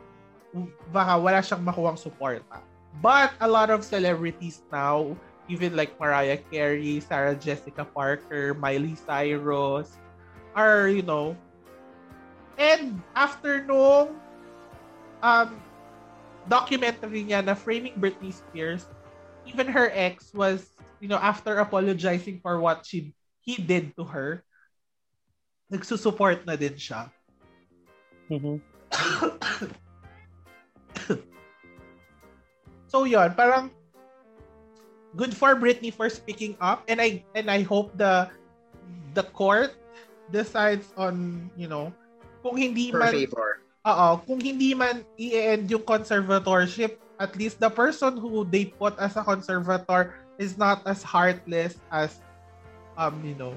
baka 0.94 1.18
wala 1.18 1.42
siyang 1.42 1.66
makuwang 1.66 1.98
suporta. 1.98 2.62
But 3.02 3.34
a 3.42 3.48
lot 3.50 3.74
of 3.74 3.82
celebrities 3.82 4.62
now, 4.70 5.18
even 5.50 5.74
like 5.74 5.98
Mariah 5.98 6.38
Carey, 6.38 7.02
Sarah 7.02 7.34
Jessica 7.34 7.82
Parker, 7.82 8.54
Miley 8.54 8.94
Cyrus, 8.94 9.98
are, 10.54 10.86
you 10.86 11.02
know, 11.02 11.34
and 12.58 13.02
after 13.14 13.64
nung 13.64 14.16
um, 15.22 15.60
documentary 16.48 17.24
niya 17.24 17.44
na 17.44 17.54
Framing 17.54 17.94
Britney 17.96 18.32
Spears, 18.32 18.86
even 19.46 19.66
her 19.66 19.90
ex 19.92 20.32
was, 20.34 20.68
you 21.00 21.08
know, 21.08 21.18
after 21.18 21.58
apologizing 21.58 22.40
for 22.40 22.60
what 22.60 22.84
she 22.86 23.14
he 23.40 23.60
did 23.60 23.96
to 23.96 24.04
her, 24.04 24.44
nagsusupport 25.72 26.46
na 26.46 26.56
din 26.56 26.76
siya. 26.76 27.10
Mm-hmm. 28.30 28.56
So 32.94 33.02
yon, 33.02 33.34
parang 33.34 33.74
good 35.18 35.34
for 35.34 35.58
Britney 35.58 35.90
for 35.90 36.06
speaking 36.06 36.54
up 36.62 36.86
and 36.86 37.02
I 37.02 37.26
and 37.34 37.50
I 37.50 37.66
hope 37.66 37.90
the 37.98 38.30
the 39.18 39.26
court 39.34 39.74
decides 40.30 40.94
on, 40.94 41.50
you 41.58 41.66
know, 41.66 41.90
kung 42.44 42.60
hindi 42.60 42.92
man 42.92 43.08
favor. 43.08 43.64
Oo, 43.88 44.20
kung 44.28 44.40
hindi 44.40 44.76
man 44.76 45.00
i-end 45.16 45.72
yung 45.72 45.84
conservatorship, 45.84 47.00
at 47.16 47.32
least 47.40 47.56
the 47.60 47.72
person 47.72 48.20
who 48.20 48.44
they 48.44 48.68
put 48.68 48.92
as 49.00 49.16
a 49.16 49.24
conservator 49.24 50.12
is 50.36 50.60
not 50.60 50.84
as 50.84 51.00
heartless 51.00 51.80
as 51.88 52.20
um, 53.00 53.16
you 53.24 53.34
know, 53.40 53.56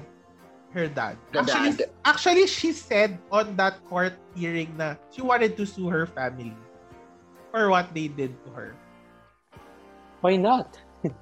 her 0.72 0.88
dad. 0.88 1.20
The 1.36 1.44
actually, 1.44 1.72
dad. 1.76 1.90
actually 2.04 2.46
she 2.48 2.72
said 2.72 3.20
on 3.28 3.56
that 3.60 3.84
court 3.88 4.16
hearing 4.32 4.72
na 4.80 4.96
she 5.12 5.20
wanted 5.20 5.56
to 5.60 5.64
sue 5.68 5.92
her 5.92 6.08
family 6.08 6.56
for 7.52 7.68
what 7.68 7.92
they 7.92 8.08
did 8.08 8.32
to 8.44 8.48
her 8.56 8.72
why 10.20 10.34
not? 10.36 10.78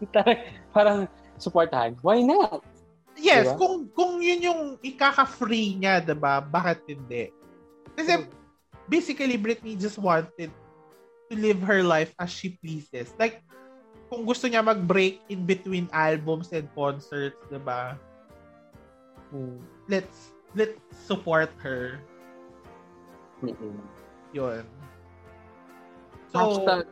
Parang 0.75 1.09
supportahan. 1.37 2.01
Why 2.01 2.25
not? 2.25 2.65
Yes, 3.17 3.49
diba? 3.49 3.57
kung 3.61 3.75
kung 3.93 4.13
yun 4.21 4.41
yung 4.45 4.63
ikaka-free 4.81 5.81
niya, 5.81 6.05
'di 6.05 6.17
ba? 6.17 6.41
Bakit 6.41 6.85
hindi? 6.89 7.33
Kasi 7.97 8.29
basically 8.89 9.41
Britney 9.41 9.75
just 9.75 9.99
wanted 9.99 10.53
to 11.31 11.35
live 11.35 11.61
her 11.65 11.83
life 11.83 12.15
as 12.21 12.31
she 12.31 12.55
pleases. 12.63 13.11
Like 13.19 13.43
kung 14.07 14.23
kung 14.23 14.23
gusto 14.23 14.47
niya 14.47 14.63
mag-break 14.63 15.19
in 15.27 15.43
between 15.43 15.91
albums 15.91 16.55
and 16.55 16.71
concerts, 16.79 17.41
'di 17.51 17.59
ba? 17.59 17.99
Mm. 19.35 19.59
Let's 19.91 20.31
let's 20.55 20.79
support 20.95 21.51
her. 21.61 21.99
Mm-mm. 23.43 23.77
Yun. 24.33 24.65
So, 26.33 26.39
Hashtag 26.39 26.87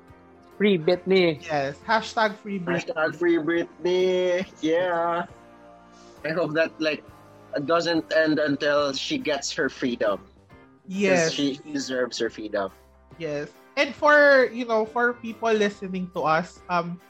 Free 0.59 0.79
Britney. 0.79 1.43
yes, 1.43 1.75
hashtag 1.83 2.39
free 2.39 2.59
Britney. 2.63 2.95
Hashtag 2.95 3.11
free 3.19 3.39
Britney. 3.39 4.47
Yeah. 4.63 5.27
I 6.25 6.31
hope 6.31 6.55
that 6.55 6.71
like 6.79 7.03
doesn't 7.67 8.07
end 8.15 8.39
until 8.39 8.93
she 8.95 9.19
gets 9.19 9.51
her 9.55 9.69
freedom. 9.69 10.23
Yes. 10.87 11.33
She 11.33 11.61
deserves 11.65 12.19
her 12.21 12.29
freedom. 12.29 12.71
Yes. 13.17 13.49
And 13.77 13.95
for, 13.95 14.49
you 14.53 14.65
know, 14.65 14.87
for 14.87 15.15
people 15.19 15.51
listening 15.51 16.11
to 16.15 16.23
us, 16.23 16.63
um, 16.71 17.01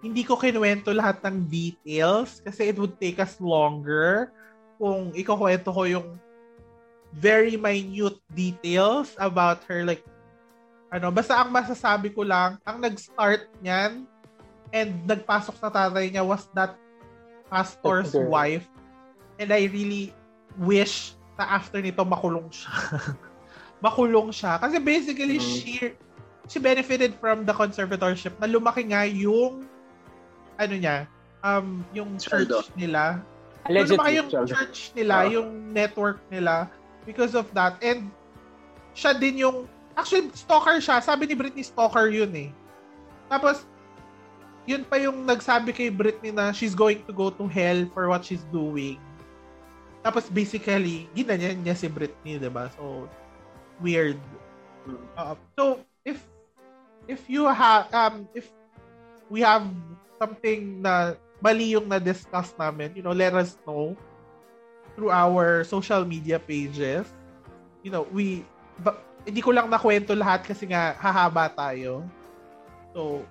hindi 0.00 0.24
ko 0.24 0.36
kinuwento 0.36 0.94
lahat 0.94 1.20
ng 1.26 1.44
details 1.50 2.40
kasi 2.40 2.72
it 2.72 2.76
would 2.80 2.96
take 2.96 3.20
us 3.20 3.36
longer 3.40 4.32
kung 4.80 5.12
ikukwento 5.12 5.68
ko 5.68 5.82
yung 5.84 6.08
very 7.12 7.58
minute 7.58 8.16
details 8.32 9.12
about 9.20 9.60
her. 9.68 9.84
Like, 9.84 10.06
ano, 10.88 11.12
basta 11.12 11.36
ang 11.36 11.52
masasabi 11.52 12.14
ko 12.14 12.24
lang, 12.24 12.56
ang 12.64 12.80
nag-start 12.80 13.50
niyan 13.60 14.08
and 14.72 14.90
nagpasok 15.04 15.58
sa 15.58 15.68
tatay 15.68 16.08
niya 16.08 16.24
was 16.24 16.46
that 16.54 16.78
pastor's 17.50 18.14
Girl. 18.14 18.30
wife. 18.30 18.64
And 19.36 19.50
I 19.52 19.68
really 19.68 20.14
wish 20.56 21.18
na 21.40 21.48
after 21.48 21.80
nito 21.80 22.04
makulong 22.04 22.52
siya. 22.52 22.68
makulong 23.84 24.28
siya. 24.28 24.60
Kasi 24.60 24.76
basically, 24.76 25.40
Mhm. 25.40 25.44
she 25.48 25.72
she 26.50 26.58
benefited 26.60 27.16
from 27.16 27.48
the 27.48 27.54
conservatorship 27.56 28.36
na 28.36 28.44
lumaki 28.44 28.84
nga 28.84 29.08
yung 29.08 29.64
ano 30.60 30.74
niya, 30.76 31.08
um, 31.40 31.80
yung 31.96 32.20
church 32.20 32.68
nila. 32.76 33.24
Lumaki 33.64 33.72
Allegedly. 33.72 34.12
yung 34.20 34.28
church 34.44 34.78
nila, 34.92 35.14
Ah. 35.24 35.30
yung 35.32 35.48
network 35.72 36.20
nila 36.28 36.68
because 37.08 37.32
of 37.32 37.48
that. 37.56 37.80
And 37.80 38.12
siya 38.92 39.16
din 39.16 39.40
yung, 39.40 39.64
actually, 39.96 40.28
stalker 40.36 40.76
siya. 40.76 41.00
Sabi 41.00 41.24
ni 41.24 41.32
Britney, 41.32 41.64
stalker 41.64 42.12
yun 42.12 42.28
eh. 42.36 42.50
Tapos, 43.30 43.64
yun 44.68 44.84
pa 44.84 45.00
yung 45.00 45.24
nagsabi 45.24 45.72
kay 45.72 45.88
Britney 45.88 46.34
na 46.34 46.52
she's 46.52 46.76
going 46.76 47.00
to 47.08 47.12
go 47.14 47.32
to 47.32 47.48
hell 47.48 47.88
for 47.96 48.10
what 48.10 48.20
she's 48.20 48.44
doing. 48.52 49.00
Tapos 50.00 50.32
basically, 50.32 51.08
ginanyan 51.12 51.60
niya 51.60 51.76
si 51.76 51.88
Britney, 51.88 52.40
'di 52.40 52.48
ba? 52.48 52.72
So 52.72 53.04
weird. 53.80 54.16
Uh, 55.16 55.36
so 55.56 55.84
if 56.08 56.24
if 57.04 57.28
you 57.28 57.44
have 57.44 57.88
um 57.92 58.24
if 58.32 58.48
we 59.28 59.44
have 59.44 59.68
something 60.16 60.80
na 60.80 61.16
mali 61.40 61.76
yung 61.76 61.88
na-discuss 61.88 62.52
namin, 62.56 62.92
you 62.96 63.04
know, 63.04 63.16
let 63.16 63.32
us 63.32 63.56
know 63.64 63.96
through 64.96 65.12
our 65.12 65.64
social 65.64 66.04
media 66.04 66.36
pages. 66.36 67.08
You 67.80 67.92
know, 67.92 68.04
we 68.12 68.44
ba, 68.80 68.96
hindi 69.24 69.40
ko 69.40 69.52
lang 69.52 69.68
nakwento 69.68 70.12
lahat 70.16 70.44
kasi 70.44 70.68
nga 70.68 70.96
hahaba 70.96 71.48
tayo. 71.52 72.04
So, 72.92 73.24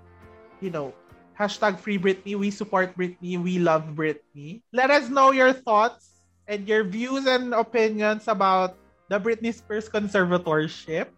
you 0.61 0.69
know, 0.69 0.93
hashtag 1.33 1.77
free 1.81 1.97
Britney, 1.97 2.37
we 2.37 2.49
support 2.49 2.93
Britney, 2.93 3.37
we 3.37 3.57
love 3.57 3.93
Britney. 3.93 4.61
Let 4.73 4.89
us 4.89 5.09
know 5.09 5.29
your 5.33 5.53
thoughts 5.53 6.18
and 6.49 6.67
your 6.67 6.83
views 6.83 7.29
and 7.29 7.53
opinions 7.53 8.27
about 8.27 8.75
the 9.07 9.21
Britney 9.21 9.53
Spears 9.53 9.87
conservatorship 9.87 11.13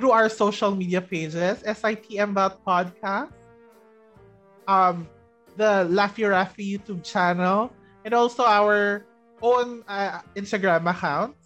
through 0.00 0.10
our 0.10 0.32
social 0.32 0.72
media 0.72 1.04
pages, 1.04 1.60
sitm.podcast, 1.62 3.30
um, 4.66 5.06
the 5.56 5.84
Laffy 5.84 6.24
Raffy 6.24 6.64
YouTube 6.64 7.04
channel, 7.04 7.70
and 8.04 8.14
also 8.14 8.42
our 8.42 9.04
own 9.42 9.84
uh, 9.86 10.24
Instagram 10.34 10.88
account. 10.88 11.36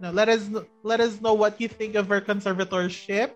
Now, 0.00 0.12
let 0.12 0.28
us 0.28 0.48
let 0.82 1.00
us 1.00 1.20
know 1.20 1.32
what 1.32 1.60
you 1.60 1.68
think 1.68 1.94
of 1.94 2.08
her 2.08 2.20
conservatorship. 2.20 3.32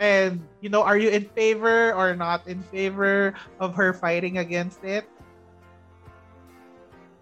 And 0.00 0.44
you 0.60 0.68
know, 0.68 0.82
are 0.82 0.98
you 0.98 1.08
in 1.08 1.24
favor 1.24 1.92
or 1.94 2.16
not 2.16 2.48
in 2.48 2.60
favor 2.68 3.32
of 3.60 3.76
her 3.76 3.92
fighting 3.92 4.38
against 4.38 4.82
it? 4.84 5.04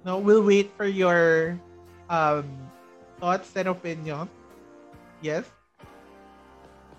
No, 0.05 0.19
we'll 0.19 0.43
wait 0.43 0.71
for 0.77 0.87
your 0.87 1.59
um, 2.11 2.47
thoughts 3.21 3.55
and 3.55 3.69
opinions. 3.69 4.31
Yes. 5.21 5.47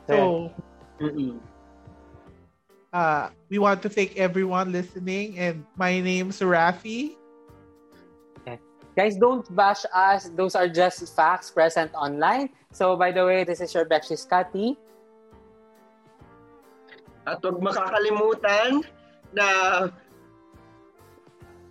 So, 0.07 0.51
Mm-mm. 0.99 1.39
uh, 2.91 3.29
we 3.49 3.59
want 3.59 3.81
to 3.83 3.89
thank 3.89 4.15
everyone 4.15 4.71
listening, 4.71 5.39
and 5.39 5.65
my 5.75 5.99
name's 5.99 6.39
Rafi. 6.39 7.15
Guys, 8.93 9.17
don't 9.17 9.41
bash 9.55 9.89
us. 9.89 10.29
Those 10.37 10.53
are 10.53 10.69
just 10.69 11.01
facts 11.17 11.49
present 11.49 11.89
online. 11.97 12.53
So, 12.71 12.95
by 12.95 13.09
the 13.11 13.25
way, 13.25 13.43
this 13.43 13.59
is 13.59 13.73
your 13.73 13.89
Bekshi 13.89 14.13
Scotty. 14.13 14.77
At 17.25 17.41
huwag 17.41 17.57
makakalimutan 17.57 18.85
na 19.33 19.47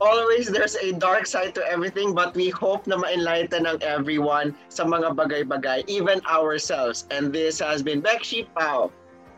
always 0.03 0.51
there's 0.51 0.75
a 0.83 0.91
dark 0.99 1.27
side 1.31 1.55
to 1.55 1.63
everything 1.71 2.11
but 2.11 2.35
we 2.35 2.51
hope 2.51 2.91
na 2.91 2.99
ma-enlighten 2.99 3.71
ng 3.71 3.79
everyone 3.87 4.59
sa 4.67 4.83
mga 4.83 5.15
bagay-bagay, 5.15 5.87
even 5.87 6.19
ourselves. 6.27 7.07
And 7.15 7.31
this 7.31 7.63
has 7.63 7.87
been 7.87 8.03
Bekshi 8.03 8.51
Pao. 8.59 8.91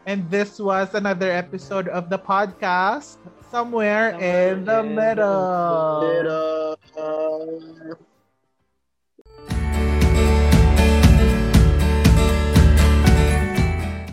And 0.08 0.24
this 0.32 0.56
was 0.60 0.96
another 0.96 1.28
episode 1.28 1.88
of 1.92 2.08
the 2.08 2.18
podcast, 2.18 3.20
Somewhere, 3.52 4.16
Somewhere 4.16 4.52
in 4.56 4.64
the 4.64 4.80
in 4.80 4.88
the 4.88 4.96
Middle. 4.96 6.00
Pero... 6.00 6.76